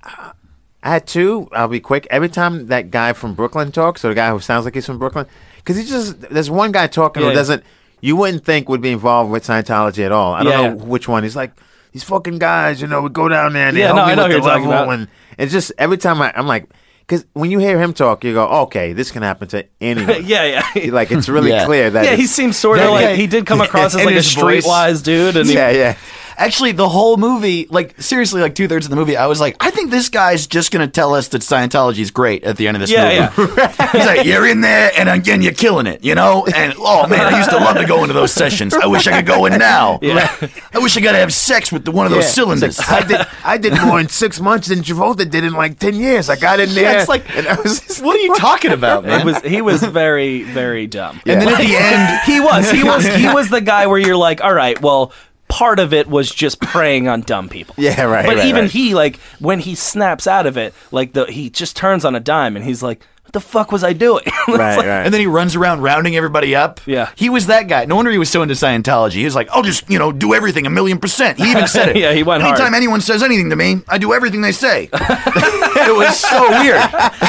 I 0.87 0.91
had 0.91 1.07
two. 1.07 1.49
I'll 1.53 1.69
be 1.69 1.81
quick. 1.81 2.07
Every 2.11 2.29
time 2.29 2.69
that 2.69 2.91
guy 2.91 3.13
from 3.13 3.35
Brooklyn 3.35 3.73
talks, 3.73 4.05
or 4.05 4.09
the 4.09 4.15
guy 4.15 4.31
who 4.31 4.39
sounds 4.41 4.65
like 4.65 4.75
he's 4.75 4.87
from 4.87 4.99
Brooklyn, 4.99 5.27
because 5.57 5.77
he 5.77 5.85
just 5.85 6.21
there's 6.21 6.51
one 6.51 6.71
guy 6.73 6.87
talking 6.87 7.23
Yeah, 7.23 7.29
who 7.29 7.33
yeah. 7.33 7.39
doesn't 7.41 7.65
you 8.01 8.15
wouldn't 8.17 8.45
think 8.45 8.69
would 8.69 8.81
be 8.83 8.93
involved 8.93 9.31
with 9.31 9.45
Scientology 9.45 10.05
at 10.07 10.13
all. 10.13 10.35
I 10.35 10.43
don't 10.45 10.53
Yeah, 10.53 10.69
know 10.71 10.77
which 10.77 11.09
one. 11.09 11.23
He's 11.25 11.35
like 11.37 11.53
these 11.93 12.05
fucking 12.05 12.39
guys, 12.39 12.81
you 12.81 12.87
know, 12.87 13.01
we 13.03 13.09
go 13.09 13.29
down 13.29 13.53
there 13.55 13.69
and 13.69 13.77
they 13.77 13.81
Yeah, 13.81 13.87
help 13.89 13.97
no, 13.99 14.07
me 14.07 14.13
I 14.13 14.15
know 14.15 14.23
with 14.25 14.31
the 14.33 14.37
you're 14.39 14.49
talking 14.49 14.69
level, 14.69 14.85
about. 14.85 14.95
and 15.01 15.09
it's 15.39 15.51
just 15.53 15.73
every 15.79 15.97
time 15.97 16.21
I, 16.23 16.31
I'm 16.37 16.47
like, 16.47 16.69
because 17.01 17.25
when 17.33 17.51
you 17.51 17.59
hear 17.59 17.81
him 17.81 17.93
talk, 17.95 18.23
you 18.23 18.35
go, 18.35 18.47
okay, 18.65 18.93
this 18.93 19.11
can 19.11 19.23
happen 19.23 19.49
to 19.49 19.65
anyone. 19.81 20.25
yeah, 20.27 20.63
yeah. 20.77 20.91
like 20.93 21.11
it's 21.11 21.29
really 21.37 21.51
Yeah. 21.51 21.65
clear 21.65 21.89
that 21.91 22.05
yeah, 22.05 22.15
he 22.17 22.27
seems 22.27 22.57
sort 22.57 22.79
of 22.79 22.91
like 22.91 23.05
guy- 23.07 23.15
he 23.17 23.27
did 23.27 23.47
come 23.47 23.61
across 23.67 23.95
as 23.95 24.05
like 24.05 24.09
a 24.15 24.19
his 24.19 24.35
voice- 24.35 24.65
streetwise 24.67 25.03
dude, 25.03 25.37
and 25.37 25.49
he, 25.49 25.55
yeah, 25.55 25.71
yeah. 25.71 25.97
Actually, 26.39 26.73
the 26.73 26.89
whole 26.89 27.17
movie, 27.17 27.67
like 27.71 28.01
seriously, 28.01 28.41
like 28.43 28.55
two 28.55 28.69
thirds 28.69 28.85
of 28.87 28.91
the 28.91 28.97
movie, 28.97 29.17
I 29.17 29.27
was 29.27 29.41
like, 29.41 29.57
I 29.61 29.71
think 29.71 29.91
this 29.91 30.09
guy's 30.11 30.47
just 30.47 30.71
gonna 30.71 30.87
tell 30.87 31.15
us 31.15 31.29
that 31.29 31.41
Scientology 31.43 32.01
is 32.01 32.11
great 32.11 32.45
at 32.45 32.57
the 32.59 32.69
end 32.69 32.77
of 32.77 32.81
this 32.83 32.91
Yeah, 32.91 33.33
movie. 33.37 33.53
He's 33.93 34.07
like, 34.07 34.27
you're 34.27 34.47
in 34.47 34.61
there, 34.61 34.91
and 34.99 35.09
again, 35.09 35.41
you're 35.41 35.53
killing 35.55 35.87
it, 35.87 36.05
you 36.05 36.15
know. 36.15 36.47
And 36.55 36.75
oh 36.79 37.07
man, 37.07 37.33
I 37.33 37.39
used 37.39 37.51
to 37.51 37.57
love 37.57 37.77
to 37.79 37.87
go 37.87 38.03
into 38.03 38.13
those 38.13 38.33
sessions. 38.33 38.75
I 38.75 38.87
wish 38.87 39.07
I 39.07 39.17
could 39.17 39.27
go 39.27 39.47
in 39.47 39.59
now. 39.59 39.99
Yeah. 40.03 40.29
I 40.75 40.79
wish 40.79 40.97
I 40.97 41.01
got 41.01 41.13
to 41.13 41.19
have 41.19 41.33
sex 41.33 41.73
with 41.73 41.85
the, 41.87 41.91
one 41.91 42.05
of 42.07 42.13
those 42.13 42.25
Yeah. 42.25 42.31
cylinders. 42.31 42.79
Like, 42.79 43.05
I 43.05 43.09
did. 43.09 43.27
I 43.45 43.59
did 43.59 43.73
more 43.87 43.99
in 43.99 44.09
six 44.09 44.39
months 44.41 44.69
than 44.69 44.81
Travolta 44.81 45.29
did 45.29 45.43
in 45.45 45.55
like 45.55 45.79
ten 45.79 45.95
years. 45.95 46.29
I 46.29 46.37
got 46.37 46.61
in 46.61 46.69
there. 46.75 46.85
Yeah, 46.93 47.01
it's 47.01 47.09
like, 47.09 47.35
and 47.35 47.47
I 47.49 47.61
was 47.61 47.81
just- 47.81 48.03
what 48.05 48.15
are 48.15 48.21
you 48.21 48.35
talking 48.35 48.73
about, 48.73 49.05
man? 49.07 49.21
it 49.21 49.25
was 49.25 49.39
he 49.43 49.63
was 49.63 49.83
very 49.83 50.43
very 50.43 50.87
dumb. 50.87 51.21
and 51.27 51.41
then 51.41 51.49
at 51.49 51.59
the 51.59 51.77
end, 51.77 52.21
he 52.27 52.41
was 52.41 52.71
he 52.71 52.85
was 52.85 53.07
he 53.07 53.27
was 53.33 53.49
the 53.49 53.61
guy 53.63 53.87
where 53.87 53.99
you're 53.99 54.17
like, 54.17 54.43
all 54.45 54.53
right, 54.53 54.81
well. 54.83 55.13
Part 55.49 55.79
of 55.79 55.93
it 55.93 56.09
was 56.09 56.31
just 56.31 56.61
preying 56.61 57.09
on 57.09 57.21
dumb 57.23 57.49
people. 57.49 57.75
Yeah, 57.79 58.03
right, 58.05 58.27
But 58.27 58.37
right, 58.39 58.47
even 58.47 58.63
right. 58.63 58.71
he, 58.71 58.95
like, 58.95 59.19
when 59.39 59.61
he 59.61 59.75
snaps 59.75 60.27
out 60.27 60.47
of 60.47 60.57
it, 60.57 60.75
like 60.91 61.13
the 61.13 61.25
he 61.27 61.51
just 61.51 61.77
turns 61.77 62.05
on 62.05 62.15
a 62.15 62.21
dime 62.21 62.57
and 62.57 62.65
he's 62.65 62.83
like, 62.83 63.03
"What 63.23 63.33
the 63.33 63.41
fuck 63.41 63.71
was 63.73 63.85
I 63.85 63.93
doing?" 63.93 64.25
Right, 64.49 64.77
like- 64.77 64.87
right. 64.87 65.05
And 65.05 65.13
then 65.15 65.21
he 65.21 65.27
runs 65.27 65.55
around 65.57 65.83
rounding 65.83 66.17
everybody 66.17 66.55
up. 66.55 66.81
Yeah. 66.87 67.11
He 67.17 67.29
was 67.29 67.47
that 67.47 67.69
guy. 67.69 67.85
No 67.85 67.97
wonder 67.97 68.11
he 68.13 68.19
was 68.19 68.29
so 68.31 68.43
into 68.43 68.55
Scientology. 68.55 69.15
He 69.15 69.25
was 69.25 69.35
like, 69.35 69.49
I'll 69.51 69.63
just, 69.63 69.89
you 69.91 69.99
know, 69.99 70.13
do 70.13 70.35
everything 70.35 70.67
a 70.67 70.71
million 70.71 70.99
percent. 70.99 71.39
He 71.39 71.51
even 71.51 71.67
said 71.69 71.89
it. 71.95 71.97
Yeah, 71.97 72.13
he 72.13 72.23
went 72.23 72.43
hard. 72.43 72.55
Anytime 72.59 72.75
anyone 72.75 73.01
says 73.01 73.23
anything 73.23 73.51
to 73.51 73.57
me, 73.57 73.83
I 73.89 73.99
do 73.99 74.13
everything 74.15 74.41
they 74.41 74.53
say. 74.53 74.89
it 74.93 75.97
was 75.97 76.17
so 76.19 76.49
weird. 76.61 76.81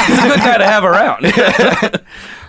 He's 0.08 0.20
a 0.20 0.28
good 0.28 0.40
guy 0.40 0.58
to 0.58 0.66
have 0.66 0.84
around. 0.84 2.02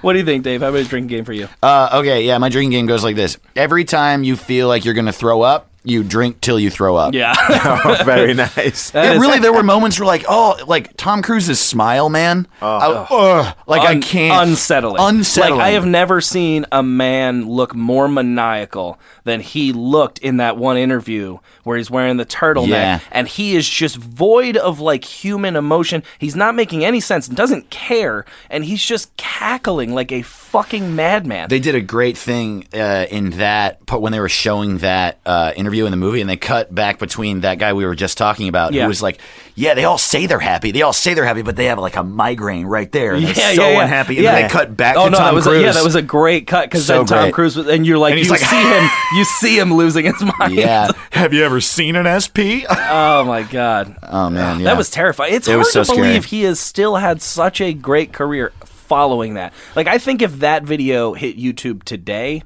What 0.02 0.12
do 0.14 0.18
you 0.18 0.24
think, 0.24 0.44
Dave? 0.44 0.60
How 0.60 0.68
about 0.68 0.80
a 0.80 0.84
drinking 0.84 1.08
game 1.08 1.24
for 1.24 1.32
you? 1.32 1.48
Uh, 1.62 1.90
okay, 2.00 2.24
yeah, 2.24 2.38
my 2.38 2.48
drinking 2.48 2.70
game 2.70 2.86
goes 2.86 3.02
like 3.04 3.16
this. 3.16 3.38
Every 3.56 3.84
time 3.84 4.24
you 4.24 4.36
feel 4.36 4.68
like 4.68 4.84
you're 4.84 4.94
going 4.94 5.06
to 5.06 5.12
throw 5.12 5.42
up, 5.42 5.66
you 5.84 6.02
drink 6.02 6.40
till 6.42 6.58
you 6.60 6.68
throw 6.70 6.96
up. 6.96 7.14
Yeah. 7.14 7.34
oh, 7.84 8.02
very 8.04 8.34
nice. 8.34 8.90
That 8.90 9.04
Yeah, 9.04 9.12
is- 9.14 9.20
really, 9.20 9.38
there 9.40 9.52
were 9.52 9.62
moments 9.62 9.98
where, 9.98 10.06
like, 10.06 10.24
oh, 10.28 10.58
like 10.66 10.96
Tom 10.96 11.22
Cruise's 11.22 11.60
smile, 11.60 12.08
man. 12.10 12.46
I- 12.60 13.06
ugh, 13.10 13.56
like 13.66 13.82
I 13.82 13.98
can't. 13.98 14.48
unsettling. 14.50 14.96
Unsettling. 15.00 15.58
Like 15.58 15.66
I 15.68 15.70
have 15.70 15.86
never 15.86 16.20
seen 16.20 16.66
a 16.72 16.82
man 16.82 17.48
look 17.48 17.74
more 17.74 18.06
maniacal 18.08 18.98
than 19.28 19.40
he 19.40 19.72
looked 19.72 20.18
in 20.18 20.38
that 20.38 20.56
one 20.56 20.76
interview 20.76 21.38
where 21.64 21.76
he's 21.76 21.90
wearing 21.90 22.16
the 22.16 22.26
turtleneck 22.26 22.68
Yeah. 22.68 23.00
and 23.12 23.28
he 23.28 23.54
is 23.54 23.68
just 23.68 23.96
void 23.96 24.56
of 24.56 24.80
like 24.80 25.04
human 25.04 25.54
emotion. 25.54 26.02
He's 26.18 26.34
not 26.34 26.54
making 26.54 26.84
any 26.84 27.00
sense 27.00 27.28
and 27.28 27.36
doesn't 27.36 27.70
care 27.70 28.24
and 28.50 28.64
he's 28.64 28.82
just 28.84 29.14
cackling 29.16 29.94
like 29.94 30.10
a 30.10 30.22
fucking 30.22 30.96
madman. 30.96 31.48
They 31.48 31.60
did 31.60 31.74
a 31.74 31.80
great 31.80 32.16
thing 32.16 32.66
uh, 32.72 33.06
in 33.10 33.30
that 33.32 33.78
when 33.92 34.12
they 34.12 34.20
were 34.20 34.28
showing 34.30 34.78
that 34.78 35.18
uh, 35.26 35.52
interview 35.56 35.84
in 35.84 35.90
the 35.90 35.96
movie, 35.96 36.20
and 36.20 36.28
they 36.28 36.36
cut 36.36 36.74
back 36.74 36.98
between 36.98 37.40
that 37.42 37.58
guy 37.58 37.72
we 37.74 37.84
were 37.84 37.94
just 37.94 38.16
talking 38.16 38.48
about, 38.48 38.72
Yeah. 38.72 38.82
who 38.82 38.88
was 38.88 39.02
like, 39.02 39.18
"Yeah, 39.54 39.74
they 39.74 39.84
all 39.84 39.98
say 39.98 40.26
they're 40.26 40.38
happy. 40.38 40.70
They 40.70 40.82
all 40.82 40.92
say 40.94 41.12
they're 41.14 41.26
happy, 41.26 41.42
but 41.42 41.56
they 41.56 41.66
have 41.66 41.78
like 41.78 41.96
a 41.96 42.02
migraine 42.02 42.64
right 42.66 42.90
there. 42.92 43.12
And 43.14 43.22
yeah, 43.22 43.32
they're 43.32 43.54
so 43.56 43.68
yeah, 43.70 43.82
unhappy." 43.82 44.16
And 44.16 44.24
yeah. 44.24 44.32
then 44.32 44.42
they 44.44 44.48
cut 44.48 44.76
back 44.76 44.96
oh, 44.96 45.04
to 45.04 45.10
no, 45.10 45.18
Tom 45.18 45.26
that 45.26 45.34
was 45.34 45.44
Cruise. 45.44 45.62
A, 45.62 45.66
yeah, 45.66 45.72
that 45.72 45.84
was 45.84 45.94
a 45.96 46.02
great 46.02 46.46
cut 46.46 46.64
because 46.70 46.86
So 46.86 46.98
then 46.98 47.06
Tom 47.06 47.22
great. 47.24 47.34
Cruise 47.34 47.56
was, 47.56 47.68
and 47.68 47.86
you're 47.86 47.98
like, 47.98 48.14
And 48.14 48.24
you 48.24 48.30
like, 48.30 48.40
see 48.40 48.56
him, 48.62 48.88
you 49.18 49.24
see 49.24 49.58
him 49.58 49.74
losing 49.74 50.06
his 50.06 50.22
mind. 50.38 50.54
yeah. 50.54 50.90
have 51.12 51.34
you 51.34 51.42
ever 51.44 51.60
seen 51.60 51.96
an 51.96 52.06
SP? 52.20 52.64
Oh 52.70 53.24
my 53.24 53.42
god. 53.42 53.96
oh 54.02 54.30
man, 54.30 54.60
yeah. 54.60 54.64
That 54.64 54.76
was 54.76 54.90
terrifying. 54.90 55.34
It's 55.34 55.46
It 55.48 55.52
hard 55.52 55.58
was 55.60 55.72
so 55.72 55.84
to 55.84 55.92
believe 55.92 56.22
scary. 56.24 56.40
he 56.40 56.42
has 56.44 56.58
still 56.60 56.96
had 56.96 57.20
such 57.20 57.60
a 57.60 57.72
great 57.74 58.12
career 58.12 58.52
following 58.64 59.34
that. 59.34 59.52
Like 59.76 59.86
I 59.86 59.98
think 59.98 60.22
if 60.22 60.38
that 60.38 60.62
video 60.62 61.12
hit 61.14 61.36
YouTube 61.36 61.82
today, 61.82 62.42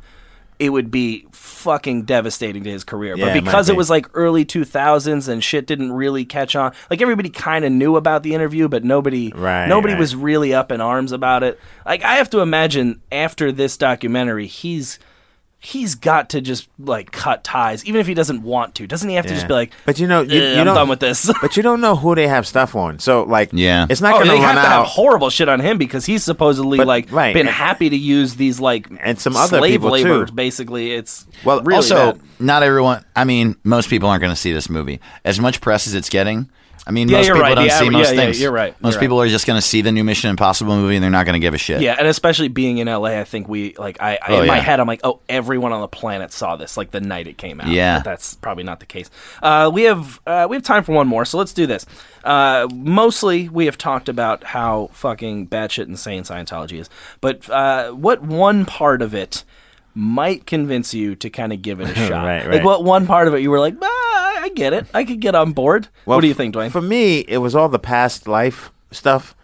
it 0.59 0.71
would 0.71 0.91
be 0.91 1.27
fucking 1.33 2.03
devastating 2.05 2.65
to 2.65 2.71
his 2.71 2.83
career. 2.85 3.17
Yeah, 3.17 3.27
but 3.27 3.31
it 3.31 3.35
might 3.41 3.45
because 3.45 3.69
it 3.69 3.73
be. 3.73 3.77
was 3.79 3.91
like 3.91 4.07
early 4.15 4.45
2000s 4.45 5.29
and 5.29 5.43
shit 5.43 5.67
didn't 5.67 5.93
really 5.93 6.25
catch 6.25 6.57
on. 6.57 6.73
Like 6.91 7.01
everybody 7.03 7.31
kind 7.31 7.65
of 7.65 7.71
knew 7.73 7.97
about 7.97 8.23
the 8.25 8.35
interview, 8.35 8.69
but 8.69 8.85
nobody 8.85 9.33
Right, 9.33 9.67
nobody 9.69 9.95
right. 9.95 10.01
was 10.01 10.17
really 10.17 10.55
up 10.55 10.73
in 10.73 10.81
arms 10.81 11.13
about 11.13 11.43
it. 11.45 11.61
Like 11.87 12.03
I 12.03 12.17
have 12.17 12.31
to 12.31 12.41
imagine 12.41 13.01
after 13.13 13.53
this 13.53 13.77
documentary, 13.77 14.47
he's 14.49 14.99
he's 15.65 15.95
got 15.95 16.31
to 16.31 16.41
just 16.41 16.69
like 16.77 17.13
cut 17.13 17.45
ties 17.45 17.85
even 17.85 18.01
if 18.01 18.07
he 18.09 18.15
doesn't 18.15 18.43
want 18.43 18.75
to. 18.75 18.87
Doesn't 18.89 19.09
he 19.09 19.15
have 19.15 19.27
to 19.27 19.33
just 19.35 19.47
be 19.47 19.55
like 19.55 19.71
But 19.87 20.01
you 20.01 20.09
know, 20.09 20.23
you, 20.23 20.43
"Eh, 20.43 20.55
you 20.55 20.59
I'm 20.59 20.67
don't, 20.67 20.75
done 20.75 20.89
with 20.89 20.99
this. 20.99 21.31
But 21.41 21.57
you 21.57 21.63
don't 21.63 21.81
know 21.81 21.95
who 21.95 22.17
they 22.17 22.27
have 22.27 22.49
stuff 22.49 22.75
on. 22.75 22.99
So 22.99 23.23
like, 23.23 23.51
Yeah. 23.53 23.87
it's 23.89 24.01
not 24.01 24.15
Oh, 24.15 24.19
going 24.19 24.29
they 24.31 24.35
to 24.39 24.41
have 24.43 24.57
run 24.57 24.65
to 24.65 24.69
have 24.69 24.81
out. 24.81 24.87
horrible 24.89 25.31
shit 25.31 25.49
on 25.49 25.61
him 25.61 25.79
because 25.79 26.05
he's 26.05 26.25
supposedly 26.25 26.79
But- 26.79 26.89
like 26.89 27.13
right. 27.13 27.33
been 27.33 27.47
And- 27.47 27.55
happy 27.55 27.89
to 27.91 27.97
use 27.97 28.35
these 28.35 28.59
like 28.59 28.89
And 29.01 29.21
some 29.21 29.37
other 29.37 29.59
slave 29.59 29.75
people, 29.81 29.91
labor. 29.91 30.27
too. 30.27 30.33
Basically, 30.33 30.93
it's 30.95 31.27
Well, 31.45 31.63
really 31.63 31.77
also, 31.77 32.13
bad. 32.15 32.21
not 32.41 32.65
everyone. 32.65 33.05
I 33.15 33.23
mean, 33.23 33.55
most 33.63 33.89
people 33.89 34.09
aren't 34.09 34.21
going 34.21 34.35
to 34.35 34.41
see 34.41 34.53
this 34.53 34.69
movie. 34.69 35.01
As 35.25 35.39
much 35.39 35.61
press 35.61 35.87
as 35.87 35.95
it's 35.95 36.09
getting, 36.09 36.49
I 36.85 36.91
mean, 36.91 37.09
Yeah, 37.09 37.19
most 37.19 37.27
people 37.29 37.41
right. 37.43 37.55
don't 37.55 37.67
Yeah, 37.67 37.79
see 37.79 37.91
most 37.91 38.09
yeah, 38.09 38.13
yeah, 38.15 38.27
things. 38.27 38.41
you're 38.41 38.51
right. 38.51 38.75
Most 38.83 38.95
You're 38.95 39.01
people 39.03 39.21
are 39.23 39.29
just 39.29 39.47
going 39.47 39.57
to 39.57 39.63
see 39.67 39.83
the 39.83 39.93
new 39.93 40.03
Mission 40.03 40.31
Impossible 40.31 40.75
movie 40.75 40.97
and 40.97 41.03
they're 41.05 41.13
not 41.13 41.27
going 41.27 41.35
to 41.35 41.45
give 41.45 41.55
a 41.55 41.59
shit. 41.59 41.81
yeah, 41.81 41.95
and 41.97 42.09
especially 42.09 42.49
being 42.49 42.79
in 42.79 42.89
LA, 42.89 43.21
I 43.21 43.25
think 43.25 43.49
we 43.49 43.75
like 43.75 44.03
I, 44.03 44.15
I 44.15 44.19
Oh, 44.31 44.41
in 44.43 44.49
my 44.49 44.59
head 44.59 44.81
I'm 44.81 44.89
like, 44.89 45.01
oh, 45.05 45.21
everyone 45.29 45.73
on 45.73 45.81
the 45.81 45.87
planet 45.89 46.33
saw 46.33 46.57
this 46.57 46.77
like 46.77 46.91
the 46.91 47.01
night 47.01 47.29
it 47.29 47.39
came 47.39 47.61
out. 47.61 47.69
Yeah. 47.69 47.99
but 47.99 48.05
that's 48.05 48.35
probably 48.35 48.65
not 48.65 48.81
the 48.81 48.87
case. 48.87 49.11
Uh, 49.43 49.71
we 49.73 49.83
have 49.83 50.21
uh, 50.27 50.47
we 50.51 50.57
have 50.57 50.65
time 50.65 50.83
for 50.83 50.91
one 50.93 51.07
more, 51.07 51.25
so 51.25 51.39
let's 51.39 51.53
do 51.53 51.67
this. 51.67 51.87
Uh, 52.25 52.69
mostly, 52.75 53.49
we 53.49 53.67
have 53.67 53.79
talked 53.79 54.09
about 54.09 54.43
how 54.43 54.91
fucking 54.93 55.47
batshit 55.49 55.87
insane 55.87 56.25
Scientology 56.25 56.81
is, 56.81 56.91
but 57.21 57.49
uh, 57.49 57.93
what 57.93 58.23
one 58.23 58.65
part 58.65 59.03
of 59.03 59.15
it 59.15 59.45
might 59.95 60.47
convince 60.47 60.95
you 60.95 61.15
to 61.17 61.29
kind 61.29 61.53
of 61.53 61.61
give 61.63 61.81
it 61.81 61.89
a 61.91 61.95
shot? 62.09 62.25
Right, 62.25 62.47
Like 62.49 62.65
what 62.65 62.83
one 62.83 63.07
part 63.07 63.29
of 63.29 63.35
it 63.35 63.41
you 63.43 63.51
were 63.51 63.61
like, 63.61 63.75
ah, 63.83 64.22
I 64.43 64.49
get 64.51 64.73
it, 64.73 64.87
I 64.93 65.05
could 65.05 65.21
get 65.21 65.35
on 65.35 65.53
board. 65.53 65.89
Well, 66.05 66.19
what 66.19 66.23
do 66.23 66.29
you 66.29 66.35
think, 66.35 66.55
Dwayne? 66.55 66.71
For 66.73 66.83
me, 66.83 67.21
it 67.21 67.39
was 67.39 67.55
all 67.55 67.69
the 67.69 67.79
past 67.79 68.27
life 68.27 68.71
stuff. 68.91 69.35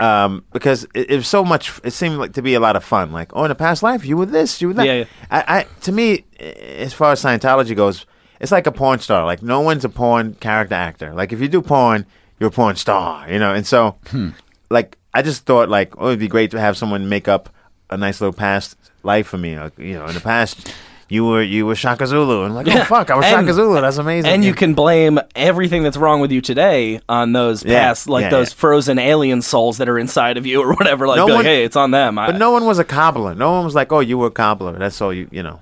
um, 0.00 0.44
because 0.52 0.84
it, 0.94 1.10
it 1.10 1.16
was 1.16 1.28
so 1.28 1.44
much. 1.44 1.78
It 1.84 1.90
seemed 1.92 2.16
like 2.16 2.32
to 2.32 2.42
be 2.42 2.54
a 2.54 2.60
lot 2.60 2.74
of 2.74 2.82
fun. 2.82 3.12
Like, 3.12 3.30
oh, 3.36 3.44
in 3.44 3.50
a 3.50 3.54
past 3.54 3.82
life, 3.82 4.04
you 4.06 4.16
were 4.16 4.24
this, 4.26 4.60
you 4.62 4.68
were 4.68 4.74
that. 4.74 4.86
Yeah, 4.86 4.94
yeah. 4.94 5.04
I, 5.30 5.44
I, 5.58 5.66
to 5.82 5.92
me, 5.92 6.24
as 6.40 6.94
far 6.94 7.12
as 7.12 7.22
Scientology 7.22 7.76
goes, 7.76 8.06
it's 8.40 8.50
like 8.50 8.66
a 8.66 8.72
porn 8.72 8.98
star. 9.00 9.26
Like, 9.26 9.42
no 9.42 9.60
one's 9.60 9.84
a 9.84 9.90
porn 9.90 10.34
character 10.36 10.74
actor. 10.74 11.12
Like, 11.12 11.34
if 11.34 11.40
you 11.40 11.48
do 11.48 11.60
porn, 11.60 12.06
you're 12.38 12.48
a 12.48 12.52
porn 12.52 12.76
star, 12.76 13.30
you 13.30 13.38
know. 13.38 13.52
And 13.52 13.66
so, 13.66 13.96
Hmm. 14.08 14.30
like, 14.70 14.96
I 15.12 15.20
just 15.20 15.44
thought, 15.44 15.68
like, 15.68 15.92
oh, 15.98 16.06
it'd 16.08 16.18
be 16.18 16.28
great 16.28 16.50
to 16.52 16.60
have 16.60 16.78
someone 16.78 17.10
make 17.10 17.28
up 17.28 17.50
a 17.90 17.98
nice 17.98 18.22
little 18.22 18.32
past 18.32 18.76
life 19.02 19.26
for 19.26 19.36
me. 19.36 19.58
Like, 19.60 19.78
you 19.78 19.92
know, 19.98 20.06
in 20.06 20.14
the 20.14 20.20
past. 20.20 20.72
You 21.10 21.24
were 21.26 21.42
you 21.42 21.66
were 21.66 21.74
Shaka 21.74 22.06
Zulu, 22.06 22.44
and 22.44 22.52
I'm 22.52 22.64
like, 22.64 22.68
oh 22.74 22.84
fuck, 22.84 23.10
I 23.10 23.16
was 23.16 23.26
And- 23.26 23.34
Shaka 23.46 23.52
Zulu. 23.52 23.80
That's 23.80 23.98
amazing. 23.98 24.30
And 24.30 24.44
you 24.44 24.54
can 24.54 24.74
blame 24.74 25.18
everything 25.34 25.82
that's 25.82 25.96
wrong 25.96 26.20
with 26.20 26.30
you 26.30 26.40
today 26.40 27.00
on 27.08 27.32
those 27.32 27.64
Yeah, 27.64 27.80
past, 27.80 28.08
like 28.08 28.22
yeah, 28.22 28.30
those 28.30 28.50
yeah. 28.50 28.56
frozen 28.56 28.98
alien 29.00 29.42
souls 29.42 29.78
that 29.78 29.88
are 29.88 29.98
inside 29.98 30.36
of 30.38 30.46
you 30.46 30.62
or 30.62 30.72
whatever. 30.74 31.08
Like, 31.08 31.16
No 31.16 31.26
be 31.26 31.32
like 31.32 31.44
hey, 31.46 31.64
it's 31.64 31.74
on 31.76 31.90
them. 31.90 32.16
I- 32.16 32.26
But 32.28 32.38
no 32.38 32.52
one 32.52 32.64
was 32.64 32.78
a 32.78 32.84
cobbler. 32.84 33.34
No 33.34 33.50
one 33.50 33.64
was 33.64 33.74
like, 33.74 33.92
"Oh, 33.92 33.98
you 34.00 34.16
were 34.18 34.28
a 34.28 34.30
cobbler." 34.30 34.78
That's 34.78 35.00
all 35.02 35.12
you, 35.12 35.28
you 35.32 35.42
know. 35.42 35.60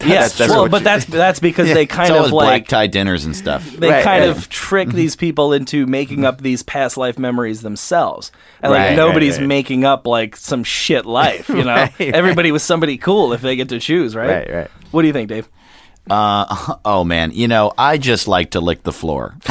Yes, 0.00 0.06
that's- 0.06 0.38
that's 0.38 0.50
well, 0.50 0.68
but 0.68 0.84
that's 0.84 1.04
that's 1.06 1.40
because 1.40 1.68
they 1.68 1.86
kind 1.86 2.14
of 2.14 2.32
like 2.32 2.64
black 2.64 2.68
tie 2.68 2.86
dinners 2.86 3.24
and 3.24 3.34
stuff. 3.36 3.68
they 3.70 3.90
Right, 3.90 4.04
kind 4.04 4.24
right. 4.24 4.36
of 4.36 4.48
trick 4.48 4.88
mm-hmm. 4.88 4.96
these 4.96 5.16
people 5.16 5.52
into 5.52 5.86
making 5.86 6.24
up 6.24 6.40
these 6.40 6.62
past 6.62 6.96
life 6.96 7.18
memories 7.18 7.62
themselves. 7.62 8.32
And 8.62 8.72
like 8.72 8.80
Right, 8.90 8.96
nobody's 8.96 9.38
making 9.38 9.84
up 9.84 10.06
like 10.06 10.36
some 10.36 10.64
shit 10.64 11.06
life, 11.06 11.48
you 11.48 11.64
know. 11.64 11.88
Everybody 11.98 12.52
was 12.52 12.62
somebody 12.62 12.98
cool 12.98 13.32
if 13.32 13.40
they 13.40 13.56
get 13.56 13.68
to 13.70 13.80
choose, 13.80 14.14
right? 14.14 14.28
Right, 14.28 14.52
right. 14.54 14.70
What 14.90 15.02
do 15.02 15.06
you 15.08 15.12
think, 15.12 15.28
Dave? 15.28 15.48
Uh, 16.08 16.76
oh 16.84 17.04
man, 17.04 17.30
you 17.32 17.48
know 17.48 17.72
I 17.76 17.98
just 17.98 18.28
like 18.28 18.52
to 18.52 18.60
lick 18.60 18.82
the 18.82 18.92
floor. 18.92 19.36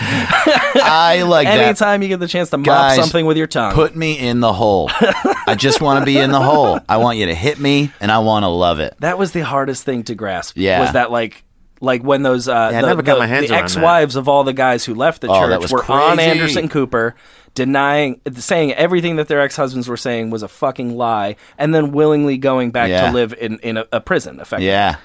I 0.00 1.24
like 1.26 1.46
that. 1.46 1.58
Anytime 1.60 2.02
you 2.02 2.08
get 2.08 2.20
the 2.20 2.28
chance 2.28 2.50
to 2.50 2.58
mop 2.58 2.66
Guys, 2.66 2.96
something 2.96 3.26
with 3.26 3.36
your 3.36 3.46
tongue. 3.46 3.74
Put 3.74 3.96
me 3.96 4.18
in 4.18 4.40
the 4.40 4.52
hole. 4.52 4.90
I 4.92 5.54
just 5.58 5.80
want 5.80 6.00
to 6.00 6.04
be 6.06 6.18
in 6.18 6.30
the 6.30 6.40
hole. 6.40 6.80
I 6.88 6.98
want 6.98 7.18
you 7.18 7.26
to 7.26 7.34
hit 7.34 7.58
me, 7.58 7.92
and 8.00 8.10
I 8.12 8.18
want 8.18 8.44
to 8.44 8.48
love 8.48 8.80
it. 8.80 8.94
that 9.00 9.18
was 9.18 9.32
the 9.32 9.40
hardest 9.40 9.84
thing 9.84 10.04
to 10.04 10.14
grasp. 10.14 10.56
Yeah. 10.56 10.80
Was 10.80 10.92
that 10.92 11.10
like 11.10 11.44
like 11.80 12.02
when 12.02 12.22
those 12.22 12.48
uh 12.48 12.70
Yeah, 12.72 12.80
the, 12.82 12.86
never 12.88 13.02
got 13.02 13.14
the- 13.14 13.20
my 13.20 13.26
hands 13.26 13.48
the 13.48 13.54
ex-wives 13.54 14.16
of 14.16 14.28
all 14.28 14.42
the 14.44 14.52
guys 14.52 14.84
who 14.84 14.94
left 14.94 15.20
the 15.20 15.28
Oh, 15.28 15.40
church 15.48 15.60
was 15.62 15.72
were 15.72 15.84
on. 15.90 16.18
Anderson 16.18 16.68
Cooper 16.68 17.14
denying 17.54 18.20
saying 18.36 18.72
everything 18.74 19.16
that 19.16 19.28
their 19.28 19.40
ex-husbands 19.40 19.88
were 19.88 19.96
saying 19.96 20.30
was 20.30 20.42
a 20.42 20.48
fucking 20.48 20.96
lie 20.96 21.36
and 21.56 21.72
then 21.74 21.92
willingly 21.92 22.36
going 22.36 22.70
back 22.72 22.88
Yeah. 22.88 23.06
to 23.08 23.12
live 23.12 23.32
in 23.32 23.58
in 23.60 23.76
a, 23.78 23.86
a 23.92 24.00
prison 24.00 24.40
effectively. 24.40 24.66
Yeah, 24.66 24.96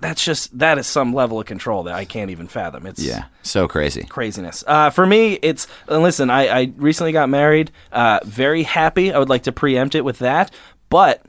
That's 0.00 0.24
just 0.24 0.58
that 0.58 0.78
is 0.78 0.86
some 0.86 1.12
level 1.14 1.38
of 1.40 1.46
control 1.46 1.84
that 1.84 1.94
I 1.94 2.04
can't 2.04 2.30
even 2.30 2.48
fathom. 2.48 2.86
It's 2.86 3.00
yeah, 3.02 3.26
so 3.42 3.68
crazy. 3.68 4.02
craziness. 4.04 4.64
Uh, 4.66 4.90
for 4.90 5.06
me, 5.06 5.34
it's 5.42 5.66
and 5.88 6.02
listen. 6.02 6.30
I, 6.30 6.48
I 6.48 6.72
recently 6.76 7.12
got 7.12 7.28
married. 7.28 7.70
Uh, 7.92 8.18
very 8.24 8.64
happy. 8.64 9.12
I 9.12 9.18
would 9.18 9.28
like 9.28 9.44
to 9.44 9.52
preempt 9.52 9.94
it 9.94 10.04
with 10.04 10.18
that. 10.18 10.50
But 10.88 11.22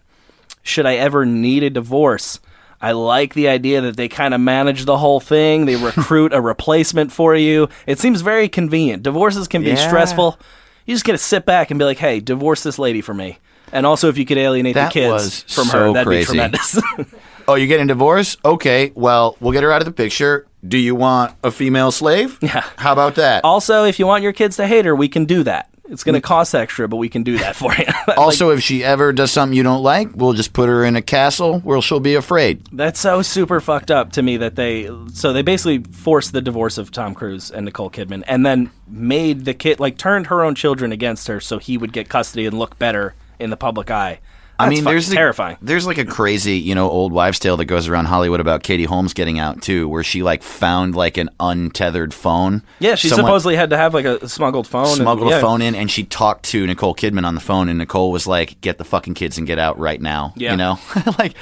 should 0.63 0.85
I 0.85 0.95
ever 0.95 1.25
need 1.25 1.63
a 1.63 1.69
divorce? 1.69 2.39
I 2.81 2.93
like 2.93 3.33
the 3.33 3.49
idea 3.49 3.81
that 3.81 3.97
they 3.97 4.07
kind 4.07 4.33
of 4.33 4.39
manage 4.41 4.85
the 4.85 4.97
whole 4.97 5.19
thing. 5.19 5.65
They 5.65 5.75
recruit 5.83 6.33
a 6.33 6.41
replacement 6.41 7.11
for 7.11 7.35
you. 7.35 7.69
It 7.85 7.99
seems 7.99 8.21
very 8.21 8.47
convenient. 8.49 9.03
Divorces 9.03 9.47
can 9.47 9.61
be 9.63 9.69
Yeah. 9.71 9.87
stressful. 9.87 10.39
You 10.85 10.95
just 10.95 11.05
get 11.05 11.11
to 11.11 11.17
sit 11.19 11.45
back 11.45 11.69
and 11.71 11.77
be 11.77 11.85
like, 11.85 11.97
"Hey, 11.99 12.19
divorce 12.19 12.63
this 12.63 12.79
lady 12.79 13.01
for 13.01 13.13
me." 13.13 13.37
And 13.71 13.85
also, 13.85 14.09
if 14.09 14.17
you 14.17 14.25
could 14.25 14.39
alienate 14.39 14.73
That 14.73 14.91
the 14.91 14.99
kids 15.01 15.41
from 15.53 15.65
so 15.65 15.77
her, 15.77 15.93
that'd 15.93 16.07
crazy. 16.07 16.21
be 16.21 16.25
tremendous. 16.39 16.79
Oh, 17.49 17.55
you're 17.55 17.65
getting 17.65 17.87
divorced? 17.87 18.37
Okay, 18.45 18.91
well, 18.93 19.35
we'll 19.39 19.53
get 19.53 19.63
her 19.63 19.71
out 19.71 19.81
of 19.81 19.85
the 19.85 19.91
picture. 19.91 20.45
Do 20.67 20.77
you 20.77 20.93
want 20.93 21.35
a 21.43 21.49
female 21.49 21.91
slave? 21.91 22.37
Yeah. 22.49 22.63
How 22.77 22.93
about 22.93 23.15
that? 23.15 23.43
also, 23.43 23.85
if 23.85 23.97
you 23.97 24.05
want 24.05 24.21
your 24.21 24.33
kids 24.33 24.57
to 24.57 24.67
hate 24.67 24.85
her, 24.85 24.95
we 24.95 25.07
can 25.07 25.25
do 25.25 25.41
that. 25.43 25.67
It's 25.85 26.03
going 26.03 26.13
to 26.13 26.21
mm. 26.21 26.23
cost 26.23 26.53
extra, 26.53 26.87
but 26.87 26.97
we 26.97 27.09
can 27.09 27.23
do 27.23 27.39
that 27.39 27.55
for 27.55 27.73
you. 27.73 27.85
Like, 28.07 28.19
also, 28.19 28.51
if 28.51 28.61
she 28.61 28.83
ever 28.83 29.11
does 29.11 29.31
something 29.31 29.57
you 29.57 29.63
don't 29.63 29.81
like, 29.81 30.09
we'll 30.15 30.33
just 30.33 30.53
put 30.53 30.69
her 30.69 30.85
in 30.85 30.95
a 30.95 31.01
castle 31.01 31.59
where 31.61 31.81
she'll 31.81 31.99
be 31.99 32.13
afraid. 32.13 32.67
That's 32.71 32.99
so 32.99 33.23
super 33.23 33.59
fucked 33.59 33.89
up 33.89 34.11
to 34.11 34.21
me 34.21 34.37
that 34.37 34.55
they 34.55 34.87
so 35.13 35.33
they 35.33 35.41
basically 35.41 35.79
forced 35.91 36.33
the 36.33 36.41
divorce 36.41 36.77
of 36.77 36.91
Tom 36.91 37.15
Cruise 37.15 37.49
and 37.49 37.65
Nicole 37.65 37.89
Kidman 37.89 38.23
and 38.27 38.45
then 38.45 38.69
made 38.87 39.45
the 39.45 39.55
kid 39.55 39.79
like 39.79 39.97
turned 39.97 40.27
her 40.27 40.43
own 40.43 40.53
children 40.53 40.91
against 40.91 41.27
her 41.27 41.39
so 41.39 41.57
he 41.57 41.77
would 41.77 41.93
get 41.93 42.09
custody 42.09 42.45
and 42.45 42.57
look 42.59 42.77
better 42.77 43.15
in 43.39 43.49
the 43.49 43.57
public 43.57 43.89
eye. 43.89 44.19
I 44.59 44.65
That's 44.65 44.75
mean, 44.75 44.83
there's 44.83 45.07
the- 45.07 45.15
terrifying. 45.15 45.55
there's 45.61 45.87
like 45.87 45.97
a 45.97 46.03
crazy, 46.05 46.57
you 46.57 46.75
know, 46.75 46.89
old 46.89 47.13
wives' 47.13 47.39
tale 47.39 47.55
that 47.57 47.65
goes 47.65 47.87
around 47.87 48.05
Hollywood 48.05 48.41
about 48.41 48.61
Katie 48.61 48.83
Holmes 48.83 49.13
getting 49.13 49.39
out 49.39 49.61
too, 49.61 49.87
where 49.87 50.03
she 50.03 50.21
like 50.21 50.43
found 50.43 50.95
like 50.95 51.15
an 51.17 51.29
untethered 51.39 52.13
phone. 52.13 52.61
Yeah, 52.79 52.95
she 52.95 53.07
Someone 53.07 53.27
supposedly 53.27 53.55
had 53.55 53.69
to 53.69 53.77
have 53.77 53.93
like 53.93 54.03
a 54.05 54.27
smuggled 54.27 54.67
phone. 54.67 54.87
and- 54.87 54.95
smuggled 54.97 55.29
yeah. 55.29 55.37
a 55.37 55.41
phone 55.41 55.61
in, 55.61 55.75
and 55.75 55.89
she 55.89 56.03
talked 56.03 56.43
to 56.47 56.67
Nicole 56.67 56.93
Kidman 56.93 57.25
on 57.25 57.35
the 57.35 57.41
phone, 57.41 57.69
and 57.69 57.77
Nicole 57.79 58.11
was 58.11 58.27
like, 58.27 58.59
"Get 58.59 58.77
the 58.77 58.83
fucking 58.83 59.13
kids 59.13 59.37
and 59.37 59.47
get 59.47 59.59
out 59.59 59.79
right 59.79 60.01
now." 60.01 60.33
Yeah. 60.35 60.51
You 60.51 60.57
know, 60.57 60.79
like 61.17 61.35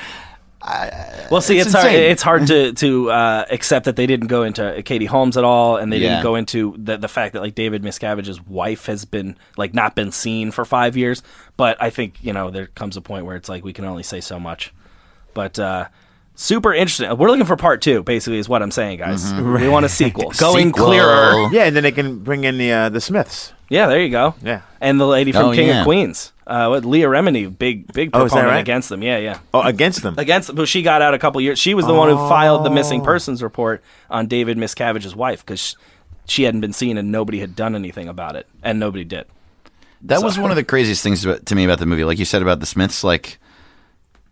Well, 1.32 1.42
see, 1.42 1.58
It's 1.60 1.68
it's, 1.68 1.76
hard. 1.76 1.94
It's 1.94 2.22
hard 2.22 2.48
to 2.48 2.74
to 2.84 3.12
uh, 3.12 3.46
accept 3.50 3.86
that 3.86 3.96
they 3.96 4.06
didn't 4.08 4.28
go 4.28 4.44
into 4.44 4.82
Katie 4.84 5.06
Holmes 5.06 5.38
at 5.38 5.44
all, 5.44 5.78
and 5.78 5.92
they 5.92 5.98
Yeah. 5.98 6.10
didn't 6.10 6.24
go 6.24 6.36
into 6.36 6.76
the 6.78 6.98
the 6.98 7.08
fact 7.08 7.34
that 7.34 7.42
like 7.42 7.56
David 7.56 7.84
Miscavige's 7.84 8.42
wife 8.46 8.86
has 8.86 9.06
been 9.06 9.38
like 9.58 9.74
not 9.74 9.96
been 9.96 10.12
seen 10.12 10.52
for 10.52 10.66
five 10.66 10.96
years. 10.98 11.24
But 11.58 11.82
I 11.82 11.90
think 11.90 12.16
you 12.22 12.34
know 12.34 12.50
there 12.50 12.68
comes 12.68 12.98
a 12.98 13.02
point 13.02 13.26
where 13.26 13.36
it's 13.36 13.50
like 13.50 13.64
we 13.64 13.74
can 13.74 13.86
only 13.86 14.04
say 14.04 14.22
so 14.22 14.40
much. 14.40 14.74
But 15.34 15.60
uh, 15.60 15.88
super 16.36 16.74
interesting. 16.74 17.16
We're 17.18 17.30
looking 17.30 17.46
for 17.46 17.58
part 17.58 17.82
two. 17.82 18.04
Basically, 18.04 18.40
is 18.40 18.50
what 18.50 18.62
I'm 18.64 18.72
saying, 18.72 19.00
guys. 19.00 19.34
We 19.34 19.68
want 19.70 19.86
a 19.86 19.90
sequel, 19.90 20.32
going 20.38 20.68
Sequel. 20.70 20.86
clearer. 20.86 21.50
Yeah, 21.52 21.64
and 21.66 21.76
then 21.76 21.84
they 21.84 21.92
can 21.92 22.20
bring 22.20 22.44
in 22.44 22.58
the 22.58 22.72
uh, 22.72 22.90
the 22.90 23.02
Smiths. 23.02 23.54
Yeah, 23.70 23.88
there 23.88 24.02
you 24.02 24.10
go. 24.10 24.36
Yeah. 24.42 24.62
and 24.80 25.00
the 25.00 25.06
lady 25.08 25.32
from 25.32 25.48
Oh, 25.48 25.54
King 25.54 25.68
yeah. 25.68 25.80
of 25.82 25.86
Queens, 25.86 26.32
uh, 26.46 26.68
what, 26.68 26.86
Leah 26.86 27.08
Remini, 27.08 27.46
big 27.58 27.92
big 27.92 28.12
Oh, 28.14 28.24
is 28.26 28.32
that 28.32 28.36
proponent 28.36 28.52
right? 28.54 28.60
against 28.60 28.90
them. 28.90 29.02
Yeah, 29.04 29.18
yeah 29.18 29.40
Oh, 29.54 29.62
against 29.62 30.04
them. 30.04 30.16
against 30.18 30.56
but 30.56 30.68
she 30.68 30.82
got 30.82 31.02
out 31.02 31.14
a 31.14 31.20
couple 31.20 31.42
years 31.42 31.60
she 31.60 31.74
was 31.74 31.86
the 31.86 31.94
one 31.94 32.10
who 32.10 32.16
filed 32.30 32.66
the 32.66 32.70
missing 32.70 33.04
persons 33.04 33.44
report 33.44 33.84
on 34.10 34.28
david 34.28 34.58
miscavige's 34.58 35.16
wife 35.16 35.46
because 35.46 35.76
she 36.26 36.44
hadn't 36.44 36.62
been 36.62 36.74
seen 36.74 36.98
and 36.98 37.12
nobody 37.12 37.40
had 37.40 37.56
done 37.56 37.76
anything 37.76 38.08
about 38.08 38.36
it 38.38 38.48
and 38.64 38.80
nobody 38.80 39.04
did 39.04 39.26
That 40.04 40.22
was 40.24 40.38
one 40.40 40.52
of 40.52 40.56
the 40.58 40.64
craziest 40.64 41.04
things 41.04 41.26
about, 41.26 41.46
to 41.48 41.56
me 41.56 41.66
about 41.66 41.80
the 41.80 41.86
movie. 41.86 42.04
Like 42.06 42.20
you 42.20 42.26
said 42.26 42.42
about 42.42 42.60
the 42.60 42.66
Smiths, 42.66 43.04
like 43.04 43.40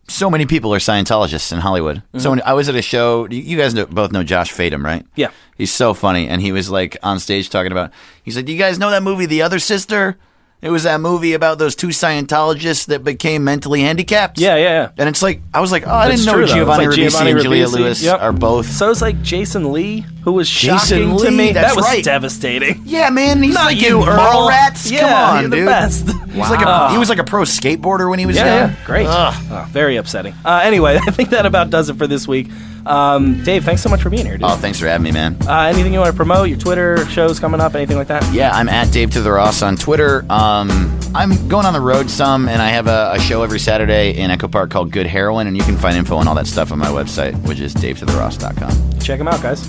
so 0.07 0.29
many 0.29 0.45
people 0.45 0.73
are 0.73 0.79
Scientologists 0.79 1.51
in 1.51 1.59
Hollywood. 1.59 2.03
So 2.13 2.19
mm-hmm. 2.19 2.29
many, 2.31 2.41
I 2.43 2.53
was 2.53 2.69
at 2.69 2.75
a 2.75 2.81
show. 2.81 3.27
You 3.29 3.57
guys 3.57 3.73
know, 3.73 3.85
both 3.85 4.11
know 4.11 4.23
Josh 4.23 4.53
Fadem, 4.53 4.83
right? 4.83 5.05
Yeah. 5.15 5.31
He's 5.57 5.73
so 5.73 5.93
funny, 5.93 6.27
and 6.27 6.41
he 6.41 6.51
was 6.51 6.69
like 6.69 6.97
on 7.01 7.19
stage 7.19 7.49
talking 7.49 7.71
about. 7.71 7.91
He's 8.23 8.35
like, 8.35 8.45
"Do 8.45 8.51
you 8.51 8.59
guys 8.59 8.77
know 8.77 8.91
that 8.91 9.03
movie, 9.03 9.25
The 9.25 9.41
Other 9.41 9.59
Sister?" 9.59 10.17
It 10.65 10.71
was 10.71 10.81
that 10.83 10.99
movie 10.99 11.33
about 11.33 11.59
those 11.59 11.75
two 11.75 11.89
Scientologists 11.89 12.87
that 12.87 13.03
became 13.03 13.43
mentally 13.43 13.81
handicapped. 13.81 14.39
yeah 14.39 14.55
yeah 14.55 14.63
yeah 14.63 14.89
And 14.97 15.07
it's 15.07 15.21
like 15.21 15.41
I 15.53 15.61
was 15.61 15.71
like, 15.71 15.85
oh, 15.87 15.91
I 15.91 16.07
That's 16.09 16.21
didn't 16.25 16.25
know 16.25 16.37
true, 16.39 16.47
though. 16.47 16.53
Giovanni 16.55 16.85
It's 16.85 16.97
like 16.97 16.99
Ribisi 16.99 17.11
Giovanni 17.11 17.31
and 17.31 17.41
Juliette 17.41 17.67
Ribisi. 17.69 17.73
Lewis 17.75 18.01
Yep. 18.03 18.19
are 18.21 18.33
both. 18.33 18.65
so 18.71 18.89
it's 18.89 19.01
like 19.01 19.21
jason 19.21 19.71
lee 19.71 20.03
who 20.23 20.31
was 20.33 20.49
Jason 20.49 20.77
shocking 20.79 21.17
to 21.19 21.29
Lee, 21.29 21.37
me 21.37 21.51
that's 21.51 21.67
that 21.69 21.75
was 21.75 21.85
right. 21.85 22.03
devastating 22.03 22.81
yeah, 22.83 23.11
man, 23.11 23.43
he's 23.43 23.53
not 23.53 23.65
like 23.65 23.79
you 23.79 24.01
in 24.01 24.09
earl 24.09 24.17
Mallrats. 24.49 24.91
yeah 24.91 25.01
Come 25.01 25.13
on, 25.13 25.41
you're 25.41 25.49
the 25.51 25.55
dude. 25.57 25.65
best 25.67 26.07
He's 26.35 26.49
like 26.49 26.65
a, 26.65 26.91
he 26.91 26.97
was 26.97 27.07
like 27.09 27.19
a 27.19 27.23
pro 27.23 27.43
skateboarder 27.43 28.09
when 28.09 28.19
he 28.19 28.25
was 28.25 28.35
yeah, 28.35 28.45
young. 28.65 28.69
yeah, 28.71 28.85
great. 28.85 29.07
Oh, 29.09 29.65
very 29.69 29.95
upsetting. 29.95 30.33
Uh, 30.43 30.59
anyway, 30.65 30.99
I 31.07 31.11
think 31.11 31.29
that 31.29 31.45
about 31.45 31.69
does 31.69 31.89
it 31.89 31.95
for 31.97 32.07
this 32.07 32.27
week. 32.27 32.49
Um, 32.85 33.43
Dave, 33.43 33.63
thanks 33.65 33.81
so 33.81 33.89
much 33.89 34.01
for 34.01 34.09
being 34.09 34.25
here, 34.25 34.37
dude. 34.37 34.43
Oh, 34.43 34.55
thanks 34.55 34.79
for 34.79 34.87
having 34.87 35.03
me, 35.03 35.11
man. 35.11 35.37
Uh, 35.47 35.61
anything 35.63 35.91
you 35.93 35.99
want 35.99 36.11
to 36.11 36.15
promote? 36.15 36.49
Your 36.49 36.57
Twitter 36.57 37.05
shows 37.07 37.39
coming 37.39 37.59
up? 37.59 37.73
Anything 37.75 37.97
like 37.97 38.07
that? 38.07 38.31
Yeah, 38.33 38.51
I'm 38.51 38.69
at 38.69 38.91
Dave 38.91 39.11
to 39.11 39.21
the 39.21 39.31
Ross 39.31 39.61
on 39.61 39.75
Twitter. 39.75 40.25
Um, 40.29 40.99
I'm 41.15 41.47
going 41.47 41.65
on 41.65 41.73
the 41.73 41.81
road 41.81 42.09
some, 42.09 42.47
and 42.47 42.61
I 42.61 42.69
have 42.69 42.87
a, 42.87 43.11
a 43.13 43.19
show 43.19 43.41
every 43.43 43.59
Saturday 43.59 44.11
in 44.17 44.29
Echo 44.31 44.47
Park 44.47 44.69
called 44.69 44.91
Good 44.91 45.07
Heroin, 45.07 45.47
and 45.47 45.57
you 45.57 45.63
can 45.63 45.77
find 45.77 45.97
info 45.97 46.15
on 46.17 46.27
all 46.27 46.35
that 46.35 46.47
stuff 46.47 46.71
on 46.71 46.77
my 46.79 46.87
website, 46.89 47.33
which 47.47 47.59
is 47.59 47.73
davetotheross.com. 47.73 48.99
Check 48.99 49.17
them 49.17 49.27
out, 49.27 49.41
guys. 49.41 49.67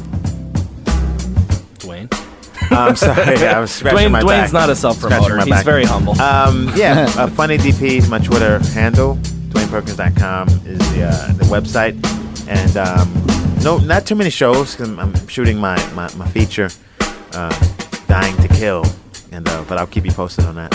Dwayne. 1.78 2.08
I'm 2.70 2.96
sorry, 2.96 3.36
I 3.46 3.60
was 3.60 3.70
scratching 3.70 3.98
Dwayne 4.08 4.10
my 4.10 4.20
Dwayne's 4.22 4.50
back. 4.50 4.52
not 4.52 4.70
a 4.70 4.76
self 4.76 5.00
promoter. 5.00 5.38
He's 5.38 5.48
back. 5.48 5.64
very 5.64 5.84
humble. 5.84 6.20
Um, 6.20 6.70
yeah, 6.74 7.04
uh, 7.16 7.28
Funny 7.28 7.58
DP 7.58 7.98
is 7.98 8.08
my 8.08 8.18
Twitter 8.18 8.58
handle. 8.70 9.16
DwaynePerkins.com 9.16 10.48
is 10.66 10.78
the 10.92 11.04
uh, 11.04 11.32
the 11.34 11.44
website, 11.44 11.94
and 12.48 12.76
um, 12.76 13.12
no, 13.62 13.78
not 13.78 14.06
too 14.06 14.14
many 14.14 14.30
shows 14.30 14.72
because 14.72 14.88
I'm, 14.90 14.98
I'm 14.98 15.28
shooting 15.28 15.58
my 15.58 15.76
my, 15.94 16.12
my 16.16 16.28
feature, 16.28 16.68
uh, 17.32 17.50
Dying 18.06 18.36
to 18.38 18.48
Kill, 18.48 18.84
and 19.32 19.48
uh, 19.48 19.64
but 19.68 19.78
I'll 19.78 19.86
keep 19.86 20.04
you 20.04 20.12
posted 20.12 20.44
on 20.44 20.54
that. 20.56 20.74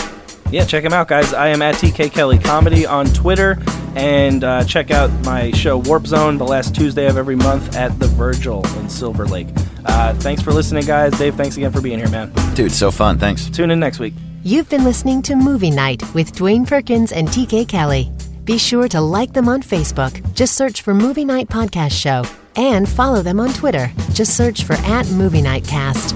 yeah, 0.52 0.66
check 0.66 0.84
him 0.84 0.94
out, 0.94 1.08
guys. 1.08 1.34
I 1.34 1.48
am 1.50 1.62
at 1.62 1.76
TK 1.76 2.12
Kelly 2.12 2.38
Comedy 2.40 2.86
on 2.86 3.06
Twitter, 3.08 3.58
and 3.96 4.44
uh, 4.44 4.64
check 4.66 4.92
out 4.92 5.10
my 5.26 5.52
show 5.52 5.78
Warp 5.78 6.06
Zone 6.08 6.38
the 6.38 6.46
last 6.46 6.76
Tuesday 6.76 7.08
of 7.08 7.18
every 7.18 7.36
month 7.36 7.76
at 7.76 7.98
the 8.00 8.08
Virgil 8.08 8.66
in 8.78 8.90
Silver 8.90 9.26
Lake. 9.26 9.48
Uh, 9.86 10.14
thanks 10.16 10.42
for 10.42 10.52
listening, 10.54 10.86
guys. 10.86 11.18
Dave, 11.18 11.36
thanks 11.36 11.58
again 11.58 11.72
for 11.72 11.82
being 11.82 11.98
here, 11.98 12.10
man. 12.10 12.32
Dude, 12.54 12.72
so 12.72 12.92
fun. 12.92 13.18
Thanks. 13.18 13.50
Tune 13.50 13.72
in 13.72 13.80
next 13.80 14.00
week. 14.00 14.14
You've 14.44 14.70
been 14.70 14.84
listening 14.84 15.22
to 15.24 15.36
Movie 15.36 15.70
Night 15.72 16.02
with 16.14 16.34
Dwayne 16.34 16.68
Perkins 16.68 17.12
and 17.12 17.28
TK 17.28 17.68
Kelly. 17.68 18.12
Be 18.44 18.58
sure 18.58 18.88
to 18.90 19.02
like 19.02 19.34
them 19.34 19.48
on 19.48 19.62
Facebook. 19.62 20.14
Just 20.34 20.56
search 20.56 20.82
for 20.82 20.94
Movie 20.94 21.26
Night 21.26 21.48
Podcast 21.48 21.92
Show. 21.92 22.24
And 22.56 22.90
follow 22.90 23.22
them 23.22 23.40
on 23.40 23.54
Twitter. 23.54 23.92
Just 24.14 24.36
search 24.36 24.64
for 24.64 24.74
at 24.74 25.08
Movie 25.12 25.42
Night 25.42 25.66
Cast. 25.66 26.16